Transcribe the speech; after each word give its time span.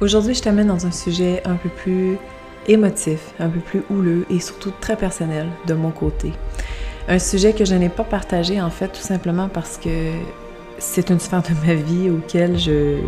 Aujourd'hui, 0.00 0.34
je 0.34 0.42
t'amène 0.42 0.68
dans 0.68 0.86
un 0.86 0.92
sujet 0.92 1.42
un 1.44 1.56
peu 1.56 1.68
plus 1.68 2.18
émotif, 2.68 3.32
un 3.40 3.48
peu 3.48 3.58
plus 3.58 3.82
houleux 3.90 4.26
et 4.30 4.38
surtout 4.38 4.70
très 4.80 4.94
personnel 4.94 5.48
de 5.66 5.74
mon 5.74 5.90
côté. 5.90 6.32
Un 7.08 7.18
sujet 7.18 7.52
que 7.52 7.64
je 7.64 7.74
n'ai 7.74 7.88
pas 7.88 8.04
partagé 8.04 8.60
en 8.60 8.70
fait 8.70 8.88
tout 8.88 9.00
simplement 9.00 9.48
parce 9.48 9.76
que 9.76 10.12
c'est 10.78 11.10
une 11.10 11.18
sphère 11.18 11.42
de 11.42 11.66
ma 11.66 11.74
vie 11.74 12.10
auquel 12.10 12.56
je, 12.56 12.98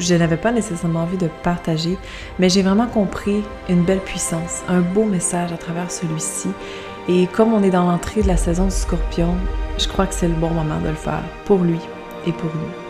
je 0.00 0.14
n'avais 0.16 0.36
pas 0.36 0.50
nécessairement 0.50 1.02
envie 1.02 1.16
de 1.16 1.28
partager, 1.44 1.96
mais 2.40 2.48
j'ai 2.48 2.62
vraiment 2.62 2.88
compris 2.88 3.44
une 3.68 3.84
belle 3.84 4.00
puissance, 4.00 4.62
un 4.68 4.80
beau 4.80 5.04
message 5.04 5.52
à 5.52 5.56
travers 5.56 5.92
celui-ci. 5.92 6.48
Et 7.08 7.28
comme 7.28 7.54
on 7.54 7.62
est 7.62 7.70
dans 7.70 7.88
l'entrée 7.88 8.22
de 8.22 8.28
la 8.28 8.36
saison 8.36 8.64
du 8.64 8.72
scorpion, 8.72 9.36
je 9.78 9.86
crois 9.86 10.06
que 10.06 10.14
c'est 10.14 10.26
le 10.26 10.34
bon 10.34 10.50
moment 10.50 10.80
de 10.80 10.88
le 10.88 10.94
faire 10.94 11.22
pour 11.44 11.58
lui 11.58 11.78
et 12.26 12.32
pour 12.32 12.50
nous. 12.52 12.85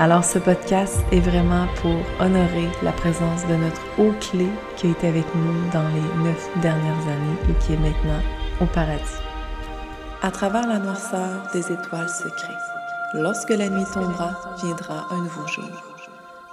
Alors 0.00 0.24
ce 0.24 0.38
podcast 0.38 0.96
est 1.12 1.20
vraiment 1.20 1.66
pour 1.82 1.94
honorer 2.24 2.70
la 2.82 2.90
présence 2.90 3.46
de 3.46 3.54
notre 3.54 3.82
haut 3.98 4.14
clé 4.18 4.48
qui 4.78 4.86
a 4.86 4.90
été 4.92 5.08
avec 5.08 5.26
nous 5.34 5.70
dans 5.74 5.86
les 5.88 6.24
neuf 6.24 6.48
dernières 6.62 7.02
années 7.02 7.36
et 7.50 7.54
qui 7.62 7.74
est 7.74 7.76
maintenant 7.76 8.22
au 8.62 8.64
paradis. 8.64 9.20
À 10.22 10.30
travers 10.30 10.66
la 10.66 10.78
noirceur 10.78 11.42
des 11.52 11.70
étoiles 11.70 12.08
secrètes, 12.08 12.70
lorsque 13.12 13.50
la 13.50 13.68
nuit 13.68 13.84
tombera, 13.92 14.30
viendra 14.64 15.06
un 15.10 15.18
nouveau 15.18 15.46
jour. 15.46 15.68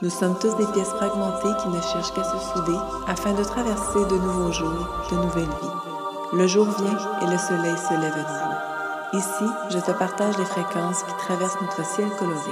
Nous 0.01 0.09
sommes 0.09 0.37
tous 0.39 0.57
des 0.57 0.69
pièces 0.73 0.89
fragmentées 0.89 1.55
qui 1.63 1.69
ne 1.69 1.79
cherchent 1.79 2.13
qu'à 2.13 2.25
se 2.25 2.37
souder 2.51 2.77
afin 3.07 3.31
de 3.31 3.45
traverser 3.45 3.99
de 4.09 4.17
nouveaux 4.17 4.51
jours, 4.51 5.07
de 5.09 5.15
nouvelles 5.15 5.43
vies. 5.43 6.37
Le 6.37 6.47
jour 6.47 6.65
vient 6.65 6.99
et 7.21 7.31
le 7.31 7.37
soleil 7.37 7.77
se 7.77 7.93
lève 7.93 8.13
à 8.13 8.29
nouveau. 8.29 9.23
Ici, 9.25 9.49
je 9.69 9.79
te 9.79 9.91
partage 9.91 10.37
les 10.37 10.43
fréquences 10.43 11.03
qui 11.03 11.15
traversent 11.25 11.61
notre 11.61 11.85
ciel 11.85 12.09
coloré 12.19 12.51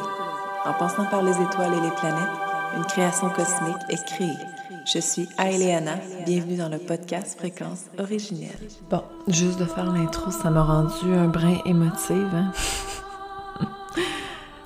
en 0.66 0.74
passant 0.74 1.06
par 1.06 1.22
les 1.22 1.32
étoiles 1.32 1.74
et 1.74 1.82
les 1.82 1.92
planètes, 1.92 2.30
une 2.76 2.84
création 2.86 3.30
cosmique 3.30 3.78
est 3.90 4.04
créée. 4.06 4.38
Je 4.86 5.00
suis 5.00 5.28
Aileana, 5.38 5.98
bienvenue 6.26 6.58
dans 6.58 6.70
le 6.70 6.80
podcast 6.80 7.38
Fréquence 7.38 7.86
originelle. 8.00 8.50
Bon, 8.90 9.04
juste 9.28 9.60
de 9.60 9.66
faire 9.66 9.92
l'intro, 9.92 10.32
ça 10.32 10.50
m'a 10.50 10.64
rendu 10.64 11.14
un 11.14 11.28
brin 11.28 11.58
émotive. 11.66 12.30
Hein? 12.34 12.52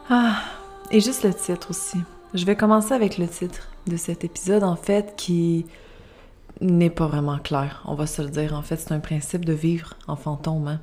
ah, 0.09 0.35
et 0.89 1.01
juste 1.01 1.23
le 1.23 1.33
titre 1.33 1.69
aussi. 1.69 1.97
Je 2.33 2.45
vais 2.45 2.55
commencer 2.55 2.93
avec 2.93 3.17
le 3.17 3.27
titre 3.27 3.67
de 3.87 3.97
cet 3.97 4.23
épisode, 4.23 4.63
en 4.63 4.75
fait, 4.75 5.15
qui 5.17 5.65
n'est 6.61 6.89
pas 6.89 7.07
vraiment 7.07 7.39
clair, 7.39 7.83
on 7.85 7.95
va 7.95 8.07
se 8.07 8.21
le 8.21 8.29
dire. 8.29 8.53
En 8.53 8.61
fait, 8.61 8.77
c'est 8.77 8.93
un 8.93 8.99
principe 8.99 9.45
de 9.45 9.53
vivre 9.53 9.95
en 10.07 10.15
fantôme. 10.15 10.67
Hein? 10.67 10.79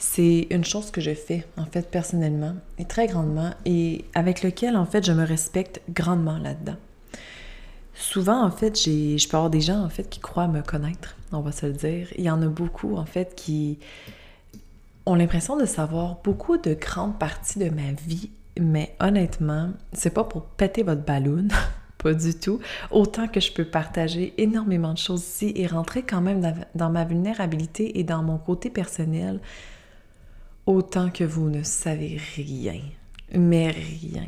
C'est 0.00 0.46
une 0.48 0.64
chose 0.64 0.90
que 0.90 1.02
je 1.02 1.12
fais, 1.12 1.46
en 1.58 1.66
fait, 1.66 1.90
personnellement, 1.90 2.54
et 2.78 2.86
très 2.86 3.06
grandement, 3.06 3.50
et 3.66 4.06
avec 4.14 4.42
lequel, 4.42 4.74
en 4.74 4.86
fait, 4.86 5.04
je 5.04 5.12
me 5.12 5.24
respecte 5.24 5.82
grandement 5.90 6.38
là-dedans. 6.38 6.76
Souvent, 7.92 8.42
en 8.42 8.50
fait, 8.50 8.80
je 8.80 9.28
peux 9.28 9.36
avoir 9.36 9.50
des 9.50 9.60
gens, 9.60 9.84
en 9.84 9.90
fait, 9.90 10.08
qui 10.08 10.18
croient 10.18 10.48
me 10.48 10.62
connaître, 10.62 11.16
on 11.32 11.40
va 11.40 11.52
se 11.52 11.66
le 11.66 11.74
dire. 11.74 12.08
Il 12.16 12.24
y 12.24 12.30
en 12.30 12.40
a 12.40 12.46
beaucoup, 12.46 12.96
en 12.96 13.04
fait, 13.04 13.34
qui 13.36 13.78
ont 15.04 15.14
l'impression 15.14 15.58
de 15.58 15.66
savoir 15.66 16.16
beaucoup 16.24 16.56
de 16.56 16.72
grandes 16.72 17.18
parties 17.18 17.58
de 17.58 17.68
ma 17.68 17.92
vie, 17.92 18.30
mais 18.58 18.96
honnêtement, 19.00 19.68
c'est 19.92 20.14
pas 20.14 20.24
pour 20.24 20.44
péter 20.44 20.82
votre 20.82 21.04
ballon, 21.04 21.48
pas 21.98 22.14
du 22.14 22.32
tout. 22.32 22.58
Autant 22.90 23.28
que 23.28 23.40
je 23.40 23.52
peux 23.52 23.66
partager 23.66 24.32
énormément 24.38 24.94
de 24.94 24.98
choses 24.98 25.20
ici 25.20 25.52
et 25.56 25.66
rentrer 25.66 26.04
quand 26.04 26.22
même 26.22 26.40
dans 26.74 26.88
ma 26.88 27.04
vulnérabilité 27.04 28.00
et 28.00 28.02
dans 28.02 28.22
mon 28.22 28.38
côté 28.38 28.70
personnel 28.70 29.40
autant 30.70 31.10
que 31.10 31.24
vous 31.24 31.50
ne 31.50 31.62
savez 31.62 32.18
rien, 32.36 32.80
mais 33.34 33.70
rien. 33.70 34.26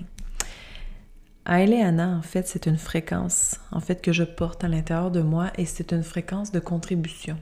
Aileana, 1.46 2.16
en 2.16 2.22
fait, 2.22 2.46
c'est 2.46 2.66
une 2.66 2.78
fréquence, 2.78 3.60
en 3.70 3.80
fait, 3.80 4.00
que 4.00 4.12
je 4.12 4.24
porte 4.24 4.64
à 4.64 4.68
l'intérieur 4.68 5.10
de 5.10 5.22
moi 5.22 5.50
et 5.56 5.66
c'est 5.66 5.92
une 5.92 6.02
fréquence 6.02 6.52
de 6.52 6.60
contribution. 6.60 7.36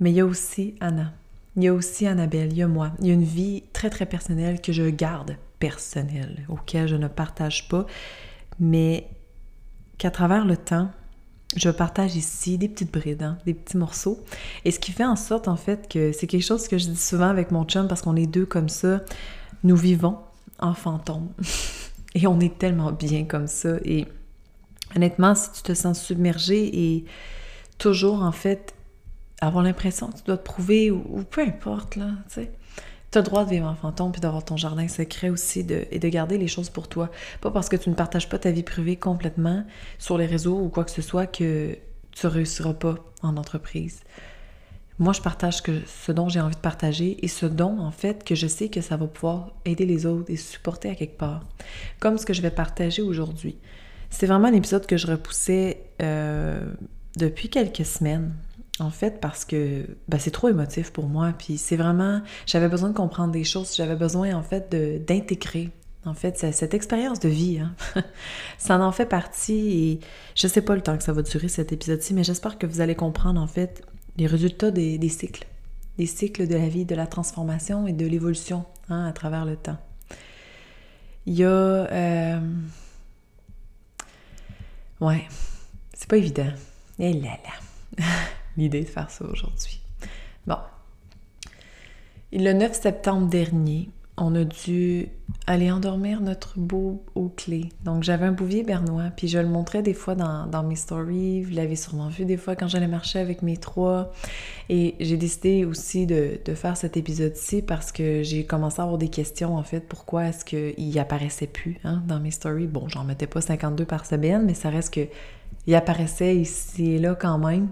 Mais 0.00 0.10
il 0.10 0.16
y 0.16 0.20
a 0.20 0.26
aussi 0.26 0.74
Anna, 0.80 1.12
il 1.56 1.64
y 1.64 1.68
a 1.68 1.74
aussi 1.74 2.06
Annabelle, 2.06 2.52
il 2.52 2.58
y 2.58 2.62
a 2.62 2.68
moi. 2.68 2.92
Il 3.00 3.06
y 3.06 3.10
a 3.10 3.14
une 3.14 3.22
vie 3.22 3.62
très, 3.72 3.88
très 3.88 4.06
personnelle 4.06 4.60
que 4.60 4.72
je 4.72 4.84
garde 4.84 5.36
personnelle, 5.58 6.44
auquel 6.48 6.86
je 6.86 6.96
ne 6.96 7.08
partage 7.08 7.68
pas, 7.68 7.86
mais 8.60 9.08
qu'à 9.96 10.10
travers 10.10 10.44
le 10.44 10.56
temps, 10.56 10.90
je 11.54 11.70
partage 11.70 12.16
ici 12.16 12.58
des 12.58 12.68
petites 12.68 12.92
brides, 12.92 13.22
hein, 13.22 13.38
des 13.46 13.54
petits 13.54 13.76
morceaux. 13.76 14.24
Et 14.64 14.70
ce 14.70 14.80
qui 14.80 14.92
fait 14.92 15.04
en 15.04 15.16
sorte, 15.16 15.48
en 15.48 15.56
fait, 15.56 15.88
que 15.88 16.12
c'est 16.12 16.26
quelque 16.26 16.44
chose 16.44 16.66
que 16.66 16.78
je 16.78 16.88
dis 16.88 16.96
souvent 16.96 17.28
avec 17.28 17.50
mon 17.50 17.64
chum 17.64 17.86
parce 17.86 18.02
qu'on 18.02 18.16
est 18.16 18.26
deux 18.26 18.46
comme 18.46 18.68
ça. 18.68 19.02
Nous 19.62 19.76
vivons 19.76 20.18
en 20.58 20.74
fantôme. 20.74 21.28
et 22.14 22.26
on 22.26 22.40
est 22.40 22.58
tellement 22.58 22.92
bien 22.92 23.24
comme 23.24 23.46
ça. 23.46 23.76
Et 23.84 24.06
honnêtement, 24.96 25.34
si 25.34 25.52
tu 25.52 25.62
te 25.62 25.74
sens 25.74 26.02
submergé 26.02 26.94
et 26.94 27.04
toujours, 27.78 28.22
en 28.22 28.32
fait, 28.32 28.74
avoir 29.40 29.62
l'impression 29.62 30.08
que 30.08 30.16
tu 30.16 30.24
dois 30.24 30.38
te 30.38 30.44
prouver 30.44 30.90
ou, 30.90 31.04
ou 31.08 31.22
peu 31.22 31.42
importe, 31.42 31.96
là, 31.96 32.10
tu 32.28 32.40
sais 32.40 32.52
tu 33.16 33.20
as 33.20 33.22
le 33.22 33.28
droit 33.28 33.44
de 33.46 33.50
vivre 33.50 33.66
en 33.66 33.74
fantôme 33.74 34.12
puis 34.12 34.20
d'avoir 34.20 34.44
ton 34.44 34.58
jardin 34.58 34.88
secret 34.88 35.30
aussi 35.30 35.60
et 35.90 35.98
de 35.98 36.08
garder 36.08 36.36
les 36.36 36.48
choses 36.48 36.68
pour 36.68 36.86
toi. 36.86 37.10
Pas 37.40 37.50
parce 37.50 37.70
que 37.70 37.76
tu 37.76 37.88
ne 37.88 37.94
partages 37.94 38.28
pas 38.28 38.38
ta 38.38 38.50
vie 38.50 38.62
privée 38.62 38.96
complètement 38.96 39.64
sur 39.98 40.18
les 40.18 40.26
réseaux 40.26 40.58
ou 40.58 40.68
quoi 40.68 40.84
que 40.84 40.90
ce 40.90 41.00
soit 41.00 41.26
que 41.26 41.78
tu 42.12 42.26
réussiras 42.26 42.74
pas 42.74 42.96
en 43.22 43.38
entreprise. 43.38 44.00
Moi, 44.98 45.14
je 45.14 45.22
partage 45.22 45.62
que 45.62 45.80
ce 45.86 46.12
dont 46.12 46.28
j'ai 46.28 46.40
envie 46.40 46.56
de 46.56 46.60
partager 46.60 47.24
et 47.24 47.28
ce 47.28 47.46
dont, 47.46 47.78
en 47.80 47.90
fait, 47.90 48.22
que 48.22 48.34
je 48.34 48.46
sais 48.46 48.68
que 48.68 48.82
ça 48.82 48.98
va 48.98 49.06
pouvoir 49.06 49.52
aider 49.64 49.86
les 49.86 50.04
autres 50.04 50.30
et 50.30 50.36
supporter 50.36 50.90
à 50.90 50.94
quelque 50.94 51.16
part. 51.16 51.40
Comme 52.00 52.18
ce 52.18 52.26
que 52.26 52.34
je 52.34 52.42
vais 52.42 52.50
partager 52.50 53.00
aujourd'hui. 53.00 53.56
C'est 54.10 54.26
vraiment 54.26 54.48
un 54.48 54.54
épisode 54.54 54.86
que 54.86 54.98
je 54.98 55.06
repoussais 55.06 55.84
euh, 56.02 56.60
depuis 57.16 57.48
quelques 57.48 57.86
semaines 57.86 58.34
en 58.78 58.90
fait, 58.90 59.20
parce 59.20 59.44
que 59.44 59.86
ben, 60.08 60.18
c'est 60.18 60.30
trop 60.30 60.48
émotif 60.48 60.92
pour 60.92 61.08
moi. 61.08 61.32
Puis 61.36 61.58
c'est 61.58 61.76
vraiment, 61.76 62.20
j'avais 62.46 62.68
besoin 62.68 62.90
de 62.90 62.94
comprendre 62.94 63.32
des 63.32 63.44
choses. 63.44 63.74
J'avais 63.74 63.96
besoin, 63.96 64.34
en 64.34 64.42
fait, 64.42 64.70
d'intégrer, 65.06 65.70
en 66.04 66.14
fait, 66.14 66.38
cette 66.38 66.74
expérience 66.74 67.20
de 67.20 67.28
vie. 67.28 67.58
Hein. 67.58 67.74
ça 68.58 68.78
en 68.78 68.92
fait 68.92 69.06
partie. 69.06 69.90
Et 69.90 70.00
je 70.34 70.46
sais 70.46 70.62
pas 70.62 70.74
le 70.74 70.82
temps 70.82 70.96
que 70.96 71.04
ça 71.04 71.12
va 71.12 71.22
durer 71.22 71.48
cet 71.48 71.72
épisode-ci, 71.72 72.12
mais 72.12 72.24
j'espère 72.24 72.58
que 72.58 72.66
vous 72.66 72.80
allez 72.80 72.94
comprendre, 72.94 73.40
en 73.40 73.46
fait, 73.46 73.82
les 74.18 74.26
résultats 74.26 74.70
des, 74.70 75.08
cycles. 75.08 75.46
Des 75.96 76.06
cycles 76.06 76.46
de 76.46 76.54
la 76.54 76.68
vie, 76.68 76.84
de 76.84 76.94
la 76.94 77.06
transformation 77.06 77.86
et 77.86 77.92
de 77.92 78.06
l'évolution 78.06 78.66
hein, 78.90 79.06
à 79.06 79.12
travers 79.12 79.46
le 79.46 79.56
temps. 79.56 79.78
Il 81.24 81.34
y 81.34 81.44
a. 81.44 81.48
Euh... 81.48 82.40
Ouais, 85.00 85.26
c'est 85.94 86.08
pas 86.08 86.16
évident. 86.18 86.52
Et 86.98 87.14
là 87.14 87.38
là. 87.98 88.04
l'idée 88.56 88.82
de 88.82 88.88
faire 88.88 89.10
ça 89.10 89.24
aujourd'hui. 89.24 89.80
Bon. 90.46 90.58
le 92.32 92.52
9 92.52 92.72
septembre 92.72 93.28
dernier, 93.28 93.90
on 94.18 94.34
a 94.34 94.44
dû 94.44 95.08
aller 95.46 95.70
endormir 95.70 96.20
notre 96.20 96.58
beau 96.58 97.04
au 97.14 97.28
clé. 97.28 97.68
Donc, 97.84 98.02
j'avais 98.02 98.24
un 98.24 98.32
bouvier 98.32 98.62
bernois, 98.62 99.10
puis 99.14 99.28
je 99.28 99.38
le 99.38 99.46
montrais 99.46 99.82
des 99.82 99.92
fois 99.92 100.14
dans, 100.14 100.62
mes 100.62 100.74
stories. 100.74 101.42
Vous 101.42 101.54
l'avez 101.54 101.76
sûrement 101.76 102.08
vu 102.08 102.24
des 102.24 102.38
fois 102.38 102.56
quand 102.56 102.66
j'allais 102.66 102.88
marcher 102.88 103.18
avec 103.18 103.42
mes 103.42 103.58
trois. 103.58 104.12
Et 104.70 104.94
j'ai 105.00 105.18
décidé 105.18 105.64
aussi 105.64 106.06
de, 106.06 106.38
faire 106.54 106.76
cet 106.76 106.96
épisode-ci 106.96 107.60
parce 107.60 107.92
que 107.92 108.22
j'ai 108.22 108.44
commencé 108.44 108.80
à 108.80 108.84
avoir 108.84 108.98
des 108.98 109.08
questions, 109.08 109.56
en 109.56 109.62
fait. 109.62 109.80
Pourquoi 109.80 110.28
est-ce 110.28 110.44
qu'il 110.44 110.98
apparaissait 110.98 111.46
plus 111.46 111.78
hein, 111.84 112.02
dans 112.08 112.18
mes 112.18 112.30
stories? 112.30 112.66
Bon, 112.66 112.88
j'en 112.88 113.04
mettais 113.04 113.26
pas 113.26 113.42
52 113.42 113.84
par 113.84 114.06
semaine, 114.06 114.44
mais 114.46 114.54
ça 114.54 114.70
reste 114.70 114.94
que 114.94 115.06
il 115.66 115.74
apparaissait 115.74 116.36
ici 116.36 116.92
et 116.92 116.98
là 116.98 117.14
quand 117.14 117.38
même. 117.38 117.68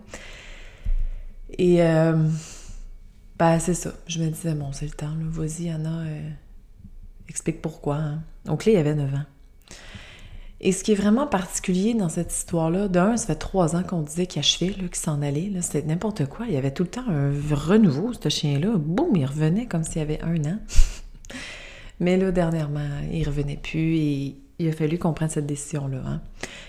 Et 1.59 1.81
bah, 3.39 3.59
c'est 3.59 3.75
ça. 3.75 3.93
Je 4.07 4.21
me 4.23 4.29
disais, 4.29 4.55
bon, 4.55 4.73
c'est 4.73 4.87
le 4.87 4.93
temps, 4.93 5.13
vas-y, 5.19 5.69
Anna, 5.69 6.01
euh, 6.07 6.31
explique 7.29 7.61
pourquoi. 7.61 7.97
Hein. 7.97 8.23
Donc 8.45 8.65
là, 8.65 8.73
il 8.73 8.75
y 8.77 8.79
avait 8.79 8.95
9 8.95 9.13
ans. 9.15 9.25
Et 10.61 10.73
ce 10.73 10.85
qui 10.85 10.93
est 10.93 10.97
vraiment 10.97 11.27
particulier 11.27 11.95
dans 11.95 12.09
cette 12.09 12.33
histoire-là, 12.33 12.89
d'un, 12.89 13.17
ça 13.17 13.27
fait 13.27 13.35
trois 13.35 13.77
ans 13.77 13.83
qu'on 13.83 14.03
disait 14.03 14.27
qu'il 14.27 14.39
achevait, 14.39 14.73
qu'il 14.73 14.95
s'en 14.95 15.21
allait, 15.21 15.51
c'était 15.61 15.87
n'importe 15.87 16.27
quoi. 16.27 16.47
Il 16.47 16.55
y 16.55 16.57
avait 16.57 16.71
tout 16.71 16.85
le 16.85 16.89
temps 16.89 17.05
un 17.09 17.33
renouveau, 17.55 18.13
ce 18.13 18.29
chien-là. 18.29 18.73
Boum, 18.77 19.15
il 19.17 19.27
revenait 19.27 19.67
comme 19.67 19.85
s'il 19.85 19.99
y 19.99 20.01
avait 20.01 20.23
un 20.23 20.43
an. 20.45 20.59
Mais 22.01 22.17
là, 22.17 22.31
dernièrement, 22.31 22.89
il 23.13 23.27
revenait 23.27 23.59
plus 23.63 23.97
et 23.97 24.37
il 24.59 24.69
a 24.69 24.73
fallu 24.73 24.99
qu'on 24.99 25.13
prenne 25.13 25.29
cette 25.29 25.47
décision-là. 25.47 26.03
Hein. 26.07 26.21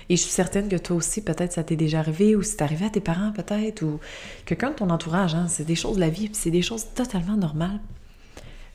Et 0.09 0.17
je 0.17 0.21
suis 0.21 0.31
certaine 0.31 0.69
que 0.69 0.75
toi 0.75 0.95
aussi, 0.95 1.21
peut-être 1.21 1.53
ça 1.53 1.63
t'est 1.63 1.75
déjà 1.75 1.99
arrivé, 1.99 2.35
ou 2.35 2.43
c'est 2.43 2.61
arrivé 2.61 2.85
à 2.85 2.89
tes 2.89 2.99
parents, 2.99 3.31
peut-être, 3.31 3.81
ou 3.81 3.99
quelqu'un 4.45 4.69
de 4.69 4.75
ton 4.75 4.89
entourage. 4.89 5.33
Hein. 5.33 5.47
C'est 5.47 5.65
des 5.65 5.75
choses 5.75 5.95
de 5.95 6.01
la 6.01 6.09
vie, 6.09 6.29
c'est 6.33 6.51
des 6.51 6.61
choses 6.61 6.85
totalement 6.93 7.37
normales, 7.37 7.79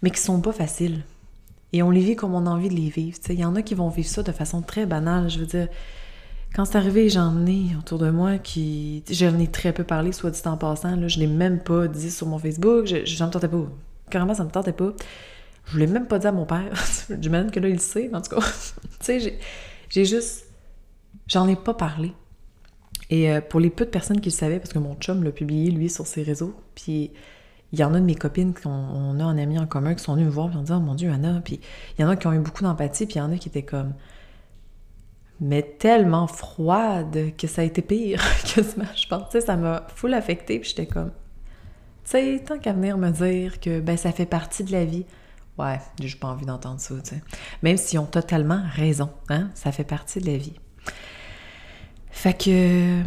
mais 0.02 0.10
qui 0.10 0.20
sont 0.20 0.40
pas 0.40 0.52
faciles. 0.52 1.02
Et 1.72 1.82
on 1.82 1.90
les 1.90 2.00
vit 2.00 2.16
comme 2.16 2.34
on 2.34 2.46
a 2.46 2.50
envie 2.50 2.68
de 2.68 2.74
les 2.74 2.88
vivre. 2.88 3.16
Il 3.28 3.38
y 3.38 3.44
en 3.44 3.54
a 3.54 3.62
qui 3.62 3.74
vont 3.74 3.88
vivre 3.88 4.08
ça 4.08 4.22
de 4.22 4.32
façon 4.32 4.60
très 4.60 4.86
banale. 4.86 5.30
Je 5.30 5.38
veux 5.38 5.46
dire, 5.46 5.68
quand 6.54 6.64
c'est 6.64 6.76
arrivé, 6.76 7.08
j'en 7.08 7.46
ai 7.46 7.76
autour 7.78 7.98
de 7.98 8.10
moi 8.10 8.38
qui. 8.38 9.04
J'en 9.08 9.38
ai 9.38 9.46
très 9.46 9.72
peu 9.72 9.84
parlé, 9.84 10.10
soit 10.10 10.30
dit 10.30 10.40
en 10.46 10.56
passant. 10.56 10.96
Là, 10.96 11.06
je 11.06 11.20
l'ai 11.20 11.28
même 11.28 11.60
pas 11.60 11.86
dit 11.86 12.10
sur 12.10 12.26
mon 12.26 12.38
Facebook. 12.38 12.86
Je, 12.86 13.04
j'en 13.04 13.28
me 13.28 13.30
tentais 13.30 13.48
pas. 13.48 13.68
Carrément, 14.10 14.34
ça 14.34 14.42
me 14.42 14.50
tentait 14.50 14.72
pas. 14.72 14.92
Je 15.66 15.78
l'ai 15.78 15.86
même 15.86 16.06
pas 16.06 16.18
dit 16.18 16.26
à 16.26 16.32
mon 16.32 16.44
père. 16.44 16.72
J'imagine 17.20 17.52
que 17.52 17.60
là, 17.60 17.68
il 17.68 17.74
le 17.74 17.78
sait, 17.78 18.10
en 18.12 18.20
tout 18.20 18.34
cas. 18.34 18.40
tu 19.00 19.20
sais, 19.20 19.38
j'ai 19.88 20.04
juste 20.04 20.49
j'en 21.30 21.48
ai 21.48 21.56
pas 21.56 21.74
parlé. 21.74 22.12
Et 23.08 23.30
euh, 23.30 23.40
pour 23.40 23.60
les 23.60 23.70
peu 23.70 23.84
de 23.84 23.90
personnes 23.90 24.20
qui 24.20 24.28
le 24.28 24.34
savaient, 24.34 24.58
parce 24.58 24.72
que 24.72 24.78
mon 24.78 24.94
chum 24.96 25.24
l'a 25.24 25.32
publié, 25.32 25.70
lui, 25.70 25.88
sur 25.88 26.06
ses 26.06 26.22
réseaux, 26.22 26.54
puis 26.74 27.12
il 27.72 27.78
y 27.78 27.84
en 27.84 27.94
a 27.94 28.00
de 28.00 28.04
mes 28.04 28.14
copines 28.14 28.52
qu'on 28.52 29.20
a 29.20 29.24
un 29.24 29.38
ami 29.38 29.58
en 29.58 29.66
commun 29.66 29.94
qui 29.94 30.02
sont 30.02 30.14
venues 30.14 30.26
me 30.26 30.30
voir 30.30 30.52
et 30.52 30.56
ont 30.56 30.62
dit 30.62 30.72
Oh 30.74 30.80
mon 30.80 30.94
Dieu, 30.94 31.10
Anna. 31.10 31.40
Puis 31.44 31.60
il 31.96 32.02
y 32.02 32.04
en 32.04 32.08
a 32.08 32.16
qui 32.16 32.26
ont 32.26 32.32
eu 32.32 32.40
beaucoup 32.40 32.62
d'empathie, 32.62 33.06
puis 33.06 33.16
il 33.16 33.18
y 33.18 33.22
en 33.22 33.32
a 33.32 33.36
qui 33.36 33.48
étaient 33.48 33.62
comme. 33.62 33.94
Mais 35.40 35.62
tellement 35.62 36.26
froide 36.26 37.34
que 37.38 37.46
ça 37.46 37.62
a 37.62 37.64
été 37.64 37.80
pire 37.80 38.22
que 38.54 38.62
Je 38.62 39.08
pense, 39.08 39.38
ça 39.38 39.56
m'a 39.56 39.86
full 39.94 40.14
affecté, 40.14 40.58
puis 40.58 40.68
j'étais 40.68 40.86
comme. 40.86 41.12
Tu 42.04 42.10
sais, 42.12 42.42
tant 42.44 42.58
qu'à 42.58 42.72
venir 42.72 42.98
me 42.98 43.10
dire 43.10 43.60
que 43.60 43.80
ben 43.80 43.96
ça 43.96 44.12
fait 44.12 44.26
partie 44.26 44.64
de 44.64 44.72
la 44.72 44.84
vie. 44.84 45.06
Ouais, 45.58 45.80
j'ai 46.00 46.16
pas 46.16 46.28
envie 46.28 46.46
d'entendre 46.46 46.80
ça, 46.80 46.94
tu 47.02 47.10
sais. 47.10 47.22
Même 47.62 47.76
s'ils 47.76 47.98
ont 47.98 48.06
totalement 48.06 48.62
raison, 48.72 49.10
hein, 49.28 49.50
ça 49.54 49.72
fait 49.72 49.84
partie 49.84 50.20
de 50.20 50.26
la 50.26 50.38
vie. 50.38 50.54
Fait 52.20 52.34
que 52.34 53.00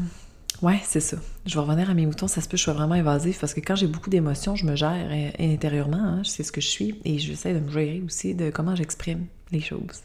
Ouais, 0.64 0.80
c'est 0.84 1.00
ça. 1.00 1.18
Je 1.46 1.54
vais 1.54 1.60
revenir 1.60 1.88
à 1.88 1.94
mes 1.94 2.08
moutons, 2.08 2.28
ça 2.28 2.42
se 2.42 2.48
peut 2.48 2.54
que 2.54 2.58
je 2.58 2.64
sois 2.64 2.74
vraiment 2.74 2.96
évasif 2.96 3.40
parce 3.40 3.54
que 3.54 3.60
quand 3.60 3.76
j'ai 3.76 3.86
beaucoup 3.86 4.10
d'émotions, 4.10 4.56
je 4.56 4.66
me 4.66 4.76
gère 4.76 5.08
intérieurement, 5.38 5.98
hein, 5.98 6.22
je 6.24 6.30
sais 6.30 6.42
ce 6.42 6.52
que 6.52 6.62
je 6.62 6.68
suis 6.68 7.00
et 7.06 7.20
j'essaie 7.20 7.54
de 7.54 7.60
me 7.60 7.70
gérer 7.70 8.02
aussi 8.04 8.34
de 8.34 8.50
comment 8.50 8.76
j'exprime 8.76 9.28
les 9.52 9.60
choses. 9.60 10.02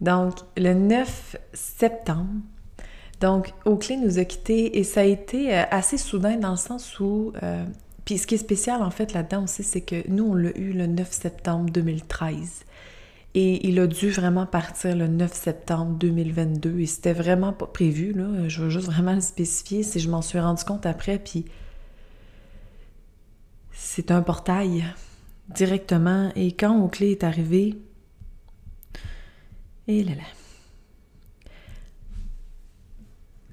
Donc, 0.00 0.34
le 0.56 0.74
9 0.74 1.36
septembre, 1.52 2.26
donc 3.20 3.52
Oakley 3.66 3.98
nous 3.98 4.18
a 4.18 4.24
quittés 4.24 4.80
et 4.80 4.82
ça 4.82 5.02
a 5.02 5.04
été 5.04 5.54
euh, 5.54 5.62
assez 5.70 5.96
soudain 5.96 6.38
dans 6.38 6.50
le 6.50 6.56
sens 6.56 6.98
où. 6.98 7.32
Euh, 7.44 7.64
puis 8.04 8.18
ce 8.18 8.26
qui 8.26 8.34
est 8.34 8.38
spécial 8.38 8.82
en 8.82 8.90
fait 8.90 9.12
là-dedans 9.12 9.44
aussi, 9.44 9.62
c'est 9.62 9.80
que 9.80 10.02
nous, 10.08 10.24
on 10.24 10.34
l'a 10.34 10.50
eu 10.58 10.72
le 10.72 10.88
9 10.88 11.08
septembre 11.08 11.70
2013. 11.70 12.64
Et 13.34 13.66
il 13.66 13.80
a 13.80 13.86
dû 13.86 14.10
vraiment 14.10 14.44
partir 14.44 14.94
le 14.94 15.06
9 15.06 15.32
septembre 15.32 15.96
2022 15.96 16.80
et 16.80 16.86
c'était 16.86 17.14
vraiment 17.14 17.54
pas 17.54 17.66
prévu. 17.66 18.14
Je 18.48 18.60
veux 18.60 18.68
juste 18.68 18.86
vraiment 18.86 19.14
le 19.14 19.22
spécifier 19.22 19.82
si 19.82 20.00
je 20.00 20.10
m'en 20.10 20.20
suis 20.20 20.38
rendu 20.38 20.62
compte 20.64 20.84
après, 20.84 21.18
puis 21.18 21.46
c'est 23.72 24.10
un 24.10 24.20
portail 24.20 24.84
directement. 25.48 26.30
Et 26.36 26.52
quand 26.52 26.78
Oakley 26.84 27.12
est 27.12 27.24
arrivé, 27.24 27.78
et 29.88 30.04
là 30.04 30.14
là. 30.14 30.22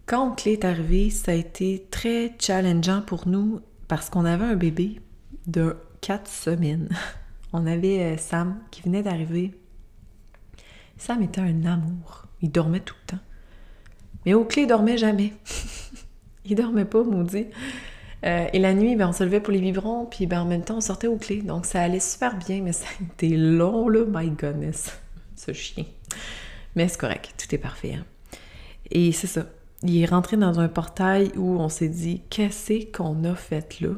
Quand 0.05 0.31
Oakley 0.31 0.53
est 0.53 0.65
arrivé, 0.65 1.09
ça 1.09 1.31
a 1.31 1.35
été 1.35 1.87
très 1.89 2.35
challengeant 2.39 3.01
pour 3.01 3.27
nous 3.27 3.61
parce 3.87 4.09
qu'on 4.09 4.25
avait 4.25 4.45
un 4.45 4.55
bébé 4.55 4.99
de 5.47 5.77
4 6.01 6.27
semaines. 6.27 6.89
On 7.53 7.65
avait 7.65 7.99
euh, 7.99 8.17
Sam 8.17 8.59
qui 8.69 8.83
venait 8.83 9.01
d'arriver 9.01 9.55
Sam 10.99 11.23
était 11.23 11.41
un 11.41 11.65
amour. 11.65 12.25
Il 12.41 12.51
dormait 12.51 12.81
tout 12.81 12.95
le 13.03 13.15
temps. 13.15 13.23
Mais 14.25 14.33
Oakley, 14.33 14.67
dormait 14.67 14.97
jamais. 14.97 15.33
il 16.45 16.55
dormait 16.55 16.85
pas, 16.85 17.03
maudit. 17.03 17.47
Euh, 18.25 18.47
et 18.51 18.59
la 18.59 18.73
nuit, 18.73 18.97
ben, 18.97 19.07
on 19.07 19.13
se 19.13 19.23
levait 19.23 19.39
pour 19.39 19.53
les 19.53 19.61
biberons, 19.61 20.05
puis 20.05 20.27
ben, 20.27 20.41
en 20.41 20.45
même 20.45 20.63
temps, 20.63 20.77
on 20.77 20.81
sortait 20.81 21.07
au 21.07 21.15
clés. 21.15 21.41
Donc, 21.41 21.65
ça 21.65 21.81
allait 21.81 22.01
super 22.01 22.37
bien, 22.37 22.61
mais 22.61 22.73
ça 22.73 22.85
a 22.85 23.03
été 23.03 23.37
long, 23.37 23.87
là. 23.87 24.03
My 24.07 24.29
goodness. 24.29 24.99
Ce 25.37 25.53
chien. 25.53 25.85
Mais 26.75 26.89
c'est 26.89 26.99
correct. 26.99 27.33
Tout 27.37 27.55
est 27.55 27.59
parfait. 27.59 27.95
Hein. 27.95 28.05
Et 28.91 29.13
c'est 29.13 29.27
ça. 29.27 29.45
Il 29.83 30.01
est 30.01 30.05
rentré 30.05 30.35
dans 30.35 30.59
un 30.59 30.67
portail 30.67 31.31
où 31.37 31.61
on 31.61 31.69
s'est 31.69 31.87
dit, 31.87 32.23
qu'est-ce 32.29 32.91
qu'on 32.91 33.23
a 33.23 33.35
fait 33.35 33.79
là? 33.79 33.91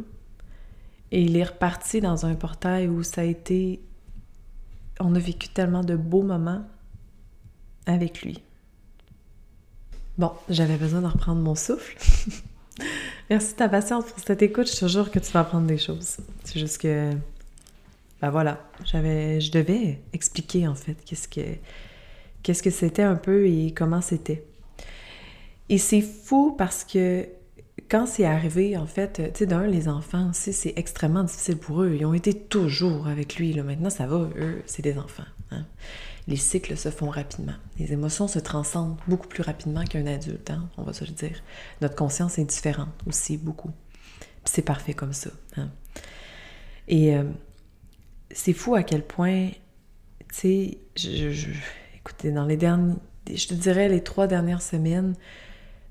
Et 1.11 1.23
il 1.23 1.35
est 1.35 1.45
reparti 1.45 1.99
dans 1.99 2.27
un 2.27 2.35
portail 2.35 2.87
où 2.87 3.01
ça 3.01 3.21
a 3.21 3.23
été... 3.23 3.81
On 4.99 5.15
a 5.15 5.19
vécu 5.19 5.49
tellement 5.49 5.83
de 5.83 5.95
beaux 5.95 6.21
moments 6.21 6.63
avec 7.85 8.21
lui. 8.21 8.41
Bon, 10.17 10.31
j'avais 10.49 10.77
besoin 10.77 11.01
de 11.01 11.07
reprendre 11.07 11.41
mon 11.41 11.55
souffle. 11.55 11.97
Merci 13.29 13.53
de 13.53 13.57
ta 13.57 13.69
patience 13.69 14.05
pour 14.05 14.19
cette 14.19 14.41
écoute. 14.41 14.69
Je 14.69 14.77
te 14.77 14.87
jure 14.87 15.09
que 15.09 15.19
tu 15.19 15.31
vas 15.31 15.41
apprendre 15.41 15.67
des 15.67 15.77
choses. 15.77 16.17
C'est 16.43 16.59
juste 16.59 16.79
que, 16.79 17.11
ben 18.21 18.29
voilà, 18.29 18.61
j'avais, 18.83 19.39
je 19.39 19.51
devais 19.51 19.99
expliquer 20.13 20.67
en 20.67 20.75
fait 20.75 20.95
qu'est-ce 21.05 21.27
que, 21.27 21.41
qu'est-ce 22.43 22.61
que 22.61 22.69
c'était 22.69 23.03
un 23.03 23.15
peu 23.15 23.47
et 23.47 23.73
comment 23.73 24.01
c'était. 24.01 24.43
Et 25.69 25.77
c'est 25.77 26.01
fou 26.01 26.53
parce 26.57 26.83
que 26.83 27.27
quand 27.89 28.05
c'est 28.05 28.25
arrivé, 28.25 28.77
en 28.77 28.85
fait, 28.85 29.13
tu 29.33 29.39
sais, 29.39 29.45
d'un, 29.45 29.65
les 29.65 29.87
enfants 29.87 30.29
aussi, 30.29 30.53
c'est 30.53 30.73
extrêmement 30.75 31.23
difficile 31.23 31.57
pour 31.57 31.83
eux. 31.83 31.95
Ils 31.97 32.05
ont 32.05 32.13
été 32.13 32.33
toujours 32.33 33.07
avec 33.07 33.37
lui. 33.37 33.53
Maintenant, 33.61 33.89
ça 33.89 34.07
va, 34.07 34.29
eux, 34.37 34.61
c'est 34.65 34.81
des 34.81 34.97
enfants. 34.97 35.23
Hein 35.51 35.65
les 36.27 36.35
cycles 36.35 36.77
se 36.77 36.89
font 36.89 37.09
rapidement. 37.09 37.53
Les 37.79 37.93
émotions 37.93 38.27
se 38.27 38.39
transcendent 38.39 38.97
beaucoup 39.07 39.27
plus 39.27 39.43
rapidement 39.43 39.83
qu'un 39.83 40.05
adulte, 40.05 40.49
hein, 40.49 40.69
on 40.77 40.83
va 40.83 40.93
se 40.93 41.05
le 41.05 41.11
dire. 41.11 41.41
Notre 41.81 41.95
conscience 41.95 42.37
est 42.37 42.45
différente 42.45 42.89
aussi, 43.07 43.37
beaucoup. 43.37 43.71
C'est 44.45 44.61
parfait 44.61 44.93
comme 44.93 45.13
ça. 45.13 45.31
Hein. 45.57 45.69
Et 46.87 47.15
euh, 47.15 47.23
c'est 48.31 48.53
fou 48.53 48.75
à 48.75 48.83
quel 48.83 49.03
point, 49.03 49.49
tu 50.29 50.35
sais, 50.35 50.77
je, 50.95 51.49
écoutez, 51.95 52.31
dans 52.31 52.45
les 52.45 52.57
derniers, 52.57 52.95
je 53.33 53.47
te 53.47 53.53
dirais 53.53 53.89
les 53.89 54.03
trois 54.03 54.27
dernières 54.27 54.61
semaines, 54.61 55.15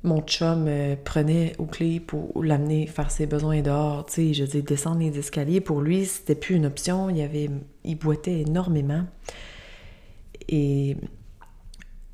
mon 0.02 0.22
chum 0.22 0.64
euh, 0.66 0.96
prenait 1.02 1.52
aux 1.58 1.66
clés 1.66 2.00
pour 2.00 2.42
l'amener 2.42 2.86
faire 2.86 3.10
ses 3.10 3.26
besoins 3.26 3.60
dehors. 3.60 4.06
Tu 4.06 4.12
sais, 4.12 4.34
je 4.34 4.44
dis 4.44 4.62
descendre 4.62 5.00
les 5.00 5.18
escaliers, 5.18 5.60
pour 5.60 5.82
lui, 5.82 6.06
c'était 6.06 6.34
plus 6.34 6.54
une 6.54 6.66
option. 6.66 7.10
Il, 7.10 7.20
avait, 7.20 7.50
il 7.84 7.96
boitait 7.96 8.40
énormément. 8.40 9.04
Et 10.52 10.96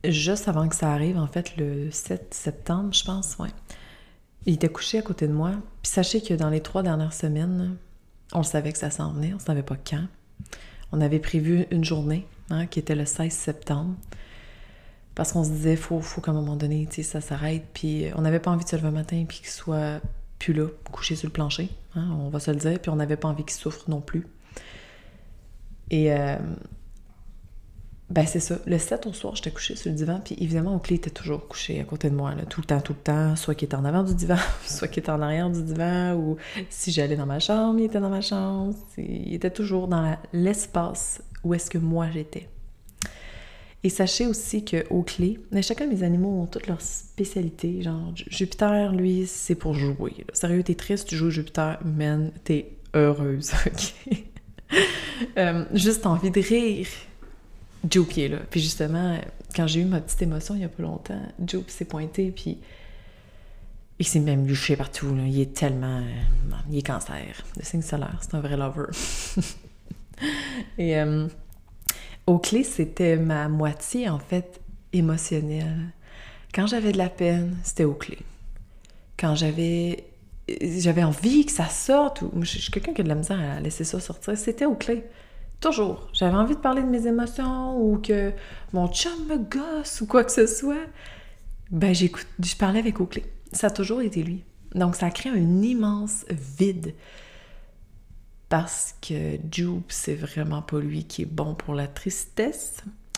juste 0.05 0.47
avant 0.47 0.69
que 0.69 0.77
ça 0.77 0.93
arrive, 0.93 1.17
en 1.17 1.27
fait, 1.27 1.57
le 1.57 1.91
7 1.91 2.35
septembre, 2.35 2.93
je 2.93 3.03
pense, 3.03 3.37
ouais, 3.39 3.49
il 4.45 4.55
était 4.55 4.69
couché 4.69 4.99
à 4.99 5.03
côté 5.03 5.27
de 5.27 5.33
moi. 5.33 5.53
Puis 5.83 5.91
sachez 5.91 6.21
que 6.21 6.35
dans 6.35 6.51
les 6.51 6.61
trois 6.61 6.83
dernières 6.83 7.15
semaines, 7.15 7.77
on 8.33 8.43
savait 8.43 8.73
que 8.73 8.79
ça 8.79 8.91
s'en 8.91 9.13
venait, 9.13 9.33
on 9.33 9.37
ne 9.37 9.41
savait 9.41 9.63
pas 9.63 9.77
quand. 9.77 10.07
On 10.93 11.01
avait 11.01 11.19
prévu 11.19 11.67
une 11.71 11.83
journée, 11.83 12.27
hein, 12.51 12.67
qui 12.67 12.79
était 12.79 12.95
le 12.95 13.07
16 13.07 13.33
septembre, 13.33 13.95
parce 15.15 15.33
qu'on 15.33 15.43
se 15.43 15.51
disait, 15.51 15.77
faut, 15.77 16.01
faut 16.01 16.21
qu'à 16.21 16.33
un 16.33 16.35
moment 16.35 16.57
donné, 16.57 16.87
ça 16.91 17.23
s'arrête. 17.23 17.65
Puis 17.73 18.05
on 18.17 18.21
n'avait 18.21 18.39
pas 18.39 18.51
envie 18.51 18.65
de 18.65 18.69
se 18.69 18.77
lever 18.77 18.89
un 18.89 18.93
matin 18.93 19.25
puis 19.27 19.39
qu'il 19.39 19.49
soit 19.49 20.01
plus 20.39 20.53
là, 20.53 20.67
couché 20.93 21.17
sur 21.17 21.27
le 21.27 21.33
plancher, 21.33 21.71
hein, 21.95 22.07
on 22.21 22.29
va 22.29 22.39
se 22.39 22.51
le 22.51 22.59
dire. 22.59 22.79
Puis 22.79 22.91
on 22.91 22.97
n'avait 22.97 23.17
pas 23.17 23.29
envie 23.29 23.45
qu'il 23.45 23.55
souffre 23.55 23.89
non 23.89 24.03
plus. 24.03 24.27
Et 25.91 26.13
euh, 26.13 26.37
ben 28.09 28.25
c'est 28.25 28.41
ça. 28.41 28.59
Le 28.67 28.79
7 28.79 29.07
au 29.07 29.13
soir, 29.13 29.35
j'étais 29.35 29.51
couchée 29.51 29.75
sur 29.75 29.91
le 29.91 29.97
divan, 29.97 30.21
puis 30.25 30.37
évidemment, 30.39 30.77
Oakley 30.77 30.97
était 30.97 31.11
toujours 31.11 31.49
couché 31.49 31.81
à 31.81 31.85
côté 31.85 32.09
de 32.09 32.15
moi, 32.15 32.35
là, 32.37 32.45
tout 32.45 32.61
le 32.61 32.67
temps, 32.67 32.81
tout 32.81 32.93
le 32.93 33.03
temps, 33.03 33.35
soit 33.35 33.57
qu'il 33.57 33.67
était 33.67 33.75
en 33.75 33.85
avant 33.85 34.05
du 34.05 34.15
divan, 34.15 34.37
soit 34.65 34.87
qu'il 34.87 35.01
était 35.01 35.11
en 35.11 35.21
arrière 35.21 35.51
du 35.51 35.63
divan, 35.63 36.15
ou 36.15 36.37
si 36.71 36.93
j'allais 36.93 37.17
dans 37.17 37.27
ma 37.27 37.41
chambre, 37.41 37.81
il 37.81 37.87
était 37.87 38.01
dans 38.01 38.11
ma 38.11 38.21
chambre. 38.21 38.75
Il 38.97 39.35
était 39.35 39.51
toujours 39.51 39.89
dans 39.89 40.17
l'espace 40.33 41.21
où 41.43 41.53
est-ce 41.55 41.69
que 41.69 41.79
moi 41.79 42.07
j'étais. 42.13 42.49
Et 43.83 43.89
sachez 43.89 44.27
aussi 44.27 44.65
que 44.65 44.85
Oakley, 44.91 45.39
mais 45.51 45.63
chacun 45.63 45.87
de 45.87 45.93
mes 45.93 46.03
animaux 46.03 46.43
ont 46.43 46.47
toutes 46.47 46.67
leurs 46.69 46.81
spécialités. 46.81 47.83
Genre, 47.83 48.13
Jupiter, 48.15 48.93
lui, 48.93 49.27
c'est 49.27 49.55
pour 49.55 49.75
jouer. 49.75 50.25
Sérieux, 50.33 50.63
t'es 50.63 50.75
triste, 50.75 51.09
tu 51.09 51.17
joues 51.17 51.31
Jupiter, 51.31 51.79
man, 51.85 52.31
t'es 52.45 52.73
heureuse, 52.95 53.53
ok? 53.67 54.19
Euh, 55.39 55.65
juste 55.73 56.05
envie 56.05 56.31
de 56.31 56.41
rire 56.41 56.89
Joe 57.89 58.07
pied 58.07 58.29
là. 58.29 58.39
Puis 58.51 58.61
justement, 58.61 59.19
quand 59.55 59.67
j'ai 59.67 59.81
eu 59.81 59.85
ma 59.85 60.01
petite 60.01 60.23
émotion 60.23 60.55
il 60.55 60.63
y 60.63 60.65
a 60.65 60.69
pas 60.69 60.83
longtemps, 60.83 61.21
Joe 61.45 61.65
s'est 61.69 61.85
pointé, 61.85 62.31
puis 62.31 62.59
il 63.99 64.07
s'est 64.07 64.21
même 64.21 64.47
luché 64.47 64.77
partout. 64.77 65.15
Il 65.27 65.41
est 65.41 65.55
tellement. 65.55 65.99
Euh, 65.99 66.57
il 66.71 66.79
est 66.79 66.87
cancer. 66.87 67.45
Le 67.57 67.65
signe 67.65 67.83
solaire, 67.83 68.19
c'est 68.21 68.35
un 68.35 68.41
vrai 68.41 68.57
lover. 68.57 68.87
Et 70.79 70.99
euh, 70.99 71.29
Oakley, 72.27 72.63
c'était 72.63 73.17
ma 73.17 73.49
moitié, 73.49 74.09
en 74.09 74.19
fait, 74.19 74.61
émotionnelle. 74.93 75.93
Quand 76.55 76.67
j'avais 76.67 76.93
de 76.93 76.99
la 76.99 77.09
peine, 77.09 77.57
c'était 77.63 77.85
Oakley. 77.85 78.19
Quand 79.19 79.35
j'avais 79.35 80.05
j'avais 80.49 81.03
envie 81.03 81.45
que 81.45 81.51
ça 81.51 81.69
sorte, 81.69 82.23
ou 82.23 82.31
je 82.45 82.59
suis 82.59 82.71
quelqu'un 82.71 82.93
qui 82.93 83.01
a 83.01 83.05
de 83.05 83.09
la 83.09 83.17
misère 83.17 83.41
à 83.41 83.59
laisser 83.59 83.83
ça 83.83 83.99
sortir, 83.99 84.37
c'était 84.39 84.65
Oakley. 84.65 85.05
Toujours. 85.61 86.09
J'avais 86.13 86.37
envie 86.37 86.55
de 86.55 86.61
parler 86.61 86.83
de 86.83 86.89
mes 86.89 87.07
émotions 87.07 87.81
ou 87.81 87.99
que 87.99 88.33
mon 88.73 88.89
chum 88.89 89.27
me 89.27 89.39
gosse 89.39 90.01
ou 90.01 90.07
quoi 90.07 90.25
que 90.25 90.33
ce 90.33 90.47
soit. 90.47 90.87
Ben, 91.71 91.95
j'écoute, 91.95 92.27
je 92.43 92.55
parlais 92.55 92.79
avec 92.79 93.01
Oakley. 93.01 93.25
Ça 93.53 93.69
a 93.69 93.71
toujours 93.71 94.03
été 94.03 94.23
lui. 94.23 94.45
Donc, 94.75 94.95
ça 94.95 95.11
crée 95.11 95.31
un 95.31 95.63
immense 95.63 96.25
vide. 96.31 96.95
Parce 98.49 98.95
que 99.01 99.39
Jupe, 99.51 99.91
c'est 99.91 100.15
vraiment 100.15 100.63
pas 100.63 100.79
lui 100.79 101.05
qui 101.05 101.23
est 101.23 101.31
bon 101.31 101.55
pour 101.55 101.75
la 101.75 101.89
tristesse. 101.89 102.77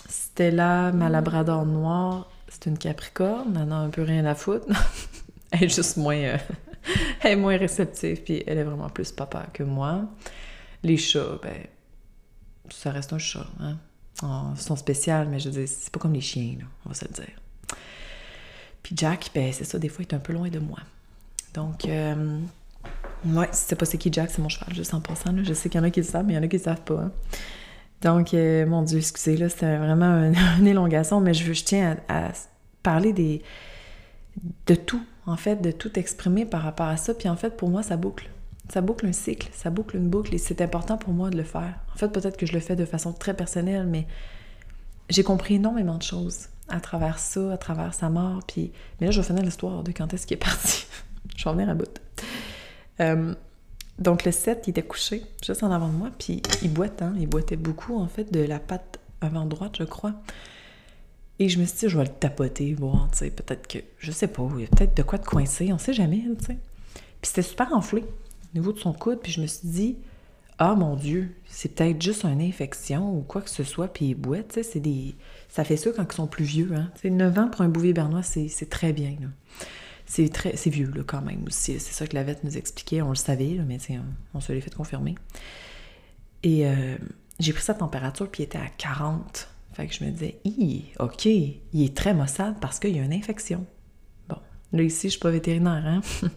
Stella, 0.08 0.90
ma 0.92 1.10
labrador 1.10 1.66
noire, 1.66 2.30
c'est 2.48 2.66
une 2.66 2.78
capricorne, 2.78 3.58
elle 3.60 3.68
n'a 3.68 3.76
un 3.76 3.90
peu 3.90 4.02
rien 4.02 4.24
à 4.24 4.34
foutre. 4.34 4.66
elle 5.50 5.64
est 5.64 5.68
juste 5.68 5.98
moins, 5.98 6.16
euh, 6.16 6.38
elle 7.20 7.32
est 7.32 7.36
moins 7.36 7.58
réceptive, 7.58 8.22
puis 8.22 8.42
elle 8.46 8.56
est 8.56 8.64
vraiment 8.64 8.88
plus 8.88 9.12
papa 9.12 9.46
que 9.52 9.62
moi. 9.62 10.04
Les 10.82 10.96
chats, 10.96 11.38
ben, 11.42 11.56
ça 12.70 12.90
reste 12.90 13.12
un 13.12 13.18
chat. 13.18 13.46
Hein? 13.60 13.76
Oh, 14.22 14.50
ils 14.54 14.60
sont 14.60 14.76
spéciaux, 14.76 15.24
mais 15.28 15.38
je 15.38 15.48
veux 15.48 15.60
dire, 15.60 15.68
c'est 15.68 15.92
pas 15.92 16.00
comme 16.00 16.12
les 16.12 16.20
chiens, 16.20 16.56
là, 16.58 16.64
on 16.84 16.88
va 16.88 16.94
se 16.94 17.04
le 17.04 17.12
dire. 17.12 17.40
Puis 18.82 18.94
Jack, 18.96 19.30
ben 19.34 19.52
c'est 19.52 19.64
ça, 19.64 19.78
des 19.78 19.88
fois, 19.88 20.04
il 20.04 20.12
est 20.12 20.16
un 20.16 20.20
peu 20.20 20.32
loin 20.32 20.48
de 20.48 20.58
moi. 20.58 20.78
Donc, 21.54 21.84
euh, 21.84 22.38
ouais, 23.24 23.48
si 23.52 23.62
tu 23.62 23.68
sais 23.68 23.76
pas 23.76 23.84
c'est 23.84 23.98
qui 23.98 24.12
Jack, 24.12 24.30
c'est 24.30 24.42
mon 24.42 24.48
cheval, 24.48 24.74
juste 24.74 24.94
en 24.94 25.00
passant. 25.00 25.34
Je 25.42 25.52
sais 25.52 25.68
qu'il 25.68 25.78
y 25.78 25.82
en 25.82 25.86
a 25.86 25.90
qui 25.90 26.00
le 26.00 26.06
savent, 26.06 26.24
mais 26.26 26.32
il 26.34 26.36
y 26.36 26.38
en 26.38 26.42
a 26.42 26.48
qui 26.48 26.56
le 26.56 26.62
savent 26.62 26.82
pas. 26.82 27.00
Hein. 27.02 27.12
Donc, 28.00 28.34
euh, 28.34 28.64
mon 28.66 28.82
Dieu, 28.82 28.98
excusez, 28.98 29.36
là, 29.36 29.48
c'était 29.48 29.76
vraiment 29.76 30.32
une, 30.58 30.66
élongation, 30.66 31.20
mais 31.20 31.34
je, 31.34 31.52
je 31.52 31.64
tiens 31.64 31.96
à, 32.08 32.30
parler 32.82 33.12
des, 33.12 33.42
de 34.66 34.74
tout, 34.74 35.02
en 35.26 35.36
fait, 35.36 35.56
de 35.56 35.70
tout 35.70 35.98
exprimer 35.98 36.44
par 36.44 36.62
rapport 36.62 36.86
à 36.86 36.96
ça. 36.96 37.14
Puis 37.14 37.28
en 37.28 37.36
fait, 37.36 37.56
pour 37.56 37.68
moi, 37.68 37.82
ça 37.82 37.96
boucle. 37.96 38.28
Ça 38.68 38.80
boucle 38.80 39.06
un 39.06 39.12
cycle, 39.12 39.48
ça 39.52 39.70
boucle 39.70 39.96
une 39.96 40.08
boucle, 40.08 40.34
et 40.34 40.38
c'est 40.38 40.60
important 40.60 40.98
pour 40.98 41.12
moi 41.12 41.30
de 41.30 41.36
le 41.36 41.44
faire. 41.44 41.74
En 41.94 41.96
fait, 41.96 42.08
peut-être 42.08 42.36
que 42.36 42.46
je 42.46 42.52
le 42.52 42.60
fais 42.60 42.76
de 42.76 42.84
façon 42.84 43.12
très 43.12 43.34
personnelle, 43.34 43.86
mais 43.86 44.06
j'ai 45.08 45.22
compris 45.22 45.54
énormément 45.54 45.96
de 45.96 46.02
choses 46.02 46.48
à 46.68 46.80
travers 46.80 47.18
ça, 47.18 47.52
à 47.52 47.56
travers 47.56 47.94
sa 47.94 48.10
mort. 48.10 48.42
Puis, 48.46 48.72
mais 49.00 49.06
là, 49.06 49.12
je 49.12 49.20
vais 49.20 49.26
finir 49.26 49.42
l'histoire 49.42 49.82
de 49.82 49.92
quand 49.92 50.12
est-ce 50.12 50.26
qu'il 50.26 50.36
est 50.36 50.40
parti. 50.40 50.86
je 51.36 51.44
vais 51.44 51.50
revenir 51.50 51.70
à 51.70 51.74
bout. 51.74 52.00
Euh, 53.00 53.34
donc 53.98 54.24
le 54.24 54.32
7, 54.32 54.64
il 54.66 54.70
était 54.70 54.82
couché 54.82 55.24
juste 55.44 55.62
en 55.62 55.70
avant 55.70 55.88
de 55.88 55.94
moi, 55.94 56.10
puis 56.18 56.42
il 56.62 56.72
boitait, 56.72 57.04
hein? 57.04 57.14
il 57.18 57.26
boitait 57.26 57.56
beaucoup 57.56 57.98
en 57.98 58.06
fait 58.06 58.32
de 58.32 58.40
la 58.40 58.60
patte 58.60 59.00
avant 59.20 59.44
droite, 59.44 59.76
je 59.78 59.84
crois. 59.84 60.14
Et 61.40 61.48
je 61.48 61.58
me 61.58 61.64
suis 61.64 61.78
dit, 61.78 61.88
je 61.88 61.96
vais 61.96 62.04
le 62.04 62.10
tapoter, 62.10 62.74
voir, 62.74 63.08
tu 63.12 63.18
sais, 63.18 63.30
peut-être 63.30 63.66
que, 63.66 63.78
je 63.98 64.10
sais 64.10 64.26
pas, 64.26 64.48
il 64.56 64.62
y 64.62 64.64
a 64.64 64.68
peut-être 64.68 64.96
de 64.96 65.02
quoi 65.02 65.18
de 65.18 65.24
coincer, 65.24 65.72
on 65.72 65.78
sait 65.78 65.92
jamais, 65.92 66.22
tu 66.38 66.46
sais. 66.46 66.58
Puis 67.20 67.30
c'était 67.30 67.42
super 67.42 67.72
enflé 67.72 68.04
niveau 68.58 68.72
de 68.72 68.78
son 68.78 68.92
coude, 68.92 69.20
puis 69.22 69.32
je 69.32 69.40
me 69.40 69.46
suis 69.46 69.68
dit, 69.68 69.96
ah 70.58 70.74
mon 70.74 70.96
Dieu, 70.96 71.34
c'est 71.46 71.74
peut-être 71.74 72.02
juste 72.02 72.24
une 72.24 72.40
infection 72.40 73.16
ou 73.16 73.22
quoi 73.22 73.42
que 73.42 73.50
ce 73.50 73.64
soit, 73.64 73.88
puis 73.88 74.06
il 74.06 74.14
boite, 74.14 74.54
tu 74.54 74.62
sais, 74.62 74.80
des... 74.80 75.14
Ça 75.48 75.64
fait 75.64 75.76
ça 75.76 75.90
quand 75.90 76.04
ils 76.10 76.16
sont 76.16 76.26
plus 76.26 76.44
vieux, 76.44 76.70
hein. 76.74 76.90
Tu 76.94 77.02
sais, 77.02 77.10
9 77.10 77.38
ans 77.38 77.48
pour 77.48 77.62
un 77.62 77.68
bouvier 77.68 77.92
bernois, 77.92 78.22
c'est 78.22 78.68
très 78.68 78.92
bien, 78.92 79.16
là 79.20 79.28
c'est 80.08 80.30
très 80.30 80.52
vieux 80.66 80.90
là, 80.94 81.02
quand 81.06 81.20
même 81.20 81.44
aussi. 81.46 81.78
C'est 81.78 81.92
ça 81.92 82.06
que 82.06 82.14
la 82.14 82.24
vette 82.24 82.42
nous 82.42 82.56
expliquait, 82.56 83.02
on 83.02 83.10
le 83.10 83.14
savait, 83.14 83.60
mais 83.66 83.78
on, 84.34 84.40
se 84.40 84.52
l'est 84.52 84.62
fait 84.62 84.74
confirmer. 84.74 85.14
Et 86.42 86.66
euh, 86.66 86.96
j'ai 87.38 87.52
pris 87.52 87.62
sa 87.62 87.74
température, 87.74 88.28
puis 88.30 88.42
il 88.42 88.46
était 88.46 88.58
à 88.58 88.68
40. 88.68 89.48
Fait 89.74 89.86
que 89.86 89.94
je 89.94 90.02
me 90.04 90.10
disais, 90.10 90.40
ok, 90.98 91.26
il 91.26 91.60
est 91.74 91.94
très 91.94 92.14
maussade 92.14 92.56
parce 92.58 92.78
qu'il 92.78 92.96
y 92.96 92.98
a 92.98 93.04
une 93.04 93.12
infection. 93.12 93.66
Bon, 94.28 94.38
là 94.72 94.82
ici, 94.82 95.08
je 95.08 95.12
suis 95.12 95.20
pas 95.20 95.30
vétérinaire, 95.30 95.84
hein? 95.86 96.00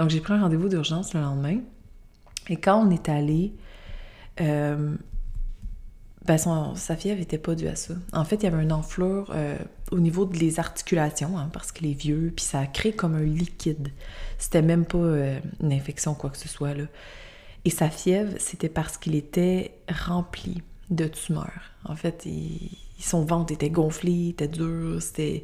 Donc 0.00 0.08
j'ai 0.08 0.20
pris 0.20 0.32
un 0.32 0.40
rendez-vous 0.40 0.70
d'urgence 0.70 1.12
le 1.12 1.20
lendemain. 1.20 1.58
Et 2.48 2.56
quand 2.56 2.82
on 2.82 2.90
est 2.90 3.10
allé, 3.10 3.52
euh, 4.40 4.96
ben 6.24 6.38
sa 6.38 6.96
fièvre 6.96 7.18
n'était 7.20 7.36
pas 7.36 7.54
due 7.54 7.68
à 7.68 7.76
ça. 7.76 7.92
En 8.14 8.24
fait, 8.24 8.36
il 8.36 8.44
y 8.44 8.46
avait 8.46 8.62
une 8.62 8.72
enflure 8.72 9.30
euh, 9.34 9.58
au 9.90 9.98
niveau 9.98 10.24
des 10.24 10.58
articulations, 10.58 11.36
hein, 11.36 11.50
parce 11.52 11.70
qu'il 11.70 11.86
est 11.86 11.92
vieux, 11.92 12.32
puis 12.34 12.46
ça 12.46 12.60
a 12.60 12.66
créé 12.66 12.92
comme 12.92 13.14
un 13.14 13.22
liquide. 13.22 13.88
C'était 14.38 14.62
même 14.62 14.86
pas 14.86 14.96
euh, 14.96 15.38
une 15.62 15.70
infection, 15.70 16.14
quoi 16.14 16.30
que 16.30 16.38
ce 16.38 16.48
soit. 16.48 16.72
Là. 16.72 16.84
Et 17.66 17.70
sa 17.70 17.90
fièvre, 17.90 18.32
c'était 18.38 18.70
parce 18.70 18.96
qu'il 18.96 19.14
était 19.14 19.74
rempli 19.86 20.62
de 20.88 21.08
tumeurs. 21.08 21.74
En 21.84 21.94
fait, 21.94 22.26
son 22.98 23.26
ventre 23.26 23.52
était 23.52 23.68
gonflé, 23.68 24.30
était 24.30 24.48
dur, 24.48 25.02
c'était... 25.02 25.42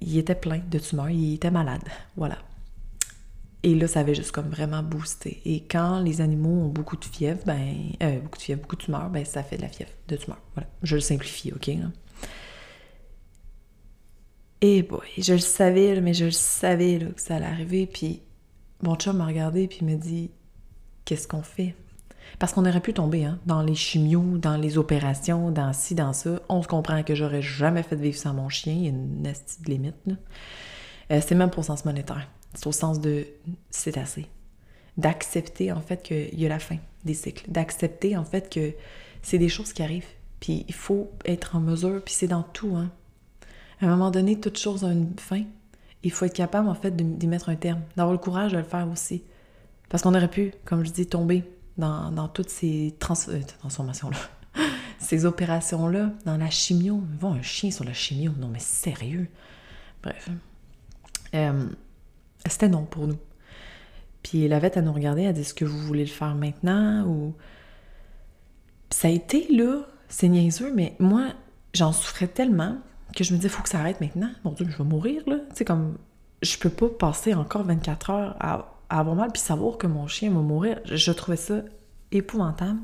Il 0.00 0.18
était 0.18 0.34
plein 0.34 0.62
de 0.68 0.78
tumeurs, 0.80 1.10
il 1.10 1.34
était 1.34 1.52
malade. 1.52 1.84
Voilà. 2.16 2.38
Et 3.62 3.74
là, 3.74 3.86
ça 3.86 4.00
avait 4.00 4.14
juste 4.14 4.32
comme 4.32 4.48
vraiment 4.48 4.82
boosté. 4.82 5.42
Et 5.44 5.64
quand 5.64 6.00
les 6.00 6.22
animaux 6.22 6.64
ont 6.64 6.68
beaucoup 6.68 6.96
de 6.96 7.04
fièvre, 7.04 7.40
ben, 7.44 7.74
euh, 8.02 8.20
beaucoup 8.20 8.38
de 8.38 8.42
fièvre, 8.42 8.62
beaucoup 8.62 8.76
de 8.76 9.08
ben, 9.10 9.24
ça 9.24 9.42
fait 9.42 9.58
de 9.58 9.62
la 9.62 9.68
fièvre, 9.68 9.90
de 10.08 10.16
tumeur. 10.16 10.40
Voilà. 10.54 10.68
Je 10.82 10.94
le 10.94 11.00
simplifie, 11.00 11.52
OK? 11.52 11.70
Et 14.62 14.82
boy, 14.82 15.00
je 15.18 15.32
le 15.32 15.38
savais, 15.38 16.00
mais 16.00 16.14
je 16.14 16.26
le 16.26 16.30
savais 16.30 16.98
que 17.14 17.20
ça 17.20 17.36
allait 17.36 17.46
arriver. 17.46 17.86
Puis 17.86 18.22
mon 18.82 18.94
chum 18.94 19.16
m'a 19.16 19.26
regardé 19.26 19.68
puis 19.68 19.84
m'a 19.84 19.94
dit 19.94 20.30
Qu'est-ce 21.04 21.28
qu'on 21.28 21.42
fait 21.42 21.74
Parce 22.38 22.52
qu'on 22.52 22.66
aurait 22.66 22.80
pu 22.80 22.92
tomber 22.92 23.24
hein, 23.24 23.38
dans 23.46 23.62
les 23.62 23.74
chimios, 23.74 24.38
dans 24.38 24.56
les 24.56 24.78
opérations, 24.78 25.50
dans 25.50 25.72
ci, 25.72 25.94
dans 25.94 26.12
ça. 26.12 26.40
On 26.48 26.62
se 26.62 26.68
comprend 26.68 27.02
que 27.02 27.14
j'aurais 27.14 27.42
jamais 27.42 27.82
fait 27.82 27.96
vivre 27.96 28.16
sans 28.16 28.34
mon 28.34 28.48
chien. 28.48 28.74
Il 28.74 28.82
y 28.82 28.86
a 28.86 28.90
une 28.90 29.22
nasty 29.22 29.62
de 29.62 29.70
limite. 29.70 29.96
Euh, 31.10 31.20
c'est 31.26 31.34
même 31.34 31.50
pour 31.50 31.64
sens 31.64 31.84
monétaire. 31.84 32.28
C'est 32.54 32.66
au 32.66 32.72
sens 32.72 33.00
de 33.00 33.26
c'est 33.70 33.96
assez. 33.98 34.26
D'accepter 34.96 35.72
en 35.72 35.80
fait 35.80 36.02
qu'il 36.02 36.38
y 36.38 36.46
a 36.46 36.48
la 36.48 36.58
fin 36.58 36.78
des 37.04 37.14
cycles. 37.14 37.50
D'accepter 37.50 38.16
en 38.16 38.24
fait 38.24 38.52
que 38.52 38.74
c'est 39.22 39.38
des 39.38 39.48
choses 39.48 39.72
qui 39.72 39.82
arrivent. 39.82 40.08
Puis 40.40 40.64
il 40.68 40.74
faut 40.74 41.10
être 41.24 41.56
en 41.56 41.60
mesure, 41.60 42.02
puis 42.02 42.14
c'est 42.14 42.28
dans 42.28 42.42
tout, 42.42 42.74
hein. 42.76 42.90
À 43.80 43.86
un 43.86 43.88
moment 43.88 44.10
donné, 44.10 44.38
toute 44.38 44.58
chose 44.58 44.84
a 44.84 44.92
une 44.92 45.14
fin. 45.18 45.42
Il 46.02 46.12
faut 46.12 46.26
être 46.26 46.34
capable 46.34 46.68
en 46.68 46.74
fait 46.74 46.94
d'y 46.94 47.26
mettre 47.26 47.48
un 47.48 47.56
terme, 47.56 47.80
d'avoir 47.96 48.12
le 48.12 48.18
courage 48.18 48.52
de 48.52 48.58
le 48.58 48.64
faire 48.64 48.88
aussi. 48.90 49.22
Parce 49.88 50.02
qu'on 50.02 50.14
aurait 50.14 50.30
pu, 50.30 50.52
comme 50.64 50.84
je 50.84 50.90
dis, 50.90 51.06
tomber 51.06 51.44
dans, 51.76 52.28
toutes 52.28 52.50
ces 52.50 52.94
euh, 53.28 53.40
transformations-là, 53.58 54.18
ces 54.98 55.24
opérations-là, 55.24 56.12
dans 56.26 56.36
la 56.36 56.50
chimio. 56.50 57.02
Ils 57.12 57.18
vont 57.18 57.32
un 57.32 57.42
chien 57.42 57.70
sur 57.70 57.84
la 57.84 57.94
chimio. 57.94 58.32
Non, 58.38 58.48
mais 58.48 58.58
sérieux. 58.58 59.28
Bref. 60.02 60.28
Euh, 61.34 61.68
c'était 62.46 62.68
non 62.68 62.84
pour 62.84 63.06
nous. 63.06 63.18
Puis 64.22 64.48
la 64.48 64.58
vette, 64.58 64.76
elle 64.76 64.84
nous 64.84 64.92
regardait, 64.92 65.24
elle 65.24 65.34
dit 65.34 65.40
Est-ce 65.40 65.54
que 65.54 65.64
vous 65.64 65.78
voulez 65.78 66.04
le 66.04 66.10
faire 66.10 66.34
maintenant 66.34 67.06
ou? 67.06 67.34
ça 68.90 69.08
a 69.08 69.10
été 69.10 69.46
là, 69.50 69.86
c'est 70.08 70.28
niaiseux, 70.28 70.72
mais 70.74 70.96
moi, 70.98 71.28
j'en 71.74 71.92
souffrais 71.92 72.26
tellement 72.26 72.78
que 73.16 73.24
je 73.24 73.32
me 73.32 73.38
disais 73.38 73.48
Faut 73.48 73.62
que 73.62 73.68
ça 73.68 73.78
arrête 73.78 74.00
maintenant. 74.00 74.30
Mon 74.44 74.52
Dieu, 74.52 74.66
je 74.68 74.76
vais 74.76 74.84
mourir, 74.84 75.22
là. 75.26 75.36
Tu 75.54 75.64
comme. 75.64 75.96
Je 76.42 76.56
peux 76.56 76.70
pas 76.70 76.88
passer 76.88 77.34
encore 77.34 77.64
24 77.64 78.10
heures 78.10 78.36
à, 78.40 78.74
avoir 78.88 79.14
mal 79.14 79.30
puis 79.30 79.42
savoir 79.42 79.76
que 79.76 79.86
mon 79.86 80.06
chien 80.06 80.30
va 80.30 80.40
mourir. 80.40 80.80
Je, 80.86 81.12
trouvais 81.12 81.36
ça 81.36 81.60
épouvantable. 82.12 82.80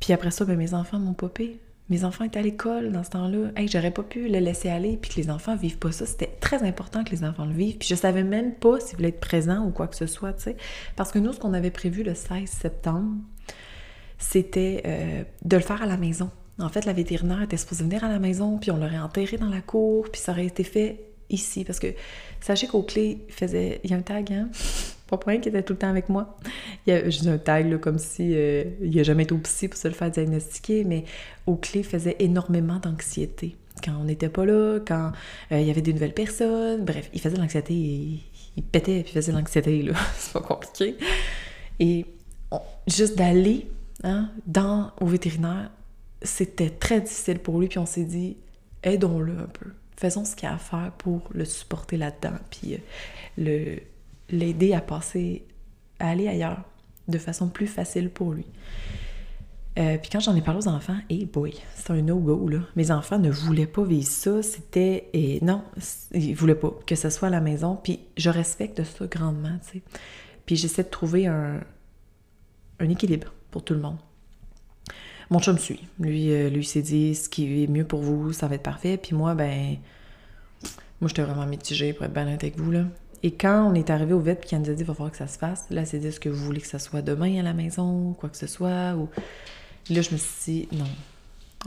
Puis 0.00 0.12
après 0.12 0.30
ça, 0.30 0.44
ben, 0.44 0.56
mes 0.56 0.74
enfants 0.74 0.98
m'ont 0.98 1.14
popé. 1.14 1.58
Mes 1.90 2.04
enfants 2.04 2.24
étaient 2.24 2.38
à 2.38 2.42
l'école 2.42 2.92
dans 2.92 3.02
ce 3.02 3.10
temps-là. 3.10 3.50
Hey, 3.56 3.66
j'aurais 3.66 3.90
pas 3.90 4.02
pu 4.02 4.28
le 4.28 4.38
laisser 4.40 4.68
aller 4.68 4.98
puis 4.98 5.10
que 5.10 5.16
les 5.20 5.30
enfants 5.30 5.56
vivent 5.56 5.78
pas 5.78 5.90
ça. 5.90 6.04
C'était 6.04 6.36
très 6.40 6.62
important 6.62 7.02
que 7.02 7.10
les 7.10 7.24
enfants 7.24 7.46
le 7.46 7.54
vivent. 7.54 7.78
Puis 7.78 7.88
je 7.88 7.94
savais 7.94 8.24
même 8.24 8.54
pas 8.54 8.78
s'ils 8.78 8.96
voulaient 8.96 9.08
être 9.08 9.20
présents 9.20 9.64
ou 9.64 9.70
quoi 9.70 9.88
que 9.88 9.96
ce 9.96 10.06
soit, 10.06 10.34
tu 10.34 10.44
sais. 10.44 10.56
Parce 10.96 11.10
que 11.10 11.18
nous, 11.18 11.32
ce 11.32 11.40
qu'on 11.40 11.54
avait 11.54 11.70
prévu 11.70 12.02
le 12.02 12.14
16 12.14 12.48
septembre, 12.48 13.16
c'était 14.18 14.82
euh, 14.86 15.24
de 15.44 15.56
le 15.56 15.62
faire 15.62 15.82
à 15.82 15.86
la 15.86 15.96
maison. 15.96 16.30
En 16.58 16.68
fait, 16.68 16.84
la 16.84 16.92
vétérinaire 16.92 17.40
était 17.40 17.56
supposée 17.56 17.84
venir 17.84 18.04
à 18.04 18.08
la 18.08 18.18
maison, 18.18 18.58
puis 18.58 18.70
on 18.70 18.76
l'aurait 18.76 18.98
enterré 18.98 19.36
dans 19.36 19.48
la 19.48 19.60
cour, 19.60 20.08
puis 20.10 20.20
ça 20.20 20.32
aurait 20.32 20.46
été 20.46 20.64
fait 20.64 21.00
ici. 21.30 21.64
Parce 21.64 21.78
que 21.78 21.94
sachez 22.40 22.66
qu'au 22.66 22.82
clé, 22.82 23.24
faisait. 23.28 23.80
Il 23.84 23.90
y 23.90 23.94
a 23.94 23.96
un 23.96 24.02
tag, 24.02 24.32
hein? 24.32 24.48
Pas 25.08 25.16
pour 25.16 25.28
rien 25.30 25.40
qui 25.40 25.48
était 25.48 25.62
tout 25.62 25.72
le 25.72 25.78
temps 25.78 25.88
avec 25.88 26.10
moi. 26.10 26.38
Il 26.86 26.94
y 26.94 27.08
dis 27.08 27.28
un 27.28 27.38
tag 27.38 27.70
là, 27.70 27.78
comme 27.78 27.98
si 27.98 28.32
euh, 28.34 28.64
il 28.82 28.98
a 29.00 29.02
jamais 29.02 29.22
été 29.22 29.32
au 29.32 29.38
psy 29.38 29.68
pour 29.68 29.78
se 29.78 29.88
le 29.88 29.94
faire 29.94 30.10
diagnostiquer, 30.10 30.84
mais 30.84 31.04
au 31.46 31.56
clé 31.56 31.82
faisait 31.82 32.16
énormément 32.18 32.78
d'anxiété. 32.78 33.56
Quand 33.82 33.92
on 33.98 34.04
n'était 34.04 34.28
pas 34.28 34.44
là, 34.44 34.80
quand 34.86 35.12
euh, 35.52 35.60
il 35.60 35.66
y 35.66 35.70
avait 35.70 35.80
des 35.80 35.94
nouvelles 35.94 36.12
personnes, 36.12 36.84
bref, 36.84 37.08
il 37.14 37.20
faisait 37.20 37.36
de 37.36 37.40
l'anxiété, 37.40 37.72
il, 37.72 38.20
il, 38.58 38.62
pétait 38.62 39.02
puis 39.02 39.12
il 39.12 39.14
faisait 39.14 39.32
de 39.32 39.38
l'anxiété, 39.38 39.82
là. 39.82 39.94
C'est 40.18 40.34
pas 40.34 40.40
compliqué. 40.40 40.96
Et 41.80 42.04
juste 42.86 43.16
d'aller 43.16 43.66
hein, 44.04 44.30
dans, 44.46 44.90
au 45.00 45.06
vétérinaire, 45.06 45.70
c'était 46.20 46.70
très 46.70 47.00
difficile 47.00 47.38
pour 47.38 47.60
lui, 47.60 47.68
puis 47.68 47.78
on 47.78 47.86
s'est 47.86 48.04
dit, 48.04 48.36
aidons-le 48.82 49.32
un 49.32 49.46
peu. 49.46 49.70
Faisons 49.96 50.24
ce 50.26 50.36
qu'il 50.36 50.48
y 50.48 50.52
a 50.52 50.54
à 50.54 50.58
faire 50.58 50.92
pour 50.98 51.22
le 51.32 51.46
supporter 51.46 51.96
là-dedans, 51.96 52.36
puis 52.50 52.74
euh, 52.74 52.78
le 53.38 53.78
l'aider 54.30 54.72
à 54.74 54.80
passer, 54.80 55.46
à 55.98 56.10
aller 56.10 56.28
ailleurs 56.28 56.62
de 57.08 57.18
façon 57.18 57.48
plus 57.48 57.66
facile 57.66 58.10
pour 58.10 58.32
lui. 58.32 58.46
Euh, 59.78 59.96
puis 59.96 60.10
quand 60.10 60.18
j'en 60.18 60.34
ai 60.34 60.42
parlé 60.42 60.60
aux 60.60 60.68
enfants, 60.68 60.98
et 61.08 61.24
boy, 61.24 61.54
c'est 61.74 61.92
un 61.92 62.02
no-go, 62.02 62.48
là. 62.48 62.58
Mes 62.74 62.90
enfants 62.90 63.18
ne 63.18 63.30
voulaient 63.30 63.66
pas 63.66 63.84
vivre 63.84 64.06
ça, 64.06 64.42
c'était... 64.42 65.08
Et 65.12 65.38
non, 65.44 65.62
ils 66.12 66.34
voulaient 66.34 66.56
pas 66.56 66.72
que 66.84 66.96
ce 66.96 67.10
soit 67.10 67.28
à 67.28 67.30
la 67.30 67.40
maison, 67.40 67.78
puis 67.82 68.00
je 68.16 68.28
respecte 68.28 68.82
ça 68.82 69.06
grandement, 69.06 69.56
tu 69.64 69.78
sais. 69.78 69.82
Puis 70.46 70.56
j'essaie 70.56 70.82
de 70.82 70.88
trouver 70.88 71.28
un, 71.28 71.60
un 72.80 72.88
équilibre 72.88 73.32
pour 73.52 73.62
tout 73.62 73.74
le 73.74 73.80
monde. 73.80 73.98
Mon 75.30 75.38
chum 75.38 75.58
suit. 75.58 75.86
Lui, 76.00 76.32
euh, 76.32 76.50
lui 76.50 76.64
s'est 76.64 76.82
dit, 76.82 77.14
ce 77.14 77.28
qui 77.28 77.62
est 77.62 77.66
mieux 77.68 77.84
pour 77.84 78.00
vous, 78.00 78.32
ça 78.32 78.48
va 78.48 78.56
être 78.56 78.62
parfait. 78.62 78.96
Puis 78.96 79.14
moi, 79.14 79.34
ben... 79.34 79.76
Moi, 81.00 81.06
j'étais 81.06 81.22
vraiment 81.22 81.46
mitigée, 81.46 81.92
pour 81.92 82.04
être 82.06 82.12
bien 82.12 82.26
avec 82.26 82.58
vous, 82.58 82.72
là. 82.72 82.84
Et 83.22 83.32
quand 83.32 83.70
on 83.70 83.74
est 83.74 83.90
arrivé 83.90 84.12
au 84.12 84.20
vet 84.20 84.36
puis 84.36 84.50
qu'elle 84.50 84.60
nous 84.60 84.70
a 84.70 84.74
dit, 84.74 84.82
il 84.82 84.86
va 84.86 84.94
falloir 84.94 85.10
que 85.10 85.18
ça 85.18 85.26
se 85.26 85.38
fasse, 85.38 85.66
là, 85.70 85.84
c'est 85.84 85.98
dit, 85.98 86.06
est-ce 86.06 86.20
que 86.20 86.28
vous 86.28 86.44
voulez 86.44 86.60
que 86.60 86.66
ça 86.66 86.78
soit 86.78 87.02
demain 87.02 87.38
à 87.40 87.42
la 87.42 87.52
maison, 87.52 88.10
ou 88.10 88.12
quoi 88.12 88.28
que 88.28 88.36
ce 88.36 88.46
soit, 88.46 88.94
ou... 88.94 89.08
Là, 89.90 90.02
je 90.02 90.12
me 90.12 90.16
suis 90.18 90.52
dit, 90.52 90.68
non, 90.72 90.86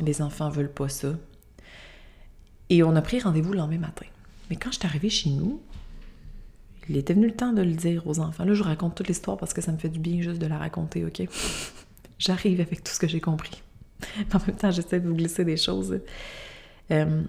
les 0.02 0.22
enfants 0.22 0.50
veulent 0.50 0.72
pas 0.72 0.90
ça. 0.90 1.14
Et 2.70 2.84
on 2.84 2.96
a 2.96 3.02
pris 3.02 3.20
rendez-vous 3.20 3.52
le 3.52 3.58
lendemain 3.58 3.80
matin. 3.80 4.06
Mais 4.50 4.56
quand 4.56 4.72
je 4.72 4.78
suis 4.78 4.88
arrivée 4.88 5.10
chez 5.10 5.30
nous, 5.30 5.62
il 6.88 6.98
était 6.98 7.14
venu 7.14 7.28
le 7.28 7.36
temps 7.36 7.54
de 7.54 7.62
le 7.62 7.74
dire 7.74 8.06
aux 8.08 8.20
enfants. 8.20 8.46
Là, 8.46 8.54
je 8.54 8.64
raconte 8.64 8.96
toute 8.96 9.08
l'histoire 9.08 9.38
parce 9.38 9.54
que 9.54 9.62
ça 9.62 9.72
me 9.72 9.78
fait 9.78 9.90
du 9.90 10.00
bien 10.00 10.22
juste 10.22 10.40
de 10.40 10.46
la 10.46 10.58
raconter, 10.58 11.06
OK? 11.06 11.22
J'arrive 12.20 12.62
avec 12.62 12.84
tout 12.84 12.92
ce 12.92 13.00
que 13.00 13.08
j'ai 13.08 13.20
compris. 13.20 13.62
en 14.34 14.40
même 14.46 14.56
temps, 14.56 14.72
j'essaie 14.72 15.00
de 15.00 15.08
vous 15.08 15.16
glisser 15.16 15.46
des 15.46 15.58
choses. 15.58 16.00
Euh, 16.92 17.24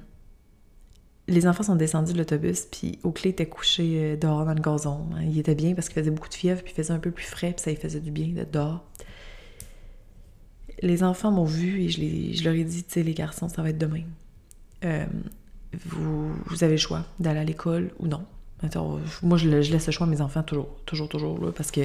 les 1.28 1.46
enfants 1.46 1.62
sont 1.62 1.76
descendus 1.76 2.12
de 2.12 2.18
l'autobus, 2.18 2.66
puis 2.70 2.98
Oakley 3.04 3.30
était 3.30 3.46
couché 3.46 3.82
euh, 3.96 4.16
dehors 4.16 4.44
dans 4.44 4.54
le 4.54 4.60
gazon. 4.60 5.06
Il 5.22 5.38
était 5.38 5.54
bien 5.54 5.74
parce 5.74 5.88
qu'il 5.88 5.94
faisait 5.94 6.10
beaucoup 6.10 6.28
de 6.28 6.34
fièvre, 6.34 6.62
puis 6.62 6.72
il 6.72 6.76
faisait 6.76 6.92
un 6.92 6.98
peu 6.98 7.10
plus 7.10 7.24
frais, 7.24 7.52
puis 7.52 7.62
ça 7.62 7.70
lui 7.70 7.76
faisait 7.76 8.00
du 8.00 8.10
bien 8.10 8.28
d'être 8.28 8.50
dehors. 8.50 8.84
Les 10.80 11.04
enfants 11.04 11.30
m'ont 11.30 11.44
vu 11.44 11.82
et 11.82 11.88
je, 11.90 12.44
leur 12.44 12.54
ai 12.54 12.64
dit, 12.64 12.82
tu 12.82 12.92
sais, 12.92 13.02
les 13.04 13.14
garçons, 13.14 13.48
ça 13.48 13.62
va 13.62 13.70
être 13.70 13.78
demain. 13.78 14.02
Euh, 14.84 15.06
vous, 15.86 16.64
avez 16.64 16.72
le 16.72 16.78
choix 16.78 17.04
d'aller 17.20 17.38
à 17.38 17.44
l'école 17.44 17.92
ou 18.00 18.08
non. 18.08 18.24
moi, 19.22 19.38
je, 19.38 19.48
laisse 19.48 19.86
le 19.86 19.92
choix 19.92 20.08
à 20.08 20.10
mes 20.10 20.20
enfants 20.20 20.42
toujours, 20.42 20.68
toujours, 20.86 21.08
toujours, 21.08 21.38
là, 21.38 21.52
parce 21.52 21.70
que 21.70 21.82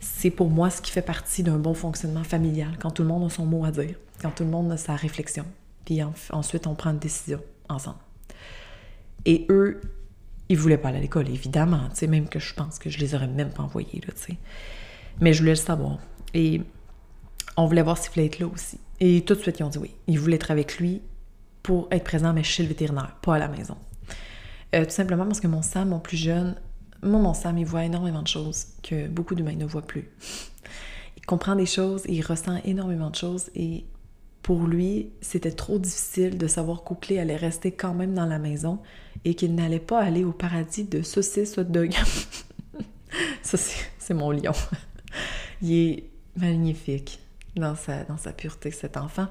c'est 0.00 0.30
pour 0.30 0.50
moi 0.50 0.68
ce 0.68 0.82
qui 0.82 0.90
fait 0.90 1.00
partie 1.00 1.44
d'un 1.44 1.58
bon 1.58 1.74
fonctionnement 1.74 2.24
familial, 2.24 2.76
quand 2.80 2.90
tout 2.90 3.02
le 3.02 3.08
monde 3.08 3.24
a 3.24 3.30
son 3.30 3.46
mot 3.46 3.64
à 3.64 3.70
dire, 3.70 3.94
quand 4.20 4.32
tout 4.32 4.42
le 4.42 4.50
monde 4.50 4.72
a 4.72 4.76
sa 4.76 4.96
réflexion, 4.96 5.44
puis 5.84 6.00
ensuite 6.30 6.66
on 6.66 6.74
prend 6.74 6.90
une 6.90 6.98
décision 6.98 7.40
ensemble. 7.68 7.98
Et 9.24 9.46
eux, 9.50 9.80
ils 10.48 10.58
voulaient 10.58 10.78
pas 10.78 10.88
aller 10.88 10.98
à 10.98 11.00
l'école, 11.00 11.28
évidemment, 11.28 11.88
tu 11.90 11.96
sais, 11.96 12.06
même 12.06 12.28
que 12.28 12.38
je 12.38 12.54
pense 12.54 12.78
que 12.78 12.90
je 12.90 12.98
les 12.98 13.14
aurais 13.14 13.28
même 13.28 13.50
pas 13.50 13.62
envoyés, 13.62 14.00
là, 14.06 14.12
tu 14.14 14.22
sais. 14.32 14.36
Mais 15.20 15.32
je 15.32 15.40
voulais 15.40 15.52
le 15.52 15.56
savoir. 15.56 15.98
Et 16.34 16.62
on 17.56 17.66
voulait 17.66 17.82
voir 17.82 17.98
s'il 17.98 18.12
voulait 18.12 18.26
être 18.26 18.38
là 18.38 18.46
aussi. 18.46 18.78
Et 19.00 19.22
tout 19.22 19.34
de 19.34 19.40
suite, 19.40 19.58
ils 19.60 19.64
ont 19.64 19.68
dit 19.68 19.78
oui. 19.78 19.94
Ils 20.06 20.18
voulaient 20.18 20.36
être 20.36 20.50
avec 20.50 20.78
lui 20.78 21.02
pour 21.62 21.88
être 21.90 22.04
présent, 22.04 22.32
mais 22.32 22.42
chez 22.42 22.62
le 22.62 22.68
vétérinaire, 22.68 23.16
pas 23.22 23.36
à 23.36 23.38
la 23.38 23.48
maison. 23.48 23.76
Euh, 24.74 24.84
tout 24.84 24.90
simplement 24.90 25.24
parce 25.24 25.40
que 25.40 25.46
mon 25.46 25.62
Sam, 25.62 25.90
mon 25.90 26.00
plus 26.00 26.16
jeune, 26.16 26.56
moi, 27.02 27.20
mon 27.20 27.34
Sam, 27.34 27.58
il 27.58 27.66
voit 27.66 27.84
énormément 27.84 28.22
de 28.22 28.28
choses 28.28 28.66
que 28.82 29.08
beaucoup 29.08 29.34
d'humains 29.34 29.56
ne 29.56 29.66
voient 29.66 29.82
plus. 29.82 30.08
Il 31.16 31.26
comprend 31.26 31.54
des 31.54 31.66
choses, 31.66 32.02
il 32.08 32.22
ressent 32.22 32.60
énormément 32.64 33.10
de 33.10 33.16
choses 33.16 33.50
et 33.54 33.84
pour 34.42 34.66
lui, 34.66 35.10
c'était 35.20 35.52
trop 35.52 35.78
difficile 35.78 36.36
de 36.36 36.46
savoir 36.48 36.82
qu'Oakley 36.82 37.18
allait 37.18 37.36
rester 37.36 37.70
quand 37.70 37.94
même 37.94 38.14
dans 38.14 38.26
la 38.26 38.38
maison 38.38 38.80
et 39.24 39.34
qu'il 39.34 39.54
n'allait 39.54 39.78
pas 39.78 40.00
aller 40.00 40.24
au 40.24 40.32
paradis 40.32 40.84
de 40.84 41.02
saucisses 41.02 41.56
hot 41.58 41.64
dog. 41.64 41.92
Ça, 43.42 43.58
c'est 43.98 44.14
mon 44.14 44.32
lion. 44.32 44.52
Il 45.62 45.72
est 45.72 46.04
magnifique 46.36 47.20
dans 47.54 47.76
sa, 47.76 48.02
dans 48.04 48.16
sa 48.16 48.32
pureté, 48.32 48.72
cet 48.72 48.96
enfant. 48.96 49.28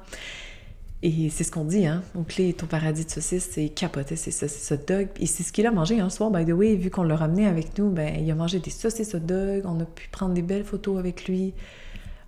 Et 1.03 1.29
c'est 1.29 1.43
ce 1.43 1.51
qu'on 1.51 1.65
dit, 1.65 1.87
hein. 1.87 2.03
Oakley 2.15 2.49
est 2.49 2.63
au 2.63 2.67
paradis 2.67 3.05
de 3.05 3.09
saucisses, 3.09 3.49
c'est 3.51 3.69
capoté, 3.69 4.15
c'est 4.15 4.31
saucisses 4.31 4.71
hot 4.71 4.85
dog. 4.87 5.09
Et 5.19 5.25
c'est 5.25 5.43
ce 5.43 5.51
qu'il 5.51 5.65
a 5.65 5.71
mangé 5.71 5.99
un 5.99 6.11
soir, 6.11 6.29
by 6.29 6.45
the 6.45 6.51
way, 6.51 6.75
vu 6.75 6.89
qu'on 6.91 7.03
l'a 7.03 7.15
ramené 7.15 7.47
avec 7.47 7.77
nous, 7.77 7.89
ben, 7.89 8.15
il 8.17 8.29
a 8.29 8.35
mangé 8.35 8.59
des 8.59 8.69
saucisses 8.69 9.15
hot 9.15 9.19
dog, 9.19 9.63
on 9.65 9.79
a 9.79 9.85
pu 9.85 10.07
prendre 10.09 10.35
des 10.35 10.43
belles 10.43 10.63
photos 10.63 10.99
avec 10.99 11.27
lui, 11.27 11.53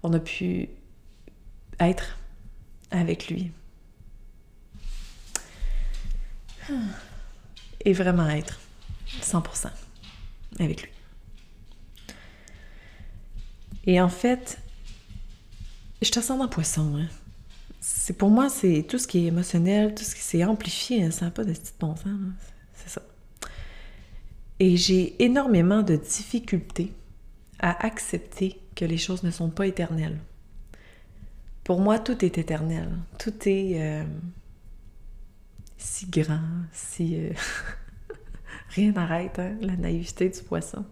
on 0.02 0.12
a 0.12 0.20
pu 0.20 0.70
être 1.80 2.18
avec 2.94 3.28
lui. 3.28 3.52
Et 7.84 7.92
vraiment 7.92 8.30
être 8.30 8.62
100% 9.22 9.70
avec 10.60 10.84
lui. 10.84 10.92
Et 13.86 14.00
en 14.00 14.08
fait, 14.08 14.60
je 16.02 16.10
te 16.10 16.22
sens 16.22 16.40
dans 16.40 16.48
poisson. 16.48 16.96
Hein. 16.98 17.08
C'est 17.82 18.18
pour 18.18 18.30
moi, 18.30 18.48
c'est 18.48 18.84
tout 18.84 18.98
ce 18.98 19.08
qui 19.08 19.20
est 19.20 19.26
émotionnel, 19.26 19.94
tout 19.94 20.06
ce 20.06 20.16
qui 20.16 20.22
s'est 20.22 20.46
amplifié, 20.46 21.04
hein, 21.04 21.12
ça 21.12 21.26
n'a 21.26 21.32
pas 21.32 21.44
de 21.44 21.52
petit 21.52 21.74
bon 21.78 21.98
sens. 21.98 22.08
C'est 22.76 22.90
ça. 22.90 23.02
Et 24.60 24.78
j'ai 24.78 25.22
énormément 25.22 25.82
de 25.82 25.98
difficultés 25.98 26.94
à 27.60 27.86
accepter 27.86 28.62
que 28.76 28.86
les 28.86 28.98
choses 28.98 29.24
ne 29.24 29.32
sont 29.32 29.50
pas 29.50 29.68
éternelles. 29.68 30.18
Pour 31.63 31.79
moi, 31.79 32.00
tout 32.00 32.24
est 32.25 32.38
éternel. 32.38 32.89
Tout 33.20 33.34
est 33.48 33.82
euh, 33.82 34.03
si 35.77 36.08
grand, 36.08 36.39
si... 36.72 37.15
Euh, 37.17 37.34
rien 38.70 38.91
n'arrête, 38.91 39.39
hein, 39.39 39.56
la 39.62 39.76
naïveté 39.76 40.30
du 40.30 40.41
poisson. 40.41 40.86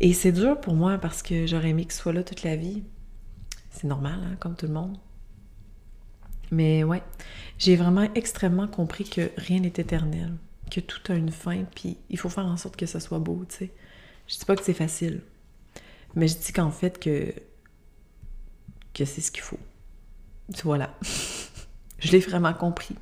Et 0.00 0.12
c'est 0.12 0.32
dur 0.32 0.60
pour 0.60 0.74
moi 0.74 0.98
parce 0.98 1.22
que 1.22 1.46
j'aurais 1.46 1.70
aimé 1.70 1.84
qu'il 1.84 1.92
soit 1.92 2.12
là 2.12 2.24
toute 2.24 2.42
la 2.42 2.56
vie. 2.56 2.82
C'est 3.70 3.84
normal, 3.84 4.18
hein, 4.22 4.36
comme 4.40 4.56
tout 4.56 4.66
le 4.66 4.72
monde. 4.72 4.98
Mais 6.50 6.84
ouais, 6.84 7.02
j'ai 7.58 7.76
vraiment 7.76 8.08
extrêmement 8.14 8.68
compris 8.68 9.04
que 9.04 9.30
rien 9.38 9.60
n'est 9.60 9.68
éternel, 9.68 10.34
que 10.70 10.80
tout 10.80 11.00
a 11.10 11.14
une 11.14 11.30
fin, 11.30 11.64
puis 11.74 11.96
il 12.10 12.18
faut 12.18 12.28
faire 12.28 12.44
en 12.44 12.58
sorte 12.58 12.76
que 12.76 12.84
ça 12.84 13.00
soit 13.00 13.20
beau, 13.20 13.42
tu 13.48 13.56
sais. 13.56 13.70
Je 14.26 14.38
dis 14.38 14.44
pas 14.44 14.54
que 14.54 14.62
c'est 14.62 14.74
facile, 14.74 15.22
mais 16.14 16.28
je 16.28 16.36
dis 16.36 16.52
qu'en 16.52 16.70
fait 16.70 16.98
que 16.98 17.32
que 18.94 19.04
c'est 19.04 19.20
ce 19.20 19.30
qu'il 19.30 19.42
faut. 19.42 19.58
Voilà. 20.64 20.96
je 21.98 22.12
l'ai 22.12 22.20
vraiment 22.20 22.52
compris. 22.52 22.96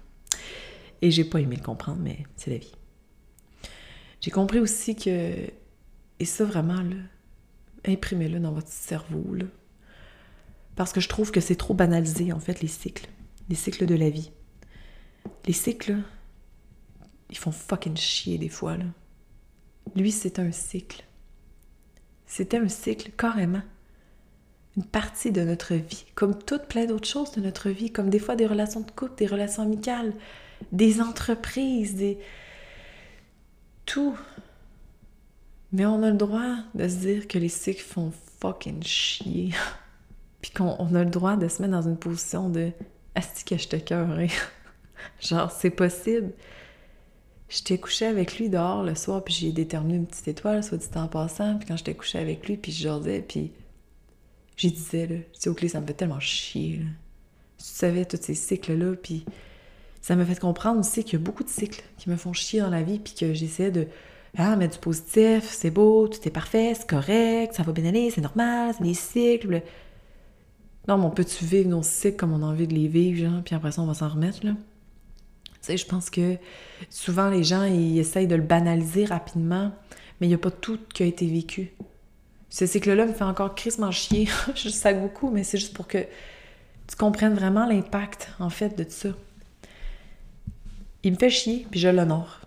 Et 1.02 1.10
j'ai 1.10 1.24
pas 1.24 1.40
aimé 1.40 1.56
le 1.56 1.62
comprendre, 1.62 2.00
mais 2.00 2.24
c'est 2.36 2.50
la 2.50 2.58
vie. 2.58 2.74
J'ai 4.20 4.30
compris 4.30 4.58
aussi 4.58 4.96
que, 4.96 5.50
et 6.18 6.24
ça 6.24 6.44
vraiment, 6.44 6.82
là, 6.82 6.96
imprimez-le 7.86 8.38
dans 8.38 8.52
votre 8.52 8.68
cerveau, 8.68 9.34
là, 9.34 9.46
parce 10.76 10.92
que 10.92 11.00
je 11.00 11.08
trouve 11.08 11.30
que 11.30 11.40
c'est 11.40 11.56
trop 11.56 11.72
banalisé, 11.72 12.32
en 12.32 12.40
fait, 12.40 12.60
les 12.60 12.68
cycles, 12.68 13.08
les 13.48 13.54
cycles 13.54 13.86
de 13.86 13.94
la 13.94 14.10
vie. 14.10 14.30
Les 15.46 15.54
cycles, 15.54 15.96
ils 17.30 17.38
font 17.38 17.52
fucking 17.52 17.96
chier 17.96 18.36
des 18.36 18.48
fois, 18.48 18.76
là. 18.76 18.84
Lui, 19.96 20.12
c'est 20.12 20.38
un 20.38 20.52
cycle. 20.52 21.04
C'était 22.26 22.58
un 22.58 22.68
cycle, 22.68 23.10
carrément 23.16 23.62
partie 24.84 25.32
de 25.32 25.42
notre 25.42 25.74
vie, 25.74 26.04
comme 26.14 26.38
toutes 26.38 26.66
plein 26.66 26.86
d'autres 26.86 27.08
choses 27.08 27.32
de 27.32 27.40
notre 27.40 27.70
vie, 27.70 27.90
comme 27.90 28.10
des 28.10 28.18
fois 28.18 28.36
des 28.36 28.46
relations 28.46 28.80
de 28.80 28.90
couple, 28.90 29.16
des 29.16 29.26
relations 29.26 29.62
amicales, 29.62 30.12
des 30.72 31.00
entreprises, 31.00 31.96
des... 31.96 32.18
tout. 33.86 34.16
Mais 35.72 35.86
on 35.86 36.02
a 36.02 36.10
le 36.10 36.16
droit 36.16 36.56
de 36.74 36.88
se 36.88 36.96
dire 36.96 37.28
que 37.28 37.38
les 37.38 37.48
cycles 37.48 37.82
font 37.82 38.12
fucking 38.40 38.82
chier. 38.82 39.50
Puis 40.42 40.52
qu'on 40.52 40.94
a 40.94 41.04
le 41.04 41.10
droit 41.10 41.36
de 41.36 41.48
se 41.48 41.60
mettre 41.60 41.74
dans 41.74 41.88
une 41.88 41.98
position 41.98 42.48
de 42.48 42.70
Asti 43.14 43.44
que 43.44 43.58
je 43.58 43.68
te 43.68 43.76
Genre, 45.20 45.50
c'est 45.50 45.70
possible. 45.70 46.32
J'étais 47.48 47.78
couché 47.78 48.06
avec 48.06 48.38
lui 48.38 48.48
dehors 48.48 48.84
le 48.84 48.94
soir, 48.94 49.24
puis 49.24 49.34
j'ai 49.34 49.52
déterminé 49.52 49.96
une 49.96 50.06
petite 50.06 50.28
étoile, 50.28 50.62
soit 50.62 50.78
dit 50.78 50.88
en 50.94 51.08
passant. 51.08 51.58
Puis 51.58 51.68
quand 51.68 51.76
j'étais 51.76 51.94
couché 51.94 52.18
avec 52.18 52.46
lui, 52.46 52.56
puis 52.56 52.72
je 52.72 52.84
jasais, 52.84 53.24
puis 53.26 53.52
j'y 54.60 54.72
disais, 54.72 55.06
là, 55.06 55.16
je 55.42 55.50
dis, 55.50 55.68
ça 55.68 55.80
me 55.80 55.86
fait 55.86 55.94
tellement 55.94 56.20
chier. 56.20 56.82
Tu 57.58 57.64
savais 57.64 58.04
tous 58.04 58.18
ces 58.20 58.34
cycles-là, 58.34 58.94
puis 58.94 59.24
ça 60.02 60.16
m'a 60.16 60.24
fait 60.24 60.38
comprendre 60.38 60.80
aussi 60.80 61.02
qu'il 61.02 61.14
y 61.14 61.22
a 61.22 61.24
beaucoup 61.24 61.44
de 61.44 61.48
cycles 61.48 61.82
qui 61.96 62.10
me 62.10 62.16
font 62.16 62.32
chier 62.32 62.60
dans 62.60 62.68
la 62.68 62.82
vie, 62.82 62.98
puis 62.98 63.14
que 63.14 63.32
j'essaie 63.32 63.70
de 63.70 63.86
ah, 64.36 64.56
mettre 64.56 64.74
du 64.74 64.80
positif, 64.80 65.44
c'est 65.44 65.70
beau, 65.70 66.08
tout 66.08 66.20
est 66.26 66.30
parfait, 66.30 66.74
c'est 66.74 66.88
correct, 66.88 67.54
ça 67.54 67.62
va 67.62 67.72
bien 67.72 67.86
aller, 67.86 68.10
c'est 68.10 68.20
normal, 68.20 68.74
c'est 68.76 68.84
des 68.84 68.94
cycles. 68.94 69.62
Non, 70.88 70.98
mais 70.98 71.04
on 71.04 71.10
peut-tu 71.10 71.44
vivre 71.44 71.68
nos 71.68 71.82
cycles 71.82 72.16
comme 72.16 72.32
on 72.32 72.42
a 72.42 72.46
envie 72.46 72.66
de 72.66 72.74
les 72.74 72.86
vivre, 72.88 73.30
genre, 73.30 73.42
puis 73.42 73.54
après 73.54 73.72
ça, 73.72 73.80
on 73.80 73.86
va 73.86 73.94
s'en 73.94 74.08
remettre, 74.08 74.44
là? 74.44 74.52
Tu 74.52 75.58
sais, 75.62 75.76
je 75.76 75.86
pense 75.86 76.10
que 76.10 76.36
souvent, 76.90 77.28
les 77.28 77.44
gens, 77.44 77.64
ils 77.64 77.98
essayent 77.98 78.26
de 78.26 78.36
le 78.36 78.42
banaliser 78.42 79.04
rapidement, 79.04 79.72
mais 80.20 80.26
il 80.26 80.30
n'y 80.30 80.34
a 80.34 80.38
pas 80.38 80.50
tout 80.50 80.78
qui 80.94 81.02
a 81.02 81.06
été 81.06 81.26
vécu. 81.26 81.72
Ce 82.50 82.66
cycle-là 82.66 83.06
me 83.06 83.12
fait 83.12 83.24
encore 83.24 83.54
crissement 83.54 83.92
chier. 83.92 84.28
je 84.54 84.68
sais 84.68 84.94
beaucoup, 84.94 85.30
mais 85.30 85.44
c'est 85.44 85.58
juste 85.58 85.74
pour 85.74 85.86
que 85.86 85.98
tu 86.86 86.96
comprennes 86.96 87.34
vraiment 87.34 87.66
l'impact, 87.66 88.32
en 88.40 88.50
fait, 88.50 88.76
de 88.76 88.84
tout 88.84 88.90
ça. 88.90 89.08
Il 91.04 91.12
me 91.12 91.16
fait 91.16 91.30
chier, 91.30 91.66
puis 91.70 91.80
je 91.80 91.88
l'honore. 91.88 92.40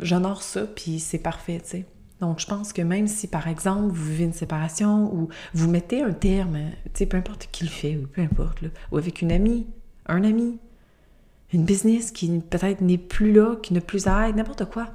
J'honore 0.00 0.42
ça, 0.42 0.62
puis 0.62 0.98
c'est 0.98 1.18
parfait, 1.18 1.60
tu 1.62 1.70
sais. 1.70 1.86
Donc, 2.20 2.40
je 2.40 2.46
pense 2.46 2.72
que 2.72 2.80
même 2.80 3.06
si, 3.06 3.28
par 3.28 3.46
exemple, 3.46 3.92
vous 3.92 4.10
vivez 4.10 4.24
une 4.24 4.32
séparation 4.32 5.14
ou 5.14 5.28
vous 5.52 5.68
mettez 5.68 6.02
un 6.02 6.12
terme, 6.12 6.70
tu 6.84 6.90
sais, 6.94 7.06
peu 7.06 7.18
importe 7.18 7.48
qui 7.52 7.64
le 7.64 7.70
fait, 7.70 7.96
ou 7.96 8.06
peu 8.06 8.22
importe, 8.22 8.60
ou 8.90 8.96
avec 8.96 9.20
une 9.20 9.30
amie, 9.30 9.66
un 10.06 10.24
ami, 10.24 10.58
une 11.52 11.64
business 11.64 12.10
qui 12.10 12.28
peut-être 12.40 12.80
n'est 12.80 12.98
plus 12.98 13.32
là, 13.32 13.56
qui 13.56 13.74
n'a 13.74 13.80
plus 13.80 14.06
à 14.06 14.28
être, 14.28 14.36
n'importe 14.36 14.64
quoi, 14.64 14.88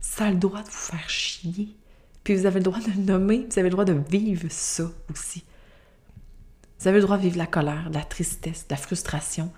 ça 0.00 0.24
a 0.24 0.30
le 0.30 0.36
droit 0.36 0.62
de 0.62 0.66
vous 0.66 0.72
faire 0.72 1.08
chier. 1.08 1.76
Puis 2.24 2.34
vous 2.34 2.46
avez 2.46 2.58
le 2.58 2.64
droit 2.64 2.80
de 2.80 3.00
nommer, 3.00 3.46
vous 3.50 3.58
avez 3.58 3.68
le 3.68 3.72
droit 3.72 3.84
de 3.84 3.92
vivre 3.92 4.46
ça 4.48 4.84
aussi. 5.10 5.44
Vous 6.80 6.88
avez 6.88 6.98
le 6.98 7.04
droit 7.04 7.18
de 7.18 7.22
vivre 7.22 7.38
la 7.38 7.46
colère, 7.46 7.90
la 7.92 8.02
tristesse, 8.02 8.66
la 8.70 8.76
frustration. 8.76 9.52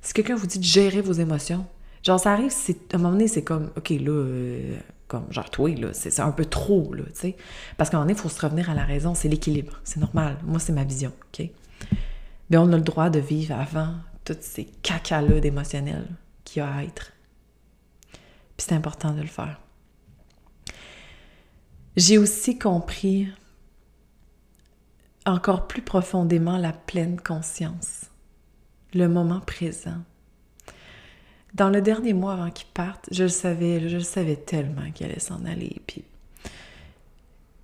Si 0.00 0.14
quelqu'un 0.14 0.34
vous 0.34 0.46
dit 0.46 0.58
de 0.58 0.64
gérer 0.64 1.02
vos 1.02 1.12
émotions, 1.12 1.66
genre 2.02 2.18
ça 2.18 2.32
arrive, 2.32 2.52
à 2.52 2.96
un 2.96 2.98
moment 2.98 3.12
donné, 3.12 3.28
c'est 3.28 3.42
comme, 3.42 3.70
OK, 3.76 3.90
là, 3.90 4.10
euh, 4.10 4.76
comme, 5.08 5.30
genre, 5.30 5.50
toi, 5.50 5.70
là, 5.74 5.88
c'est, 5.92 6.18
un 6.20 6.32
peu 6.32 6.46
trop, 6.46 6.92
là, 6.94 7.04
tu 7.04 7.20
sais. 7.20 7.36
Parce 7.76 7.90
qu'à 7.90 7.96
un 7.96 8.00
moment 8.00 8.08
donné, 8.08 8.18
il 8.18 8.22
faut 8.22 8.28
se 8.28 8.40
revenir 8.40 8.70
à 8.70 8.74
la 8.74 8.84
raison, 8.84 9.14
c'est 9.14 9.28
l'équilibre, 9.28 9.80
c'est 9.84 10.00
normal. 10.00 10.38
Moi, 10.44 10.58
c'est 10.58 10.72
ma 10.72 10.84
vision, 10.84 11.12
OK? 11.32 11.48
Mais 12.50 12.56
on 12.56 12.72
a 12.72 12.76
le 12.76 12.82
droit 12.82 13.10
de 13.10 13.18
vivre 13.18 13.54
avant 13.54 13.94
tous 14.24 14.36
ces 14.40 14.64
cacas-là 14.82 15.40
d'émotionnel 15.40 16.06
qu'il 16.44 16.62
y 16.62 16.64
a 16.64 16.72
à 16.72 16.82
être. 16.82 17.12
Puis 18.56 18.66
c'est 18.68 18.74
important 18.74 19.12
de 19.12 19.20
le 19.20 19.26
faire. 19.26 19.60
J'ai 21.96 22.18
aussi 22.18 22.58
compris 22.58 23.28
encore 25.24 25.66
plus 25.66 25.80
profondément 25.80 26.58
la 26.58 26.72
pleine 26.72 27.18
conscience, 27.18 28.10
le 28.92 29.08
moment 29.08 29.40
présent. 29.40 30.02
Dans 31.54 31.70
le 31.70 31.80
dernier 31.80 32.12
mois 32.12 32.34
avant 32.34 32.50
qu'il 32.50 32.66
parte, 32.68 33.08
je 33.10 33.22
le 33.22 33.28
savais, 33.30 33.88
je 33.88 33.96
le 33.96 34.02
savais 34.02 34.36
tellement 34.36 34.90
qu'il 34.92 35.06
allait 35.06 35.18
s'en 35.18 35.42
aller. 35.46 35.80
Puis 35.86 36.04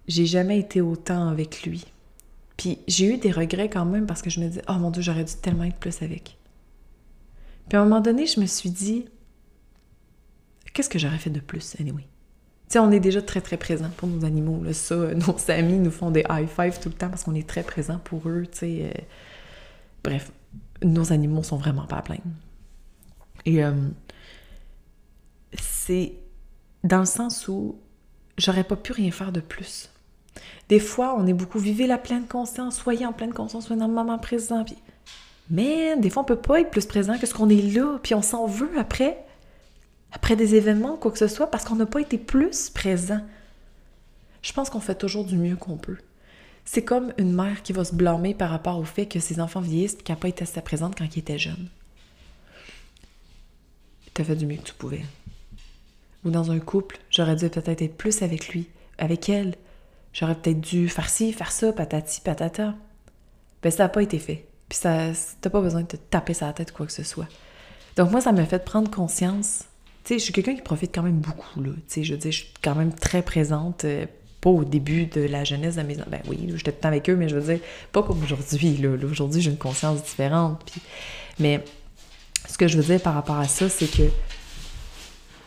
j'ai 0.09 0.25
jamais 0.25 0.59
été 0.59 0.81
autant 0.81 1.29
avec 1.29 1.65
lui. 1.65 1.85
Puis 2.57 2.79
j'ai 2.89 3.15
eu 3.15 3.19
des 3.19 3.33
regrets 3.33 3.69
quand 3.69 3.85
même 3.85 4.07
parce 4.07 4.23
que 4.23 4.31
je 4.31 4.41
me 4.41 4.49
disais, 4.49 4.63
oh 4.67 4.75
mon 4.75 4.91
Dieu, 4.91 5.03
j'aurais 5.03 5.25
dû 5.25 5.35
tellement 5.43 5.65
être 5.65 5.77
plus 5.77 6.01
avec. 6.01 6.39
Puis 7.69 7.77
à 7.77 7.83
un 7.83 7.85
moment 7.85 8.01
donné, 8.01 8.27
je 8.27 8.41
me 8.41 8.47
suis 8.47 8.71
dit, 8.71 9.05
qu'est-ce 10.73 10.89
que 10.89 10.99
j'aurais 10.99 11.19
fait 11.19 11.31
de 11.31 11.41
plus, 11.41 11.77
anyway? 11.79 12.07
On 12.77 12.91
est 12.91 13.01
déjà 13.01 13.21
très, 13.21 13.41
très 13.41 13.57
présent 13.57 13.91
pour 13.97 14.09
nos 14.09 14.25
animaux. 14.25 14.63
Ça, 14.73 14.95
nos 15.15 15.37
amis 15.51 15.79
nous 15.79 15.91
font 15.91 16.11
des 16.11 16.25
high 16.31 16.49
five 16.49 16.79
tout 16.81 16.89
le 16.89 16.95
temps 16.95 17.09
parce 17.09 17.25
qu'on 17.25 17.35
est 17.35 17.47
très 17.47 17.63
présent 17.63 17.99
pour 18.03 18.29
eux. 18.29 18.45
Euh. 18.63 18.91
Bref, 20.03 20.33
nos 20.83 21.13
animaux 21.13 21.43
sont 21.43 21.57
vraiment 21.57 21.87
pas 21.87 21.97
à 21.97 22.03
plaindre. 22.03 22.23
Et 23.45 23.65
euh, 23.65 23.73
c'est 25.59 26.15
dans 26.85 27.01
le 27.01 27.07
sens 27.07 27.49
où 27.49 27.77
j'aurais 28.39 28.65
pas 28.65 28.77
pu 28.77 28.93
rien 28.93 29.11
faire 29.11 29.33
de 29.33 29.41
plus. 29.41 29.91
Des 30.69 30.81
fois, 30.81 31.15
on 31.19 31.27
est 31.27 31.35
beaucoup 31.35 31.59
vivez 31.59 31.87
la 31.87 31.99
pleine 31.99 32.27
conscience, 32.27 32.77
soyez 32.77 33.05
en 33.05 33.13
pleine 33.13 33.35
conscience, 33.35 33.67
soyez 33.67 33.81
dans 33.81 33.89
le 33.89 33.95
moment 33.95 34.19
présent. 34.19 34.65
Mais 35.51 35.97
des 35.99 36.09
fois, 36.09 36.23
on 36.23 36.25
peut 36.25 36.37
pas 36.37 36.61
être 36.61 36.71
plus 36.71 36.87
présent 36.87 37.19
que 37.19 37.27
ce 37.27 37.35
qu'on 37.35 37.49
est 37.49 37.75
là, 37.75 37.99
puis 38.03 38.15
on 38.15 38.23
s'en 38.23 38.47
veut 38.47 38.71
après, 38.79 39.25
après 40.13 40.37
des 40.37 40.55
événements, 40.55 40.97
quoi 40.97 41.11
que 41.11 41.19
ce 41.19 41.29
soit, 41.29 41.51
parce 41.51 41.65
qu'on 41.65 41.77
n'a 41.77 41.87
pas 41.87 42.01
été 42.01 42.19
plus 42.19 42.71
présent. 42.71 43.21
Je 44.43 44.53
pense 44.53 44.71
qu'on 44.71 44.81
fait 44.81 44.95
toujours 44.95 45.25
du 45.25 45.37
mieux 45.37 45.57
qu'on 45.57 45.77
peut. 45.77 45.99
C'est 46.65 46.85
comme 46.85 47.13
une 47.19 47.33
mère 47.33 47.63
qui 47.63 47.73
va 47.73 47.85
se 47.85 47.95
blâmer 47.95 48.35
par 48.35 48.51
rapport 48.51 48.79
au 48.79 48.85
fait 48.85 49.07
que 49.07 49.21
ses 49.21 49.41
enfants 49.41 49.61
vieillissent 49.61 49.95
et 49.95 50.03
qu'elle 50.03 50.17
n'a 50.17 50.21
pas 50.21 50.29
été 50.29 50.43
assez 50.43 50.61
présente 50.61 50.97
quand 50.97 51.17
ils 51.17 51.21
étaient 51.21 51.39
jeunes. 51.39 51.69
Tu 54.15 54.23
as 54.23 54.25
fait 54.25 54.37
du 54.37 54.47
mieux 54.47 54.57
que 54.57 54.63
tu 54.63 54.75
pouvais. 54.75 55.05
Ou 56.25 56.31
dans 56.31 56.51
un 56.51 56.61
couple, 56.61 56.99
j'aurais 57.11 57.37
dû 57.37 57.49
peut-être 57.49 57.83
être 57.83 57.97
plus 57.97 58.23
avec 58.23 58.49
lui, 58.49 58.69
avec 58.99 59.29
elle, 59.29 59.57
J'aurais 60.13 60.35
peut-être 60.35 60.61
dû 60.61 60.89
faire 60.89 61.09
ci, 61.09 61.33
faire 61.33 61.53
ça, 61.53 61.73
patati, 61.73 62.21
patata. 62.21 62.75
Ben, 63.63 63.73
ça 63.73 63.85
n'a 63.85 63.89
pas 63.89 64.03
été 64.03 64.19
fait. 64.19 64.47
Puis 64.69 64.79
ça, 64.79 65.09
t'as 65.41 65.51
pas 65.51 65.61
besoin 65.61 65.83
de 65.83 65.87
te 65.87 65.97
taper 65.97 66.35
sa 66.35 66.53
tête 66.53 66.71
ou 66.71 66.75
quoi 66.75 66.87
que 66.87 66.93
ce 66.93 67.03
soit. 67.03 67.29
Donc 67.97 68.11
moi, 68.11 68.21
ça 68.21 68.33
m'a 68.33 68.45
fait 68.45 68.65
prendre 68.65 68.91
conscience. 68.91 69.65
Tu 70.05 70.15
sais, 70.15 70.19
je 70.19 70.25
suis 70.25 70.33
quelqu'un 70.33 70.55
qui 70.55 70.63
profite 70.63 70.95
quand 70.95 71.03
même 71.03 71.21
beaucoup, 71.21 71.63
là. 71.63 71.71
Tu 71.71 71.83
sais, 71.87 72.05
je 72.05 72.15
veux 72.15 72.19
dire, 72.19 72.33
je 72.33 72.39
suis 72.39 72.53
quand 72.63 72.75
même 72.75 72.93
très 72.93 73.23
présente. 73.23 73.85
Euh, 73.85 74.07
pas 74.41 74.51
au 74.51 74.65
début 74.65 75.07
de 75.07 75.21
la 75.21 75.45
jeunesse 75.45 75.77
de 75.77 75.83
mes 75.83 75.95
Ben 75.95 76.21
oui, 76.27 76.53
j'étais 76.57 76.73
tout 76.73 76.77
le 76.77 76.81
temps 76.83 76.89
avec 76.89 77.09
eux, 77.09 77.15
mais 77.15 77.29
je 77.29 77.37
veux 77.37 77.55
dire, 77.55 77.65
pas 77.93 78.03
comme 78.03 78.21
aujourd'hui, 78.23 78.77
là. 78.79 78.97
Aujourd'hui, 79.09 79.41
j'ai 79.41 79.51
une 79.51 79.57
conscience 79.57 80.03
différente. 80.03 80.61
Mais 81.39 81.65
ce 82.49 82.59
que 82.59 82.67
je 82.67 82.77
veux 82.77 82.83
dire 82.83 83.01
par 83.01 83.15
rapport 83.15 83.39
à 83.39 83.47
ça, 83.47 83.69
c'est 83.69 83.87
que... 83.87 84.03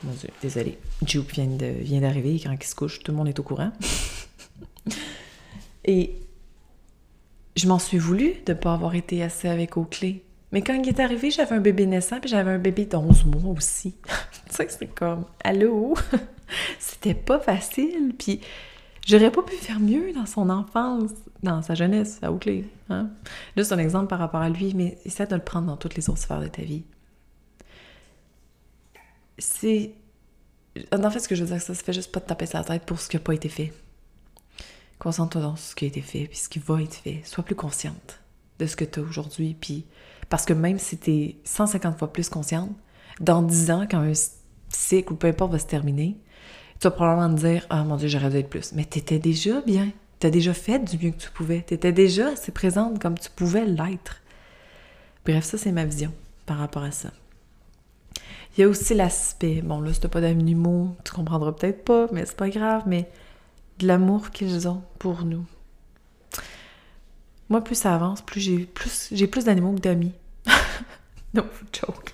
Mon 0.04 0.14
Dieu, 0.14 0.30
désolé. 0.42 0.78
Jupe 1.06 1.32
vient 1.34 2.00
d'arriver, 2.00 2.40
quand 2.42 2.56
il 2.58 2.64
se 2.66 2.76
couche, 2.76 3.00
tout 3.00 3.12
le 3.12 3.18
monde 3.18 3.28
est 3.28 3.40
au 3.40 3.44
courant. 3.44 3.72
Et 5.86 6.16
je 7.56 7.68
m'en 7.68 7.80
suis 7.80 7.98
voulu 7.98 8.36
de 8.46 8.54
ne 8.54 8.58
pas 8.58 8.74
avoir 8.74 8.96
été 8.96 9.24
assez 9.24 9.48
avec 9.48 9.78
Oakley. 9.78 10.22
Mais 10.56 10.62
quand 10.62 10.74
il 10.74 10.88
est 10.88 11.02
arrivé, 11.02 11.32
j'avais 11.32 11.54
un 11.54 11.60
bébé 11.60 11.86
naissant, 11.86 12.22
puis 12.22 12.30
j'avais 12.30 12.52
un 12.52 12.58
bébé 12.58 12.86
d'11 12.86 13.26
mois 13.26 13.52
aussi. 13.52 13.94
tu 14.48 14.56
sais, 14.56 14.66
c'est 14.70 14.88
comme, 14.88 15.26
allô? 15.44 15.96
C'était 16.80 17.14
pas 17.14 17.40
facile, 17.42 18.14
puis 18.18 18.40
j'aurais 19.06 19.32
pas 19.32 19.44
pu 19.44 19.54
faire 19.58 19.82
mieux 19.82 20.14
dans 20.14 20.26
son 20.26 20.50
enfance, 20.50 21.12
dans 21.44 21.62
sa 21.62 21.76
jeunesse, 21.76 22.20
à 22.22 22.32
Oakley. 22.32 22.64
Hein? 22.90 23.10
Là, 23.58 23.66
c'est 23.66 23.74
un 23.74 23.80
exemple 23.80 24.08
par 24.08 24.18
rapport 24.18 24.40
à 24.40 24.48
lui, 24.48 24.74
mais 24.74 24.98
essaie 25.04 25.28
de 25.28 25.36
le 25.36 25.42
prendre 25.42 25.68
dans 25.68 25.76
toutes 25.76 25.96
les 25.96 26.10
autres 26.10 26.22
sphères 26.22 26.40
de 26.40 26.48
ta 26.48 26.62
vie. 26.62 26.86
C'est... 29.38 29.92
En 30.94 31.12
fait, 31.12 31.20
ce 31.20 31.28
que 31.28 31.36
je 31.36 31.44
veux 31.44 31.52
dire, 31.52 31.62
ça 31.62 31.76
se 31.76 31.84
fait 31.84 31.92
juste 31.92 32.14
pas 32.14 32.22
de 32.22 32.28
taper 32.28 32.46
sa 32.46 32.64
tête 32.64 32.84
pour 32.86 33.02
ce 33.02 33.10
qui 33.10 33.18
n'a 33.18 33.22
pas 33.22 33.34
été 33.34 33.50
fait. 33.50 33.74
Concentre-toi 35.00 35.42
dans 35.42 35.58
ce 35.58 35.76
qui 35.76 35.84
a 35.84 35.90
été 35.90 36.00
fait, 36.00 36.28
puis 36.28 36.38
ce 36.38 36.48
qui 36.48 36.60
va 36.60 36.82
être 36.82 36.96
fait. 36.96 37.24
Sois 37.26 37.44
plus 37.44 37.56
consciente 37.56 38.22
de 38.60 38.68
ce 38.68 38.78
que 38.78 38.86
tu 38.86 39.02
as 39.02 39.04
aujourd'hui, 39.04 39.54
puis 39.60 39.84
parce 40.30 40.46
que 40.46 40.54
même 40.54 40.80
si 40.80 40.98
tu 40.98 41.12
es 41.12 41.36
150 41.44 41.98
fois 41.98 42.12
plus 42.12 42.30
consciente, 42.30 42.72
dans 43.20 43.42
10 43.42 43.72
ans, 43.72 43.88
quand 43.90 44.00
un 44.00 44.14
cycle 44.70 45.14
ou 45.14 45.16
peu 45.16 45.28
importe 45.28 45.52
va 45.52 45.60
se 45.60 45.66
terminer, 45.66 46.18
tu 46.80 46.88
vas 46.88 46.92
probablement 46.92 47.34
te 47.34 47.42
dire 47.42 47.66
Ah 47.70 47.84
mon 47.84 47.96
Dieu, 47.96 48.08
j'aurais 48.08 48.30
dû 48.30 48.38
être 48.38 48.50
plus. 48.50 48.74
Mais 48.74 48.86
tu 48.86 49.00
étais 49.00 49.20
déjà 49.20 49.62
bien. 49.62 49.90
Tu 50.20 50.28
as 50.28 50.30
déjà 50.30 50.54
fait 50.54 50.80
du 50.80 50.98
mieux 50.98 51.12
que 51.12 51.22
tu 51.22 51.32
pouvais. 51.32 51.64
Tu 51.68 51.74
étais 51.74 51.92
déjà 51.92 52.30
assez 52.30 52.52
présente 52.52 53.02
comme 53.02 53.18
tu 53.18 53.30
pouvais 53.30 53.66
l'être. 53.66 54.22
Bref, 55.26 55.44
ça, 55.44 55.58
c'est 55.58 55.72
ma 55.72 55.86
vision 55.86 56.12
par 56.46 56.58
rapport 56.58 56.84
à 56.84 56.92
ça. 56.92 57.12
Il 58.58 58.62
y 58.62 58.64
a 58.64 58.70
aussi 58.70 58.94
l'aspect, 58.94 59.62
bon 59.62 59.82
là, 59.82 59.92
si 59.92 60.00
t'as 60.00 60.08
pas 60.08 60.22
d'animaux, 60.22 60.96
tu 61.04 61.12
comprendras 61.12 61.52
peut-être 61.52 61.84
pas, 61.84 62.08
mais 62.14 62.26
c'est 62.26 62.38
pas 62.38 62.50
grave, 62.50 62.84
mais 62.86 63.10
de 63.80 63.88
l'amour 63.88 64.30
qu'ils 64.32 64.68
ont 64.68 64.82
pour 64.98 65.26
nous. 65.26 65.46
Moi, 67.50 67.64
plus 67.64 67.76
ça 67.76 67.94
avance, 67.94 68.22
plus 68.22 68.42
j'ai 68.42 68.66
plus, 68.66 69.10
j'ai 69.12 69.28
plus 69.28 69.46
d'animaux 69.46 69.74
que 69.74 69.82
d'amis. 69.82 70.14
no 71.34 71.44
joke. 71.72 72.14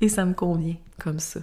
Et 0.00 0.08
ça 0.08 0.24
me 0.24 0.34
convient 0.34 0.76
comme 0.98 1.18
ça. 1.18 1.40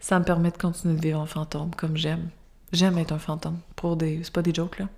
Ça 0.00 0.18
me 0.18 0.24
permet 0.24 0.50
de 0.50 0.58
continuer 0.58 0.94
de 0.96 1.00
vivre 1.00 1.20
en 1.20 1.26
fantôme 1.26 1.74
comme 1.74 1.96
j'aime. 1.96 2.28
J'aime 2.72 2.98
être 2.98 3.12
un 3.12 3.18
fantôme. 3.18 3.58
Pour 3.76 3.96
des. 3.96 4.20
C'est 4.22 4.32
pas 4.32 4.42
des 4.42 4.54
jokes 4.54 4.78
là. 4.78 4.88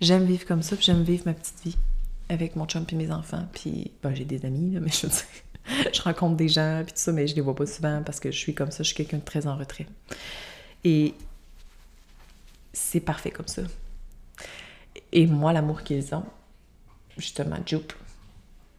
J'aime 0.00 0.24
vivre 0.24 0.44
comme 0.46 0.62
ça, 0.62 0.76
puis 0.76 0.84
j'aime 0.84 1.02
vivre 1.02 1.24
ma 1.26 1.34
petite 1.34 1.60
vie 1.64 1.76
avec 2.28 2.56
mon 2.56 2.66
chum 2.66 2.84
et 2.88 2.94
mes 2.94 3.10
enfants. 3.10 3.46
Puis 3.52 3.90
ben, 4.02 4.14
j'ai 4.14 4.24
des 4.24 4.44
amis, 4.44 4.74
là, 4.74 4.80
mais 4.80 4.90
je 4.90 5.06
dire, 5.06 5.92
je 5.92 6.02
rencontre 6.02 6.36
des 6.36 6.48
gens 6.48 6.82
puis 6.84 6.92
tout 6.92 7.00
ça, 7.00 7.12
mais 7.12 7.26
je 7.26 7.34
les 7.34 7.40
vois 7.40 7.54
pas 7.54 7.66
souvent 7.66 8.02
parce 8.04 8.20
que 8.20 8.30
je 8.30 8.38
suis 8.38 8.54
comme 8.54 8.70
ça, 8.70 8.82
je 8.82 8.88
suis 8.88 8.96
quelqu'un 8.96 9.18
de 9.18 9.24
très 9.24 9.46
en 9.46 9.56
retrait. 9.56 9.86
Et 10.84 11.14
c'est 12.72 13.00
parfait 13.00 13.30
comme 13.30 13.48
ça. 13.48 13.62
Et 15.12 15.26
moi, 15.26 15.52
l'amour 15.52 15.82
qu'ils 15.82 16.14
ont, 16.14 16.24
justement, 17.20 17.56
Jupe, 17.64 17.92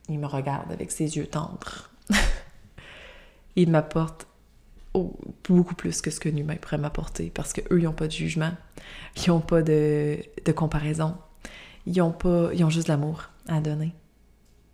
il 0.09 0.19
me 0.19 0.27
regarde 0.27 0.71
avec 0.71 0.91
ses 0.91 1.17
yeux 1.17 1.27
tendres. 1.27 1.89
il 3.55 3.69
m'apporte 3.69 4.27
beaucoup 5.47 5.75
plus 5.75 6.01
que 6.01 6.11
ce 6.11 6.19
qu'un 6.19 6.35
humain 6.35 6.55
pourrait 6.55 6.77
m'apporter 6.77 7.31
parce 7.33 7.53
qu'eux, 7.53 7.79
ils 7.79 7.83
n'ont 7.83 7.93
pas 7.93 8.07
de 8.07 8.11
jugement, 8.11 8.51
ils 9.15 9.29
n'ont 9.29 9.39
pas 9.39 9.61
de, 9.61 10.19
comparaison, 10.55 11.15
ils 11.85 12.01
ont, 12.01 12.11
pas, 12.11 12.49
ils 12.53 12.63
ont 12.63 12.69
juste 12.69 12.87
l'amour 12.87 13.29
à 13.47 13.61
donner. 13.61 13.93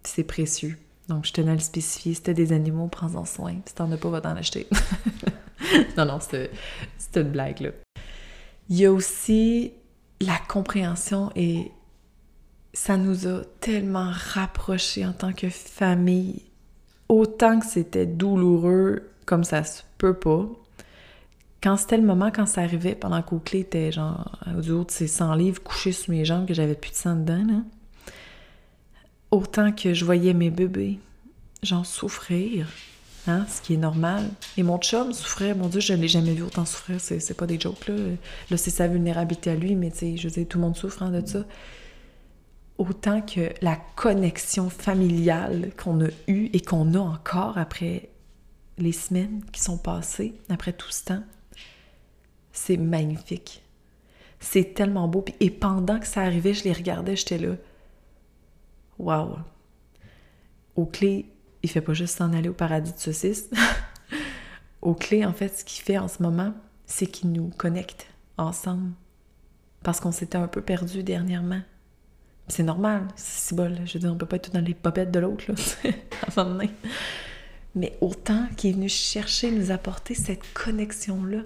C'est 0.04 0.24
précieux. 0.24 0.78
Donc, 1.08 1.26
je 1.26 1.34
tenais 1.34 1.52
à 1.52 1.56
le 1.56 1.60
spécifier. 1.60 2.14
Si 2.14 2.22
des 2.22 2.52
animaux, 2.52 2.88
prends-en 2.88 3.26
soin. 3.26 3.56
Si 3.66 3.76
t'en 3.76 3.92
as 3.92 3.98
pas, 3.98 4.10
va 4.10 4.22
t'en 4.22 4.36
acheter. 4.36 4.68
non, 5.98 6.06
non, 6.06 6.20
c'est 6.20 6.50
une 7.16 7.32
blague, 7.32 7.62
là. 7.62 7.70
Il 8.70 8.78
y 8.78 8.86
a 8.86 8.92
aussi 8.92 9.72
la 10.20 10.38
compréhension 10.50 11.32
et 11.36 11.72
ça 12.78 12.96
nous 12.96 13.28
a 13.28 13.42
tellement 13.60 14.12
rapprochés 14.14 15.04
en 15.04 15.12
tant 15.12 15.34
que 15.34 15.50
famille. 15.50 16.44
Autant 17.10 17.60
que 17.60 17.66
c'était 17.66 18.06
douloureux, 18.06 19.10
comme 19.26 19.44
ça 19.44 19.64
se 19.64 19.82
peut 19.98 20.14
pas. 20.14 20.48
Quand 21.64 21.76
c'était 21.76 21.98
le 21.98 22.04
moment, 22.04 22.30
quand 22.30 22.46
ça 22.46 22.62
arrivait, 22.62 22.94
pendant 22.94 23.24
qu'Oakley 23.24 23.62
était 23.62 23.92
genre 23.92 24.40
du 24.62 24.72
haut 24.72 24.84
de 24.84 24.92
ses 24.92 25.08
100 25.08 25.34
livres 25.34 25.64
couché 25.64 25.92
sur 25.92 26.12
mes 26.12 26.24
jambes, 26.24 26.46
que 26.46 26.54
j'avais 26.54 26.76
plus 26.76 26.92
de 26.92 26.96
sang 26.96 27.16
dedans, 27.16 27.44
là, 27.48 27.64
autant 29.32 29.72
que 29.72 29.96
je 29.96 30.06
voyais 30.06 30.36
mes 30.36 30.52
bébés, 30.52 31.00
j'en 31.64 31.84
souffrir, 31.84 32.68
Hein, 33.30 33.46
ce 33.50 33.62
qui 33.62 33.74
est 33.74 33.78
normal. 33.78 34.24
Et 34.56 34.64
mon 34.64 34.78
chum 34.78 35.12
souffrait, 35.12 35.54
mon 35.54 35.68
Dieu, 35.68 35.82
je 35.82 35.92
ne 35.92 36.02
l'ai 36.02 36.08
jamais 36.08 36.34
vu 36.34 36.44
autant 36.44 36.64
souffrir, 36.64 37.02
c'est 37.02 37.36
pas 37.36 37.46
des 37.46 37.60
jokes, 37.60 37.90
là. 37.90 37.96
Là, 38.50 38.56
c'est 38.56 38.70
sa 38.70 38.88
vulnérabilité 38.88 39.50
à 39.50 39.56
lui, 39.56 39.76
mais 39.76 39.92
tu 39.92 39.98
sais, 39.98 40.16
je 40.16 40.30
veux 40.30 40.46
tout 40.46 40.60
le 40.60 40.64
monde 40.64 40.78
souffre 40.78 41.04
hein, 41.04 41.12
de 41.12 41.28
ça. 41.28 41.44
Autant 42.78 43.22
que 43.22 43.54
la 43.62 43.76
connexion 43.96 44.70
familiale 44.70 45.72
qu'on 45.76 46.06
a 46.06 46.10
eue 46.28 46.50
et 46.54 46.62
qu'on 46.62 46.94
a 46.94 47.00
encore 47.00 47.58
après 47.58 48.10
les 48.78 48.92
semaines 48.92 49.44
qui 49.52 49.62
sont 49.62 49.78
passées, 49.78 50.36
après 50.50 50.74
tout 50.74 50.92
ce 50.92 51.06
temps, 51.06 51.24
c'est 52.52 52.78
magnifique. 52.78 53.64
C'est 54.40 54.76
tellement 54.76 55.08
beau. 55.08 55.26
Et 55.40 55.50
pendant 55.50 56.00
que 56.00 56.08
ça 56.08 56.22
arrivait, 56.22 56.54
je 56.54 56.64
les 56.64 56.74
regardais, 56.74 57.16
j'étais 57.16 57.40
là. 57.40 57.56
Waouh! 59.00 59.38
Au 60.76 60.86
clé, 60.86 61.32
il 61.64 61.70
fait 61.70 61.82
pas 61.82 61.94
juste 61.94 62.18
s'en 62.18 62.34
aller 62.34 62.50
au 62.50 62.54
paradis 62.54 62.94
de 62.94 63.00
saucisses. 63.00 63.50
Au 64.82 64.94
clé, 64.94 65.26
en 65.26 65.34
fait, 65.34 65.50
ce 65.50 65.66
qu'il 65.66 65.84
fait 65.84 65.98
en 65.98 66.08
ce 66.08 66.22
moment, 66.22 66.54
c'est 66.86 67.08
qu'il 67.08 67.32
nous 67.32 67.50
connecte 67.50 68.08
ensemble. 68.38 68.92
Parce 69.84 70.00
qu'on 70.00 70.12
s'était 70.12 70.38
un 70.38 70.48
peu 70.48 70.62
perdu 70.62 71.04
dernièrement. 71.04 71.62
C'est 72.48 72.64
normal, 72.64 73.04
c'est 73.16 73.56
bol. 73.56 73.76
Je 73.86 73.94
veux 73.94 74.00
dire, 74.00 74.12
on 74.12 74.16
peut 74.16 74.26
pas 74.26 74.38
être 74.38 74.52
dans 74.52 74.62
les 74.62 74.74
popettes 74.74 75.12
de 75.12 75.20
l'autre, 75.20 75.46
là, 75.50 75.92
à 76.38 76.42
un 76.42 76.60
Mais 77.76 77.98
autant 78.02 78.48
qu'il 78.56 78.70
est 78.70 78.74
venu 78.74 78.90
chercher, 78.90 79.52
nous 79.52 79.72
apporter 79.72 80.16
cette 80.16 80.54
connexion-là. 80.54 81.40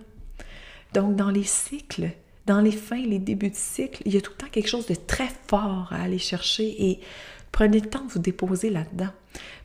Donc, 0.94 1.16
dans 1.16 1.32
les 1.32 1.44
cycles, 1.44 2.12
dans 2.46 2.62
les 2.62 2.72
fins, 2.72 3.02
les 3.02 3.20
débuts 3.20 3.50
de 3.50 3.56
cycle, 3.56 4.04
il 4.06 4.14
y 4.14 4.18
a 4.18 4.22
tout 4.22 4.32
le 4.32 4.38
temps 4.38 4.52
quelque 4.52 4.70
chose 4.70 4.86
de 4.86 4.96
très 4.96 5.30
fort 5.48 5.88
à 5.92 6.04
aller 6.04 6.20
chercher 6.20 6.90
et 6.90 7.00
Prenez 7.52 7.80
le 7.80 7.90
temps 7.90 8.06
de 8.06 8.12
vous 8.12 8.20
déposer 8.20 8.70
là-dedans. 8.70 9.10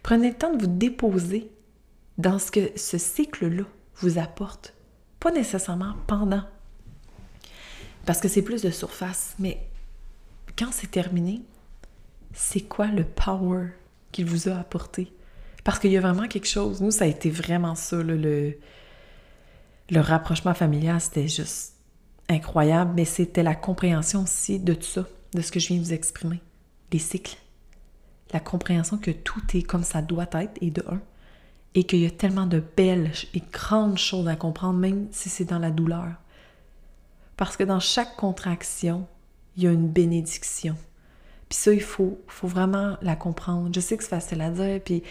Prenez 0.02 0.30
le 0.30 0.34
temps 0.34 0.52
de 0.52 0.60
vous 0.60 0.70
déposer 0.70 1.50
dans 2.18 2.38
ce 2.38 2.50
que 2.50 2.70
ce 2.76 2.98
cycle-là 2.98 3.64
vous 3.96 4.18
apporte, 4.18 4.74
pas 5.20 5.30
nécessairement 5.30 5.94
pendant. 6.06 6.42
Parce 8.04 8.20
que 8.20 8.28
c'est 8.28 8.42
plus 8.42 8.62
de 8.62 8.70
surface, 8.70 9.34
mais 9.38 9.66
quand 10.58 10.72
c'est 10.72 10.90
terminé, 10.90 11.42
c'est 12.32 12.62
quoi 12.62 12.86
le 12.86 13.04
power 13.04 13.68
qu'il 14.12 14.26
vous 14.26 14.48
a 14.48 14.56
apporté? 14.56 15.12
Parce 15.64 15.78
qu'il 15.78 15.90
y 15.90 15.96
a 15.96 16.00
vraiment 16.00 16.28
quelque 16.28 16.46
chose. 16.46 16.80
Nous, 16.80 16.90
ça 16.90 17.04
a 17.04 17.08
été 17.08 17.30
vraiment 17.30 17.74
ça, 17.74 17.96
le, 18.02 18.56
le 19.90 20.00
rapprochement 20.00 20.54
familial, 20.54 21.00
c'était 21.00 21.28
juste 21.28 21.74
incroyable, 22.28 22.92
mais 22.94 23.04
c'était 23.04 23.42
la 23.42 23.54
compréhension 23.54 24.22
aussi 24.22 24.58
de 24.58 24.74
tout 24.74 24.82
ça, 24.82 25.06
de 25.32 25.40
ce 25.40 25.52
que 25.52 25.60
je 25.60 25.68
viens 25.68 25.78
de 25.78 25.84
vous 25.84 25.92
exprimer, 25.92 26.40
les 26.92 26.98
cycles. 26.98 27.36
La 28.32 28.40
compréhension 28.40 28.98
que 28.98 29.10
tout 29.10 29.42
est 29.54 29.62
comme 29.62 29.84
ça 29.84 30.02
doit 30.02 30.28
être, 30.32 30.58
et 30.60 30.70
de 30.70 30.84
un, 30.88 31.00
et 31.74 31.84
qu'il 31.84 32.00
y 32.00 32.06
a 32.06 32.10
tellement 32.10 32.46
de 32.46 32.62
belles 32.76 33.12
et 33.34 33.42
grandes 33.52 33.98
choses 33.98 34.28
à 34.28 34.36
comprendre, 34.36 34.78
même 34.78 35.08
si 35.12 35.28
c'est 35.28 35.44
dans 35.44 35.58
la 35.58 35.70
douleur. 35.70 36.14
Parce 37.36 37.56
que 37.56 37.64
dans 37.64 37.80
chaque 37.80 38.16
contraction, 38.16 39.06
il 39.56 39.64
y 39.64 39.66
a 39.66 39.72
une 39.72 39.88
bénédiction. 39.88 40.76
Puis 41.48 41.58
ça, 41.58 41.72
il 41.72 41.82
faut, 41.82 42.18
faut 42.26 42.48
vraiment 42.48 42.96
la 43.02 43.16
comprendre. 43.16 43.70
Je 43.72 43.80
sais 43.80 43.96
que 43.96 44.02
c'est 44.02 44.10
facile 44.10 44.40
à 44.40 44.50
dire, 44.50 44.80
puis 44.84 45.02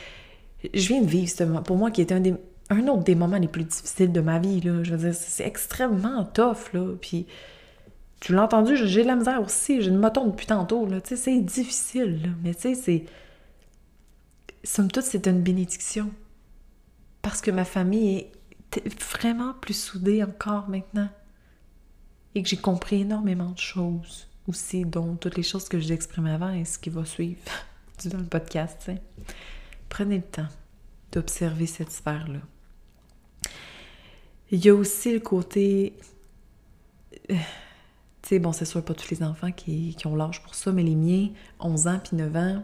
je 0.74 0.88
viens 0.88 1.02
de 1.02 1.08
vivre 1.08 1.30
ce 1.30 1.44
pour 1.62 1.78
moi, 1.78 1.92
qui 1.92 2.02
était 2.02 2.16
un, 2.16 2.20
des, 2.20 2.34
autre 2.72 3.04
des 3.04 3.16
moments 3.16 3.38
les 3.38 3.48
plus 3.48 3.64
difficiles 3.64 4.12
de 4.12 4.22
ma 4.22 4.40
vie, 4.40 4.62
là. 4.62 4.84
Je 4.84 4.92
veux 4.92 5.10
dire, 5.10 5.16
c'est 5.16 5.46
extrêmement 5.46 6.26
tough, 6.26 6.74
là. 6.74 6.94
Puis, 7.00 7.26
tu 8.20 8.34
l'as 8.34 8.44
entendu, 8.44 8.76
j'ai 8.76 9.04
de 9.04 9.08
la 9.08 9.16
misère 9.16 9.42
aussi. 9.42 9.82
J'ai 9.82 9.90
une 9.90 9.98
moto 9.98 10.26
depuis 10.26 10.48
tantôt, 10.48 10.86
là. 10.86 11.00
Tu 11.02 11.10
sais, 11.10 11.16
c'est 11.16 11.42
difficile. 11.42 12.34
Mais 12.44 12.54
tu 12.54 12.62
sais, 12.62 12.76
c'est... 12.76 13.06
Somme 14.64 14.92
toute, 14.92 15.04
c'est 15.04 15.28
une 15.28 15.42
bénédiction. 15.42 16.12
Parce 17.22 17.42
que 17.42 17.52
ma 17.52 17.66
famille 17.66 18.28
est 18.76 19.04
vraiment 19.04 19.54
plus 19.54 19.80
soudée 19.80 20.24
encore 20.24 20.70
maintenant. 20.70 21.10
Et 22.34 22.44
que 22.44 22.50
j'ai 22.50 22.58
compris 22.58 23.02
énormément 23.02 23.52
de 23.52 23.60
choses 23.60 24.28
aussi, 24.48 24.86
dont 24.86 25.16
toutes 25.16 25.38
les 25.38 25.44
choses 25.44 25.68
que 25.68 25.80
je 25.80 25.92
exprimé 25.94 26.32
avant 26.32 26.52
et 26.52 26.66
ce 26.66 26.78
qui 26.78 26.90
va 26.90 27.06
suivre 27.06 27.42
dans 28.06 28.20
le 28.20 28.26
podcast. 28.26 28.92
Prenez 29.90 30.18
le 30.18 30.24
temps 30.24 30.48
d'observer 31.12 31.66
cette 31.66 31.92
sphère-là. 31.92 32.40
Il 34.52 34.64
y 34.64 34.70
a 34.70 34.76
aussi 34.76 35.14
le 35.14 35.20
côté. 35.20 35.98
Euh, 37.32 37.36
tu 38.22 38.30
sais, 38.30 38.40
bon, 38.40 38.52
c'est 38.52 38.66
sûr, 38.66 38.84
pas 38.84 38.94
tous 38.94 39.10
les 39.10 39.24
enfants 39.24 39.52
qui, 39.52 39.96
ont 40.06 40.16
l'âge 40.16 40.44
pour 40.44 40.56
ça, 40.56 40.72
mais 40.72 40.84
les 40.84 40.96
miens, 40.96 41.30
11 41.60 41.88
ans 41.88 42.00
puis 42.04 42.18
9 42.18 42.36
ans, 42.36 42.64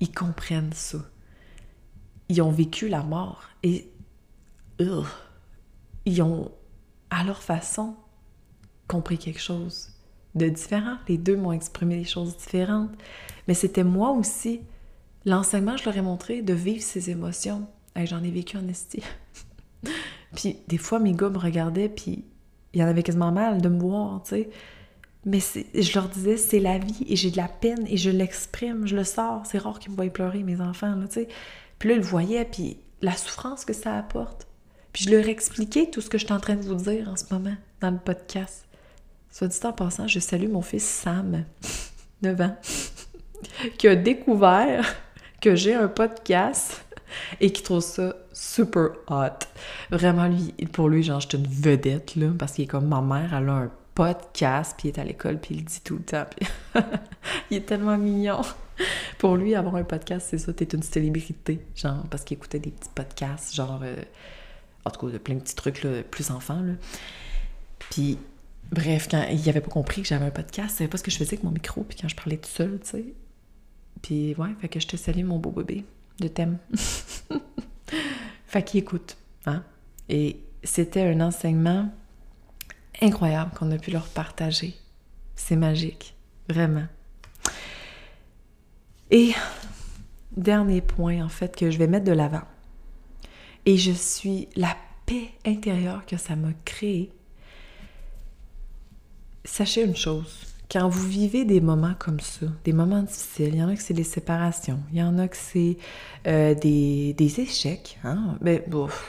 ils 0.00 0.12
comprennent 0.12 0.72
ça. 0.72 0.98
Ils 2.28 2.42
ont 2.42 2.50
vécu 2.50 2.88
la 2.88 3.02
mort 3.02 3.44
et. 3.62 3.88
ils 6.04 6.22
ont, 6.22 6.50
à 7.10 7.24
leur 7.24 7.42
façon, 7.42 7.96
compris 8.88 9.16
quelque 9.16 9.40
chose 9.40 9.91
de 10.34 10.48
différent. 10.48 10.96
Les 11.08 11.18
deux 11.18 11.36
m'ont 11.36 11.52
exprimé 11.52 11.98
des 11.98 12.04
choses 12.04 12.36
différentes. 12.36 12.90
Mais 13.48 13.54
c'était 13.54 13.84
moi 13.84 14.10
aussi 14.10 14.60
L'enseignement, 15.24 15.76
je 15.76 15.84
leur 15.84 15.96
ai 15.96 16.02
montré 16.02 16.42
de 16.42 16.52
vivre 16.52 16.82
ces 16.82 17.10
émotions. 17.10 17.66
J'en 17.96 18.22
ai 18.22 18.30
vécu 18.30 18.56
en 18.56 18.66
esti. 18.68 19.02
puis 20.34 20.56
des 20.68 20.78
fois, 20.78 20.98
mes 20.98 21.12
gars 21.12 21.28
me 21.28 21.38
regardaient, 21.38 21.88
puis 21.88 22.24
il 22.72 22.80
y 22.80 22.84
en 22.84 22.88
avait 22.88 23.02
quasiment 23.02 23.32
mal 23.32 23.60
de 23.60 23.68
me 23.68 23.78
voir, 23.78 24.22
tu 24.22 24.30
sais. 24.30 24.50
Mais 25.24 25.38
je 25.38 25.94
leur 25.94 26.08
disais, 26.08 26.36
c'est 26.36 26.58
la 26.58 26.78
vie, 26.78 27.04
et 27.08 27.14
j'ai 27.14 27.30
de 27.30 27.36
la 27.36 27.46
peine, 27.46 27.86
et 27.86 27.96
je 27.96 28.10
l'exprime, 28.10 28.86
je 28.86 28.96
le 28.96 29.04
sors. 29.04 29.46
C'est 29.46 29.58
rare 29.58 29.78
qu'ils 29.78 29.92
me 29.92 29.96
voient 29.96 30.10
pleurer, 30.10 30.42
mes 30.42 30.60
enfants, 30.60 30.96
là, 30.96 31.06
tu 31.06 31.14
sais. 31.14 31.28
Puis 31.78 31.90
là, 31.90 31.94
ils 31.94 32.00
le 32.00 32.06
voyaient, 32.06 32.44
puis 32.44 32.78
la 33.00 33.12
souffrance 33.12 33.64
que 33.64 33.72
ça 33.72 33.96
apporte. 33.96 34.48
Puis 34.92 35.04
je 35.04 35.10
leur 35.10 35.28
expliquais 35.28 35.88
tout 35.90 36.00
ce 36.00 36.10
que 36.10 36.18
je 36.18 36.24
suis 36.24 36.34
en 36.34 36.40
train 36.40 36.56
de 36.56 36.62
vous 36.62 36.74
dire 36.74 37.08
en 37.08 37.16
ce 37.16 37.24
moment, 37.32 37.54
dans 37.80 37.90
le 37.90 37.98
podcast. 37.98 38.66
Soit 39.32 39.48
dit 39.48 39.58
en 39.64 39.72
passant, 39.72 40.06
je 40.06 40.20
salue 40.20 40.48
mon 40.48 40.60
fils 40.60 40.84
Sam, 40.84 41.44
9 42.22 42.40
ans, 42.42 42.56
qui 43.78 43.88
a 43.88 43.96
découvert 43.96 44.94
que 45.40 45.56
j'ai 45.56 45.72
un 45.72 45.88
podcast 45.88 46.84
et 47.40 47.50
qui 47.50 47.62
trouve 47.62 47.80
ça 47.80 48.14
super 48.34 48.90
hot. 49.08 49.46
Vraiment, 49.90 50.28
lui, 50.28 50.52
pour 50.70 50.90
lui, 50.90 51.02
genre, 51.02 51.18
je 51.20 51.28
suis 51.28 51.38
une 51.38 51.46
vedette, 51.46 52.14
là, 52.14 52.28
parce 52.38 52.52
qu'il 52.52 52.64
est 52.64 52.68
comme 52.68 52.86
ma 52.86 53.00
mère, 53.00 53.32
elle 53.32 53.48
a 53.48 53.52
un 53.52 53.70
podcast, 53.94 54.74
puis 54.76 54.88
il 54.88 54.92
est 54.92 55.00
à 55.00 55.04
l'école, 55.04 55.38
puis 55.38 55.54
il 55.54 55.64
dit 55.64 55.80
tout 55.82 55.96
le 55.96 56.02
temps, 56.02 56.26
puis 56.28 56.46
il 57.50 57.56
est 57.56 57.66
tellement 57.66 57.96
mignon. 57.96 58.42
Pour 59.16 59.38
lui, 59.38 59.54
avoir 59.54 59.76
un 59.76 59.84
podcast, 59.84 60.26
c'est 60.28 60.38
ça, 60.38 60.52
t'es 60.52 60.66
une 60.66 60.82
célébrité, 60.82 61.64
genre, 61.74 62.04
parce 62.10 62.22
qu'il 62.22 62.36
écoutait 62.36 62.58
des 62.58 62.70
petits 62.70 62.90
podcasts, 62.94 63.54
genre, 63.54 63.80
euh, 63.82 63.96
en 64.84 64.90
tout 64.90 65.06
cas, 65.06 65.18
plein 65.18 65.36
de 65.36 65.40
petits 65.40 65.54
trucs, 65.54 65.82
là, 65.84 66.02
plus 66.02 66.30
enfants, 66.30 66.60
là. 66.60 66.74
Puis, 67.90 68.18
bref, 68.72 69.08
quand 69.10 69.24
il 69.30 69.48
avait 69.48 69.60
pas 69.60 69.70
compris 69.70 70.02
que 70.02 70.08
j'avais 70.08 70.24
un 70.24 70.30
podcast, 70.30 70.74
il 70.74 70.78
savait 70.78 70.88
pas 70.88 70.98
ce 70.98 71.02
que 71.02 71.10
je 71.10 71.18
faisais 71.18 71.34
avec 71.34 71.44
mon 71.44 71.50
micro, 71.50 71.84
puis 71.84 71.98
quand 72.00 72.08
je 72.08 72.16
parlais 72.16 72.38
tout 72.38 72.50
seul, 72.50 72.80
tu 72.82 72.90
sais, 72.90 73.04
puis 74.02 74.34
ouais, 74.34 74.48
fait 74.60 74.68
que 74.68 74.80
je 74.80 74.88
te 74.88 74.96
salue 74.96 75.24
mon 75.24 75.38
beau 75.38 75.50
bébé 75.50 75.84
de 76.18 76.28
thème. 76.28 76.58
fait 78.46 78.62
qu'il 78.64 78.80
écoute, 78.80 79.16
hein? 79.46 79.62
Et 80.08 80.40
c'était 80.64 81.02
un 81.02 81.20
enseignement 81.20 81.90
incroyable 83.00 83.52
qu'on 83.56 83.70
a 83.70 83.78
pu 83.78 83.90
leur 83.90 84.06
partager. 84.08 84.74
C'est 85.36 85.56
magique, 85.56 86.14
vraiment. 86.48 86.86
Et 89.10 89.32
dernier 90.36 90.80
point, 90.80 91.24
en 91.24 91.28
fait, 91.28 91.54
que 91.54 91.70
je 91.70 91.78
vais 91.78 91.86
mettre 91.86 92.04
de 92.04 92.12
l'avant. 92.12 92.42
Et 93.66 93.76
je 93.76 93.92
suis 93.92 94.48
la 94.56 94.76
paix 95.06 95.30
intérieure 95.46 96.04
que 96.06 96.16
ça 96.16 96.36
m'a 96.36 96.52
créée. 96.64 97.10
Sachez 99.44 99.82
une 99.82 99.96
chose, 99.96 100.46
quand 100.70 100.88
vous 100.88 101.06
vivez 101.06 101.44
des 101.44 101.60
moments 101.60 101.94
comme 101.98 102.20
ça, 102.20 102.46
des 102.64 102.72
moments 102.72 103.02
difficiles, 103.02 103.50
il 103.54 103.56
y 103.56 103.62
en 103.62 103.68
a 103.68 103.74
que 103.74 103.82
c'est 103.82 103.92
des 103.92 104.04
séparations, 104.04 104.80
il 104.92 104.98
y 104.98 105.02
en 105.02 105.18
a 105.18 105.26
que 105.26 105.36
c'est 105.36 105.76
euh, 106.26 106.54
des, 106.54 107.40
échecs, 107.40 107.98
hein? 108.04 108.38
Ben, 108.40 108.62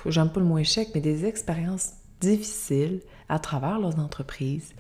j'aime 0.08 0.30
pas 0.30 0.40
le 0.40 0.46
mot 0.46 0.58
échec, 0.58 0.90
mais 0.96 1.02
des 1.02 1.26
expériences 1.26 1.92
difficiles 2.20 3.02
à 3.30 3.38
travers 3.38 3.80
leurs 3.80 4.00
entreprises 4.00 4.74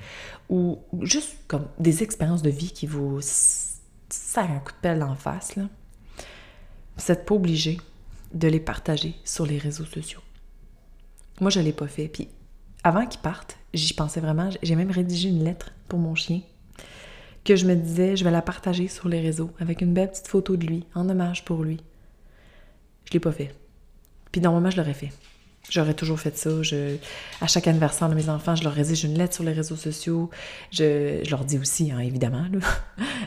ou 0.49 0.79
juste 1.01 1.37
comme 1.47 1.67
des 1.79 2.03
expériences 2.03 2.41
de 2.41 2.49
vie 2.49 2.71
qui 2.71 2.87
vous 2.87 3.19
serrent 3.21 4.55
un 4.55 4.59
coup 4.59 4.71
de 4.71 4.81
pelle 4.81 5.03
en 5.03 5.15
face, 5.15 5.55
là. 5.55 5.69
Vous 6.97 7.03
n'êtes 7.09 7.25
pas 7.25 7.35
obligé 7.35 7.79
de 8.33 8.47
les 8.47 8.59
partager 8.59 9.15
sur 9.23 9.45
les 9.45 9.57
réseaux 9.57 9.85
sociaux. 9.85 10.21
Moi, 11.39 11.49
je 11.49 11.59
ne 11.59 11.65
l'ai 11.65 11.73
pas 11.73 11.87
fait. 11.87 12.07
Puis, 12.07 12.29
avant 12.83 13.05
qu'ils 13.05 13.21
partent, 13.21 13.57
j'y 13.73 13.93
pensais 13.93 14.19
vraiment. 14.19 14.49
J'ai 14.61 14.75
même 14.75 14.91
rédigé 14.91 15.29
une 15.29 15.43
lettre 15.43 15.71
pour 15.87 15.99
mon 15.99 16.15
chien 16.15 16.41
que 17.43 17.55
je 17.55 17.65
me 17.65 17.75
disais, 17.75 18.15
je 18.15 18.23
vais 18.23 18.31
la 18.31 18.41
partager 18.41 18.87
sur 18.87 19.09
les 19.09 19.19
réseaux 19.19 19.51
avec 19.59 19.81
une 19.81 19.93
belle 19.93 20.09
petite 20.09 20.27
photo 20.27 20.55
de 20.55 20.65
lui, 20.65 20.85
en 20.95 21.09
hommage 21.09 21.43
pour 21.43 21.63
lui. 21.63 21.79
Je 23.05 23.13
l'ai 23.13 23.19
pas 23.19 23.31
fait. 23.31 23.53
Puis 24.31 24.41
normalement, 24.41 24.69
je 24.69 24.77
l'aurais 24.77 24.93
fait. 24.93 25.11
J'aurais 25.69 25.93
toujours 25.93 26.19
fait 26.19 26.37
ça. 26.37 26.61
Je, 26.61 26.97
à 27.41 27.47
chaque 27.47 27.67
anniversaire 27.67 28.09
de 28.09 28.15
mes 28.15 28.29
enfants, 28.29 28.55
je 28.55 28.63
leur 28.63 28.73
rédige 28.73 29.03
une 29.05 29.17
lettre 29.17 29.33
sur 29.33 29.43
les 29.43 29.53
réseaux 29.53 29.75
sociaux. 29.75 30.29
Je, 30.71 31.29
leur 31.29 31.45
dis 31.45 31.57
aussi, 31.57 31.91
hein, 31.91 31.99
évidemment. 31.99 32.45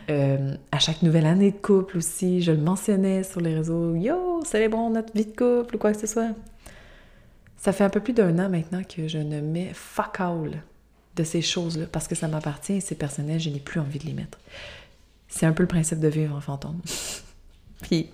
Euh, 0.09 0.55
à 0.71 0.79
chaque 0.79 1.03
nouvelle 1.03 1.27
année 1.27 1.51
de 1.51 1.57
couple 1.57 1.97
aussi, 1.97 2.40
je 2.40 2.53
le 2.53 2.59
mentionnais 2.59 3.25
sur 3.25 3.40
les 3.40 3.57
réseaux. 3.57 3.97
Yo, 3.97 4.40
célébrons 4.45 4.88
notre 4.88 5.12
vie 5.14 5.25
de 5.25 5.35
couple 5.35 5.75
ou 5.75 5.79
quoi 5.79 5.92
que 5.92 5.99
ce 5.99 6.07
soit. 6.07 6.29
Ça 7.57 7.73
fait 7.73 7.85
un 7.85 7.90
peu 7.90 8.01
plus 8.01 8.12
d'un 8.12 8.38
an 8.38 8.49
maintenant 8.49 8.83
que 8.85 9.09
je 9.09 9.19
ne 9.19 9.40
mets 9.40 9.73
fuck 9.75 10.21
all 10.21 10.62
de 11.16 11.25
ces 11.25 11.42
choses-là 11.42 11.87
parce 11.90 12.07
que 12.09 12.14
ça 12.14 12.29
m'appartient 12.29 12.75
et 12.75 12.81
c'est 12.81 12.95
personnel, 12.95 13.40
je 13.40 13.51
n'ai 13.51 13.61
plus 13.61 13.81
envie 13.81 13.99
de 13.99 14.05
les 14.05 14.12
mettre. 14.12 14.38
C'est 15.29 15.47
un 15.47 15.53
peu 15.53 15.62
le 15.62 15.69
principe 15.69 15.99
de 15.99 16.09
vivre 16.09 16.37
en 16.37 16.40
fantôme. 16.40 16.81
Puis, 17.83 18.11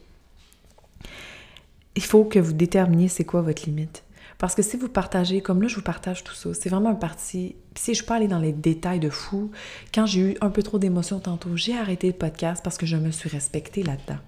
il 1.95 2.03
faut 2.03 2.25
que 2.25 2.39
vous 2.39 2.53
déterminiez 2.53 3.09
c'est 3.09 3.25
quoi 3.25 3.43
votre 3.43 3.65
limite. 3.67 4.03
Parce 4.39 4.55
que 4.55 4.63
si 4.63 4.77
vous 4.77 4.89
partagez, 4.89 5.41
comme 5.41 5.63
là, 5.63 5.69
je 5.69 5.77
vous 5.77 5.83
partage 5.83 6.25
tout 6.25 6.35
ça, 6.35 6.53
c'est 6.55 6.69
vraiment 6.69 6.91
un 6.91 6.97
parti. 6.97 7.55
Si 7.77 7.95
je 7.95 8.05
peux 8.05 8.15
aller 8.15 8.27
dans 8.27 8.41
les 8.41 8.53
détails 8.53 8.99
de 8.99 9.11
fou, 9.11 9.53
quand 9.95 10.07
j'ai 10.07 10.33
eu 10.33 10.37
un 10.41 10.51
peu 10.51 10.65
trop 10.65 10.79
d'émotions 10.79 11.21
tantôt, 11.21 11.57
j'ai 11.57 11.77
arrêté 11.77 12.09
le 12.09 12.13
podcast 12.13 12.63
parce 12.65 12.77
que 12.77 12.87
je 12.87 12.97
me 12.97 13.13
suis 13.13 13.29
respectée 13.29 13.85
là-dedans. 13.85 14.19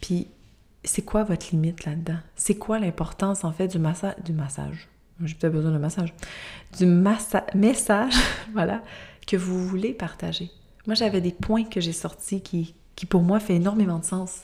Puis, 0.00 0.28
c'est 0.84 1.02
quoi 1.02 1.24
votre 1.24 1.46
limite 1.52 1.84
là-dedans? 1.84 2.18
C'est 2.36 2.56
quoi 2.56 2.78
l'importance, 2.78 3.44
en 3.44 3.52
fait, 3.52 3.68
du, 3.68 3.78
du 3.78 4.32
massage? 4.32 4.88
j'ai 5.24 5.34
peut-être 5.34 5.52
besoin 5.52 5.70
d'un 5.70 5.78
massage, 5.78 6.12
du 6.76 6.86
message, 6.86 8.14
voilà, 8.52 8.82
que 9.26 9.36
vous 9.36 9.66
voulez 9.66 9.92
partager. 9.92 10.50
Moi, 10.86 10.94
j'avais 10.94 11.20
des 11.20 11.32
points 11.32 11.64
que 11.64 11.80
j'ai 11.80 11.92
sortis 11.92 12.40
qui, 12.40 12.74
qui, 12.96 13.06
pour 13.06 13.22
moi, 13.22 13.38
fait 13.38 13.54
énormément 13.54 13.98
de 13.98 14.04
sens, 14.04 14.42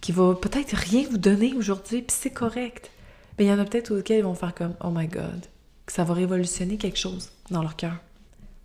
qui 0.00 0.12
va 0.12 0.34
peut-être 0.34 0.74
rien 0.76 1.06
vous 1.10 1.18
donner 1.18 1.54
aujourd'hui, 1.54 2.02
puis 2.02 2.16
c'est 2.18 2.32
correct. 2.32 2.90
Mais 3.38 3.46
il 3.46 3.48
y 3.48 3.52
en 3.52 3.58
a 3.58 3.64
peut-être 3.64 3.98
auxquels 3.98 4.18
ils 4.18 4.24
vont 4.24 4.34
faire 4.34 4.54
comme 4.54 4.74
«Oh 4.84 4.90
my 4.90 5.06
God», 5.06 5.46
que 5.86 5.92
ça 5.92 6.04
va 6.04 6.12
révolutionner 6.14 6.76
quelque 6.76 6.98
chose 6.98 7.30
dans 7.50 7.62
leur 7.62 7.76
cœur. 7.76 7.96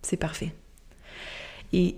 C'est 0.02 0.16
parfait. 0.16 0.54
Et 1.72 1.96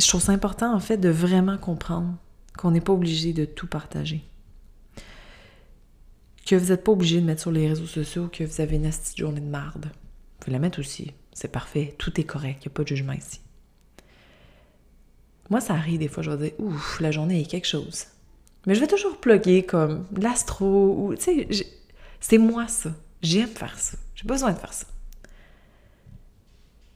je 0.00 0.08
trouve 0.08 0.20
ça 0.20 0.32
important, 0.32 0.74
en 0.74 0.80
fait, 0.80 0.96
de 0.96 1.08
vraiment 1.08 1.56
comprendre 1.58 2.14
qu'on 2.56 2.70
n'est 2.70 2.80
pas 2.80 2.92
obligé 2.92 3.32
de 3.32 3.44
tout 3.44 3.66
partager. 3.66 4.22
que 6.46 6.56
vous 6.56 6.70
n'êtes 6.70 6.84
pas 6.84 6.92
obligé 6.92 7.20
de 7.20 7.26
mettre 7.26 7.40
sur 7.40 7.52
les 7.52 7.68
réseaux 7.68 7.86
sociaux 7.86 8.28
que 8.30 8.44
vous 8.44 8.60
avez 8.60 8.76
une 8.76 8.90
petite 8.90 9.16
journée 9.16 9.40
de 9.40 9.46
marde. 9.46 9.90
Vous 10.44 10.52
la 10.52 10.58
mettre 10.58 10.80
aussi. 10.80 11.12
C'est 11.32 11.48
parfait. 11.48 11.94
Tout 11.98 12.20
est 12.20 12.24
correct. 12.24 12.58
Il 12.60 12.68
n'y 12.68 12.72
a 12.72 12.74
pas 12.74 12.82
de 12.82 12.88
jugement 12.88 13.14
ici. 13.14 13.40
Moi, 15.50 15.60
ça 15.60 15.74
arrive 15.74 15.98
des 15.98 16.08
fois, 16.08 16.22
je 16.22 16.30
vais 16.30 16.50
dire, 16.50 16.60
ouf, 16.60 17.00
la 17.00 17.10
journée 17.10 17.40
est 17.40 17.46
quelque 17.46 17.66
chose. 17.66 18.06
Mais 18.66 18.74
je 18.74 18.80
vais 18.80 18.86
toujours 18.86 19.18
plugger 19.18 19.64
comme 19.64 20.06
l'astro 20.16 20.94
ou, 20.96 21.14
c'est 21.18 22.38
moi 22.38 22.66
ça. 22.68 22.94
J'aime 23.22 23.48
faire 23.48 23.78
ça. 23.78 23.98
J'ai 24.14 24.26
besoin 24.26 24.52
de 24.52 24.58
faire 24.58 24.72
ça. 24.72 24.86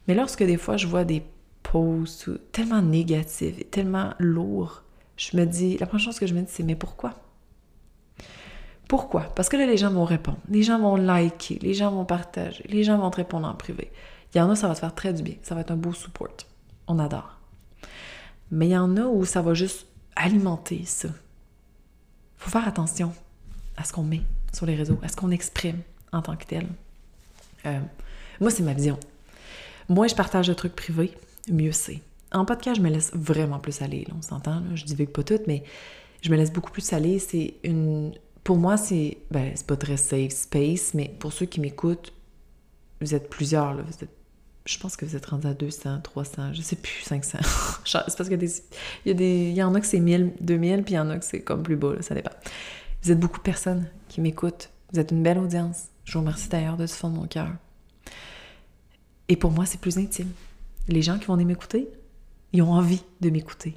Mais 0.07 0.15
lorsque 0.15 0.43
des 0.43 0.57
fois 0.57 0.79
je 0.79 0.87
vois 0.87 1.05
des 1.05 1.23
posts 1.63 2.31
tellement 2.53 2.81
négatifs 2.81 3.59
et 3.59 3.65
tellement 3.65 4.15
lourds, 4.19 4.83
je 5.19 5.37
me 5.37 5.45
dis, 5.45 5.77
la 5.77 5.87
première 5.87 6.05
chose 6.05 6.19
que 6.19 6.27
je 6.27 6.33
me 6.33 6.41
dis, 6.41 6.51
c'est 6.51 6.63
mais 6.63 6.77
pourquoi? 6.77 7.15
Pourquoi? 8.89 9.25
Parce 9.35 9.51
que 9.51 9.57
là, 9.59 9.67
les 9.67 9.77
gens 9.77 9.91
vont 9.91 10.05
répondre, 10.05 10.39
les 10.49 10.63
gens 10.63 10.79
vont 10.79 10.97
liker, 10.97 11.59
les 11.61 11.75
gens 11.75 11.91
vont 11.91 12.07
partager, 12.07 12.65
les 12.69 12.85
gens 12.85 12.97
vont 12.97 13.11
te 13.11 13.17
répondre 13.17 13.47
en 13.47 13.55
privé. 13.55 13.91
Il 14.35 14.39
y 14.39 14.41
en 14.41 14.49
a, 14.49 14.57
ça 14.57 14.69
va 14.69 14.75
te 14.75 14.81
faire 14.81 14.95
très 14.95 15.13
du 15.13 15.23
bien, 15.23 15.35
ça 15.43 15.55
va 15.55 15.61
être 15.61 15.73
un 15.73 15.77
beau 15.77 15.93
support. 15.93 16.37
On 16.87 16.99
adore. 16.99 17.37
Mais 18.51 18.69
il 18.69 18.73
y 18.73 18.79
en 18.79 18.97
a 18.97 19.03
où 19.03 19.27
ça 19.27 19.43
va 19.43 19.53
juste 19.53 19.87
alimenter 20.17 20.85
ça. 20.87 21.09
Faut 22.39 22.51
faire 22.51 22.67
attention 22.67 23.13
à 23.77 23.85
ce 23.85 23.93
qu'on 23.93 24.05
met 24.05 24.23
sur 24.53 24.65
les 24.65 24.75
réseaux, 24.75 24.99
à 25.03 25.09
ce 25.09 25.17
qu'on 25.17 25.31
exprime 25.31 25.83
en 26.13 26.23
tant 26.23 26.37
que 26.37 26.47
tel. 26.47 26.67
Euh, 27.67 27.81
moi, 28.41 28.51
c'est 28.51 28.63
ma 28.63 28.73
vision. 28.73 28.99
Moi, 29.89 30.07
je 30.07 30.15
partage 30.15 30.47
de 30.47 30.55
trucs 30.55 30.77
privés, 30.77 31.13
mieux 31.51 31.73
c'est. 31.73 32.01
En 32.33 32.45
podcast, 32.45 32.77
je 32.77 32.83
me 32.83 32.91
laisse 32.91 33.11
vraiment 33.15 33.59
plus 33.59 33.81
aller, 33.81 34.07
on 34.17 34.23
s'entend, 34.23 34.63
je 34.75 34.85
divague 34.85 35.09
pas 35.11 35.23
tout, 35.23 35.41
mais 35.47 35.65
je 36.23 36.31
me 36.31 36.37
laisse 36.37 36.53
beaucoup 36.53 36.71
plus 36.71 36.93
aller. 36.93 37.19
C'est 37.19 37.55
une. 37.65 38.13
Pour 38.45 38.57
moi, 38.57 38.77
c'est. 38.77 39.19
Ben, 39.31 39.53
c'est 39.55 39.67
pas 39.67 39.77
très 39.77 39.97
safe 39.97 40.33
space, 40.33 40.95
mais 40.95 41.15
pour 41.19 41.33
ceux 41.33 41.47
qui 41.47 41.61
m'écoutent, 41.61 42.13
vous 43.01 43.15
êtes 43.15 43.31
plusieurs, 43.31 43.75
là. 43.75 43.85
je 44.65 44.79
pense 44.79 44.97
que 44.97 45.05
vous 45.05 45.17
êtes 45.17 45.27
rendus 45.27 45.47
à 45.47 45.55
200, 45.55 46.01
300, 46.03 46.53
je 46.53 46.63
sais 46.63 46.77
plus, 46.77 47.03
500. 47.03 47.39
c'est 47.85 48.17
parce 48.17 48.29
qu'il 48.29 48.43
y, 48.43 48.45
il 48.45 49.09
y, 49.09 49.11
a 49.11 49.15
des, 49.15 49.51
il 49.51 49.55
y 49.55 49.63
en 49.63 49.75
a 49.75 49.81
que 49.81 49.87
c'est 49.87 50.01
1000, 50.01 50.33
2000, 50.41 50.83
puis 50.83 50.95
il 50.95 50.97
y 50.97 51.01
en 51.01 51.09
a 51.11 51.19
que 51.19 51.25
c'est 51.25 51.43
comme 51.43 51.63
plus 51.63 51.77
bas, 51.77 51.95
là, 51.95 52.03
ça 52.03 52.15
dépend. 52.15 52.33
Vous 53.03 53.13
êtes 53.13 53.21
beaucoup 53.21 53.39
de 53.39 53.45
personnes 53.45 53.89
qui 54.09 54.21
m'écoutent. 54.21 54.71
Vous 54.93 54.99
êtes 54.99 55.13
une 55.13 55.23
belle 55.23 55.39
audience. 55.39 55.85
Je 56.05 56.15
vous 56.15 56.21
remercie 56.21 56.49
d'ailleurs 56.49 56.77
de 56.77 56.87
ce 56.87 56.97
fond 56.97 57.11
de 57.11 57.17
mon 57.17 57.27
cœur. 57.27 57.53
Et 59.29 59.37
pour 59.37 59.53
moi, 59.53 59.67
c'est 59.67 59.81
plus 59.81 59.99
intime. 59.99 60.31
Les 60.89 61.03
gens 61.03 61.19
qui 61.19 61.27
vont 61.27 61.37
m'écouter, 61.37 61.89
ils 62.53 62.63
ont 62.63 62.73
envie 62.73 63.03
de 63.21 63.31
m'écouter. 63.31 63.75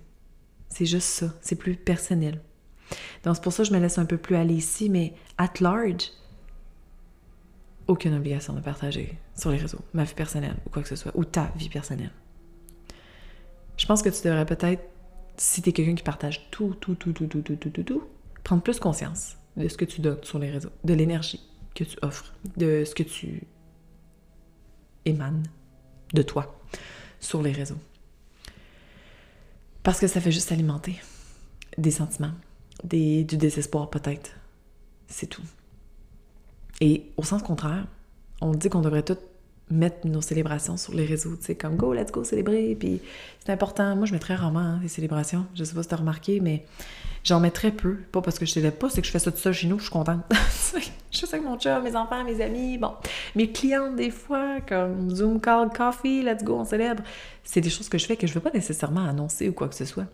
C'est 0.70 0.86
juste 0.86 1.08
ça, 1.08 1.34
c'est 1.42 1.56
plus 1.56 1.76
personnel. 1.76 2.42
Donc 3.24 3.36
c'est 3.36 3.44
pour 3.44 3.54
ça 3.54 3.64
que 3.64 3.70
je 3.70 3.74
me 3.74 3.80
laisse 3.80 3.98
un 3.98 4.06
peu 4.06 4.18
plus 4.18 4.36
aller 4.36 4.54
ici, 4.54 4.90
mais 4.90 5.14
at 5.38 5.54
large, 5.60 6.12
aucune 7.88 8.14
obligation 8.14 8.54
de 8.54 8.62
partager 8.62 9.18
sur 9.36 9.52
les 9.52 9.58
réseaux 9.58 9.82
ma 9.94 10.04
vie 10.04 10.14
personnelle 10.14 10.56
ou 10.66 10.70
quoi 10.70 10.82
que 10.82 10.90
ce 10.90 10.96
soit, 10.96 11.12
ou 11.16 11.26
ta 11.26 11.52
vie 11.56 11.70
personnelle. 11.70 12.12
Je 13.78 13.86
pense 13.86 14.02
que 14.02 14.10
tu 14.10 14.28
devrais 14.28 14.46
peut-être, 14.46 14.84
si 15.38 15.62
tu 15.62 15.70
es 15.70 15.74
quelqu'un 15.74 15.96
qui 15.96 16.04
partage 16.04 16.50
tout, 16.52 16.76
tout, 16.80 16.96
tout, 16.96 17.14
tout, 17.14 17.28
tout, 17.28 17.42
tout, 17.42 17.56
tout, 17.56 17.70
tout, 17.70 17.84
tout, 17.84 18.04
prendre 18.44 18.62
plus 18.62 18.80
conscience 18.80 19.38
de 19.58 19.68
ce 19.68 19.78
que 19.78 19.86
tu 19.86 20.02
donnes 20.02 20.24
sur 20.24 20.40
les 20.40 20.50
réseaux, 20.50 20.70
de 20.84 20.94
l'énergie 20.94 21.42
que 21.76 21.84
tu 21.84 21.98
offres, 22.02 22.34
de 22.58 22.84
ce 22.86 22.94
que 22.96 23.04
tu 23.04 23.44
émane 25.06 25.44
de 26.14 26.22
toi 26.22 26.60
sur 27.20 27.42
les 27.42 27.52
réseaux. 27.52 27.80
Parce 29.84 30.00
que 30.00 30.08
ça 30.08 30.22
fait 30.22 30.32
juste 30.32 30.52
alimenter 30.52 31.00
des 31.78 31.92
sentiments, 31.92 32.34
des, 32.84 33.24
du 33.24 33.38
désespoir 33.38 33.90
peut-être. 33.90 34.32
C'est 35.08 35.28
tout. 35.28 35.44
Et 36.80 37.12
au 37.18 37.24
sens 37.24 37.44
contraire, 37.44 37.88
on 38.42 38.54
dit 38.54 38.70
qu'on 38.70 38.82
devrait 38.82 39.04
tout 39.04 39.18
mettre 39.72 40.08
nos 40.08 40.22
célébrations 40.22 40.78
sur 40.78 40.94
les 40.94 41.06
réseaux, 41.06 41.36
tu 41.36 41.46
sais, 41.46 41.56
comme 41.56 41.76
go, 41.76 41.94
let's 41.94 42.12
go 42.12 42.24
célébrer, 42.24 42.76
puis 42.80 43.02
c'est 43.44 43.52
important. 43.52 43.96
Moi, 43.96 44.06
je 44.06 44.14
mettrais 44.14 44.36
rarement 44.36 44.60
hein, 44.60 44.82
célébrations, 44.88 45.46
je 45.56 45.64
sais 45.64 45.74
pas 45.74 45.84
si 45.84 45.90
tu 45.90 45.94
as 45.94 45.98
remarqué, 45.98 46.40
mais 46.40 46.66
j'en 47.24 47.40
mets 47.40 47.52
très 47.52 47.72
peu. 47.72 47.98
Pas 48.12 48.22
parce 48.22 48.38
que 48.38 48.46
je 48.46 48.52
célèbre 48.52 48.78
pas, 48.78 48.90
c'est 48.90 49.02
que 49.02 49.08
je 49.08 49.12
fais 49.12 49.20
ça 49.20 49.32
tout 49.32 49.38
seul 49.38 49.54
chez 49.54 49.68
nous, 49.68 49.80
je 49.80 49.84
suis 49.84 49.92
contente. 49.92 50.22
je 51.12 51.20
fais 51.20 51.26
ça 51.26 51.38
avec 51.38 51.48
mon 51.48 51.60
chat, 51.60 51.80
mes 51.80 51.96
enfants, 51.96 52.24
mes 52.24 52.42
amis, 52.42 52.78
bon, 52.78 52.94
mes 53.36 53.52
clientes 53.52 53.96
des 53.96 54.12
fois, 54.12 54.62
comme 54.68 55.10
Zoom 55.10 55.40
Call 55.40 55.70
Coffee, 55.70 56.24
let's 56.24 56.44
go, 56.44 56.56
on 56.56 56.66
célèbre. 56.66 57.04
C'est 57.44 57.62
des 57.62 57.70
choses 57.70 57.90
que 57.90 57.98
je 57.98 58.06
fais 58.06 58.18
que 58.18 58.28
je 58.28 58.34
veux 58.34 58.42
pas 58.42 58.52
nécessairement 58.52 59.06
annoncer 59.06 59.50
ou 59.50 59.54
quoi 59.54 59.68
que 59.68 59.76
ce 59.76 59.86
soit. 59.86 60.08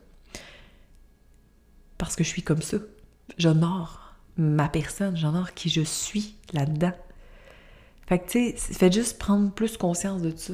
Parce 1.97 2.15
que 2.15 2.23
je 2.23 2.29
suis 2.29 2.43
comme 2.43 2.61
ça. 2.61 2.77
J'honore 3.37 4.13
ma 4.37 4.69
personne, 4.69 5.17
j'honore 5.17 5.53
qui 5.53 5.69
je 5.69 5.81
suis 5.81 6.35
là-dedans. 6.53 6.93
Fait 8.07 8.19
que, 8.19 8.29
tu 8.29 8.57
sais, 8.57 8.73
faites 8.73 8.93
juste 8.93 9.19
prendre 9.19 9.51
plus 9.51 9.77
conscience 9.77 10.21
de 10.21 10.35
ça. 10.35 10.53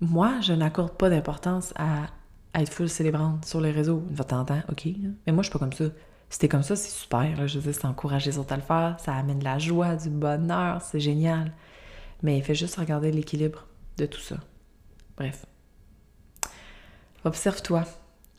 Moi, 0.00 0.40
je 0.40 0.52
n'accorde 0.52 0.96
pas 0.96 1.08
d'importance 1.08 1.72
à, 1.76 2.08
être 2.54 2.72
full 2.72 2.88
célébrante 2.88 3.44
sur 3.44 3.60
les 3.60 3.70
réseaux. 3.70 4.02
Une 4.08 4.16
fois 4.16 4.24
temps, 4.24 4.46
OK. 4.68 4.88
Mais 5.26 5.32
moi, 5.32 5.42
je 5.42 5.48
suis 5.48 5.52
pas 5.52 5.58
comme 5.58 5.72
ça. 5.72 5.84
Si 6.28 6.38
t'es 6.38 6.48
comme 6.48 6.62
ça, 6.62 6.74
c'est 6.74 6.90
super. 6.90 7.46
Je 7.46 7.58
veux 7.58 7.70
dire, 7.70 7.80
ça 7.80 7.88
encourage 7.88 8.26
les 8.26 8.38
autres 8.38 8.52
à 8.52 8.56
le 8.56 8.62
faire. 8.62 8.96
Ça 8.98 9.14
amène 9.14 9.38
de 9.38 9.44
la 9.44 9.58
joie, 9.58 9.94
du 9.94 10.10
bonheur. 10.10 10.82
C'est 10.82 11.00
génial. 11.00 11.52
Mais 12.22 12.40
fais 12.40 12.54
juste 12.54 12.76
regarder 12.76 13.12
l'équilibre 13.12 13.66
de 13.98 14.06
tout 14.06 14.20
ça. 14.20 14.36
Bref. 15.16 15.46
Observe-toi. 17.24 17.84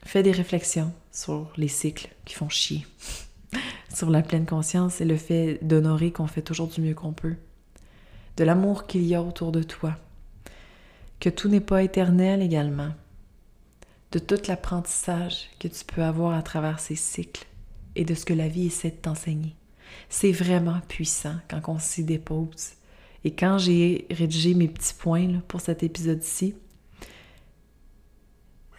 Fais 0.04 0.24
des 0.24 0.32
réflexions 0.32 0.92
sur 1.12 1.52
les 1.58 1.68
cycles 1.68 2.10
qui 2.26 2.34
font 2.34 2.50
chier 2.50 2.86
sur 3.98 4.12
la 4.12 4.22
pleine 4.22 4.46
conscience 4.46 5.02
et 5.02 5.06
le 5.06 5.18
fait 5.18 5.58
d'honorer 5.64 6.12
qu'on 6.12 6.28
fait 6.28 6.44
toujours 6.44 6.68
du 6.68 6.82
mieux 6.82 6.94
qu'on 6.94 7.14
peut, 7.14 7.36
de 8.38 8.44
l'amour 8.44 8.86
qu'il 8.86 9.04
y 9.04 9.16
a 9.16 9.24
autour 9.24 9.52
de 9.52 9.64
toi, 9.64 9.96
que 11.20 11.30
tout 11.30 11.50
n'est 11.50 11.62
pas 11.62 11.82
éternel 11.82 12.44
également, 12.44 12.92
de 14.12 14.20
tout 14.20 14.38
l'apprentissage 14.48 15.50
que 15.60 15.68
tu 15.68 15.84
peux 15.84 16.04
avoir 16.04 16.38
à 16.38 16.44
travers 16.44 16.80
ces 16.80 16.96
cycles 16.96 17.48
et 17.96 18.06
de 18.06 18.14
ce 18.14 18.24
que 18.24 18.36
la 18.36 18.48
vie 18.48 18.68
essaie 18.68 18.92
de 18.92 18.98
t'enseigner. 18.98 19.56
C'est 20.10 20.32
vraiment 20.32 20.80
puissant 20.88 21.36
quand 21.50 21.62
on 21.68 21.80
s'y 21.80 22.04
dépose. 22.04 22.74
Et 23.24 23.32
quand 23.32 23.58
j'ai 23.58 24.06
rédigé 24.12 24.54
mes 24.54 24.68
petits 24.68 24.94
points 24.94 25.40
pour 25.48 25.60
cet 25.60 25.82
épisode-ci, 25.82 26.54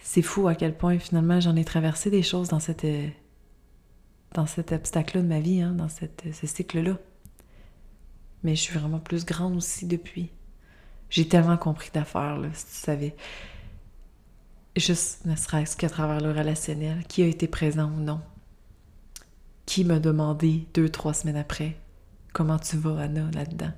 c'est 0.01 0.23
fou 0.23 0.47
à 0.47 0.55
quel 0.55 0.77
point 0.77 0.97
finalement 1.01 1.41
j'en 1.41 1.57
ai 1.57 1.65
traversé 1.65 2.09
des 2.09 2.23
choses 2.23 2.49
dans 2.49 2.61
cette 2.61 2.85
dans 4.35 4.47
cet 4.47 4.73
obstacle-là 4.73 5.23
de 5.23 5.29
ma 5.29 5.41
vie, 5.41 5.61
hein, 5.61 5.73
dans 5.73 5.89
ce 5.89 6.47
cycle-là. 6.47 6.99
Mais 8.45 8.55
je 8.55 8.61
suis 8.61 8.79
vraiment 8.79 9.01
plus 9.01 9.25
grande 9.25 9.57
aussi 9.57 9.87
depuis. 9.87 10.31
J'ai 11.11 11.27
tellement 11.27 11.57
compris 11.57 11.91
d'affaires, 11.93 12.39
là, 12.39 12.49
si 12.53 12.67
tu 12.67 12.73
savais. 12.73 13.17
Juste 14.77 15.25
ne 15.25 15.35
serait-ce 15.35 15.77
qu'à 15.77 15.89
travers 15.89 16.21
le 16.21 16.31
relationnel, 16.31 17.05
qui 17.09 17.23
a 17.23 17.27
été 17.27 17.49
présent 17.49 17.91
ou 17.91 18.01
non. 18.01 18.21
Qui 19.67 19.85
m'a 19.85 19.99
demandé 19.99 20.67
deux, 20.75 20.89
trois 20.89 21.15
semaines 21.15 21.37
après 21.37 21.77
comment 22.33 22.59
tu 22.59 22.77
vas, 22.77 23.01
Anna, 23.01 23.31
là-dedans? 23.35 23.73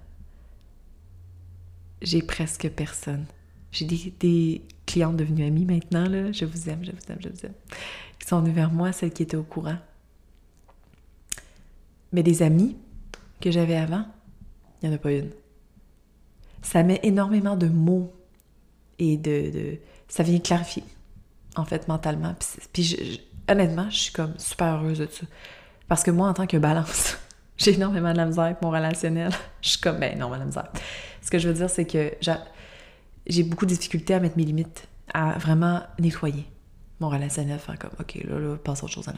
J'ai 2.03 2.23
presque 2.23 2.69
personne. 2.71 3.25
J'ai 3.73 3.87
des, 3.87 4.13
des 4.19 4.63
clientes 4.87 5.17
devenues 5.17 5.45
amies 5.45 5.65
maintenant, 5.65 6.07
là. 6.07 6.33
Je 6.33 6.45
vous 6.45 6.69
aime, 6.69 6.85
je 6.85 6.91
vous 6.91 7.13
aime, 7.13 7.19
je 7.21 7.29
vous 7.29 7.47
aime. 7.47 7.55
Qui 8.19 8.29
sont 8.29 8.41
venues 8.41 8.53
vers 8.53 8.73
moi, 8.73 8.93
celles 8.93 9.13
qui 9.13 9.23
étaient 9.23 9.37
au 9.37 9.43
courant. 9.43 9.79
Mais 12.13 12.23
des 12.23 12.43
amis 12.43 12.77
que 13.41 13.51
j'avais 13.51 13.77
avant, 13.77 14.05
il 14.83 14.89
n'y 14.89 14.95
en 14.95 14.97
a 14.97 14.99
pas 14.99 15.13
une. 15.13 15.31
Ça 16.63 16.83
met 16.83 17.01
énormément 17.03 17.57
de 17.57 17.67
mots 17.67 18.13
et 18.99 19.17
de, 19.17 19.79
ça 20.09 20.23
vient 20.23 20.39
clarifier, 20.39 20.85
en 21.57 21.65
fait, 21.65 21.89
mentalement. 21.89 22.35
Puis, 22.73 23.23
honnêtement, 23.49 23.89
je 23.91 23.97
suis 23.97 24.13
comme 24.13 24.39
super 24.39 24.75
heureuse 24.75 24.99
de 24.99 25.07
ça. 25.07 25.27
Parce 25.89 26.03
que 26.03 26.11
moi, 26.11 26.29
en 26.29 26.35
tant 26.35 26.47
que 26.47 26.57
balance, 26.57 27.17
j'ai 27.57 27.75
énormément 27.75 28.13
de 28.13 28.19
la 28.19 28.27
misère 28.27 28.45
avec 28.45 28.63
mon 28.63 28.71
relationnel. 28.71 29.33
je 29.63 29.71
suis 29.71 29.81
comme, 29.81 29.99
ben 29.99 30.19
non, 30.19 30.31
la 30.31 30.45
misère. 30.45 30.69
Ce 31.23 31.31
que 31.31 31.39
je 31.39 31.49
veux 31.49 31.55
dire, 31.55 31.71
c'est 31.71 31.87
que 31.87 32.13
j'ai 33.27 33.43
beaucoup 33.43 33.67
de 33.67 33.75
difficultés 33.75 34.15
à 34.15 34.21
mettre 34.21 34.37
mes 34.37 34.45
limites, 34.45 34.87
à 35.15 35.39
vraiment 35.39 35.83
nettoyer 35.99 36.47
mon 37.01 37.09
relationnel, 37.09 37.59
faire 37.59 37.79
comme, 37.79 37.93
OK, 37.99 38.19
là, 38.25 38.39
là, 38.39 38.57
passe 38.57 38.83
à 38.83 38.85
autre 38.85 38.95
chose, 38.95 39.07
là. 39.07 39.15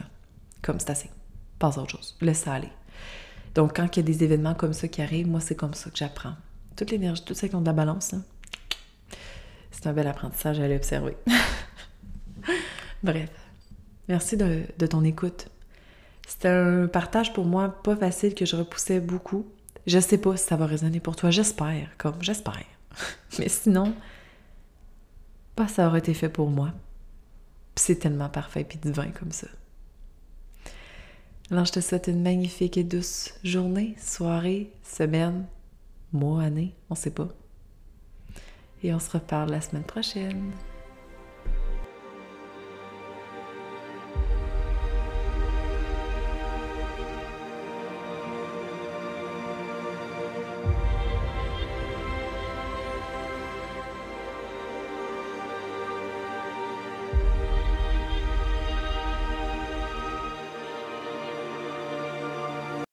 Comme 0.61 0.79
c'est 0.79 0.89
assez. 0.89 1.09
Autre 1.63 1.89
chose. 1.89 2.17
Laisse 2.21 2.39
ça 2.39 2.53
aller. 2.53 2.69
Donc, 3.55 3.75
quand 3.75 3.95
il 3.95 3.99
y 3.99 4.03
a 4.03 4.03
des 4.03 4.23
événements 4.23 4.53
comme 4.53 4.73
ça 4.73 4.87
qui 4.87 5.01
arrivent, 5.01 5.27
moi, 5.27 5.39
c'est 5.39 5.55
comme 5.55 5.73
ça 5.73 5.89
que 5.89 5.97
j'apprends. 5.97 6.33
Toute 6.75 6.91
l'énergie, 6.91 7.23
tout 7.23 7.33
ça 7.33 7.47
qui 7.47 7.55
ont 7.55 7.61
de 7.61 7.65
la 7.65 7.73
balance, 7.73 8.15
c'est 9.71 9.87
un 9.87 9.93
bel 9.93 10.07
apprentissage 10.07 10.59
à 10.59 10.63
aller 10.63 10.75
observer. 10.75 11.15
Bref, 13.03 13.29
merci 14.07 14.37
de, 14.37 14.65
ton 14.87 15.03
écoute. 15.03 15.47
C'était 16.27 16.49
un 16.49 16.87
partage 16.87 17.33
pour 17.33 17.45
moi 17.45 17.69
pas 17.83 17.95
facile 17.95 18.33
que 18.33 18.45
je 18.45 18.55
repoussais 18.55 18.99
beaucoup. 18.99 19.45
Je 19.85 19.99
sais 19.99 20.17
pas 20.17 20.35
si 20.37 20.45
ça 20.45 20.55
va 20.55 20.65
résonner 20.65 20.99
pour 20.99 21.15
toi, 21.15 21.31
j'espère, 21.31 21.89
comme 21.97 22.21
j'espère. 22.21 22.63
Mais 23.39 23.49
sinon, 23.49 23.93
pas 25.55 25.67
ça 25.67 25.87
aurait 25.87 25.99
été 25.99 26.13
fait 26.13 26.29
pour 26.29 26.49
moi. 26.49 26.71
c'est 27.75 27.95
tellement 27.95 28.29
parfait 28.29 28.67
et 28.69 28.77
divin 28.77 29.11
comme 29.11 29.31
ça. 29.31 29.47
Alors, 31.53 31.65
je 31.65 31.73
te 31.73 31.81
souhaite 31.81 32.07
une 32.07 32.23
magnifique 32.23 32.77
et 32.77 32.83
douce 32.83 33.35
journée, 33.43 33.93
soirée, 33.99 34.71
semaine, 34.81 35.45
mois, 36.11 36.41
année, 36.41 36.73
on 36.89 36.95
sait 36.95 37.11
pas. 37.11 37.29
Et 38.81 38.91
on 38.91 38.99
se 38.99 39.11
reparle 39.11 39.51
la 39.51 39.61
semaine 39.61 39.83
prochaine. 39.83 40.51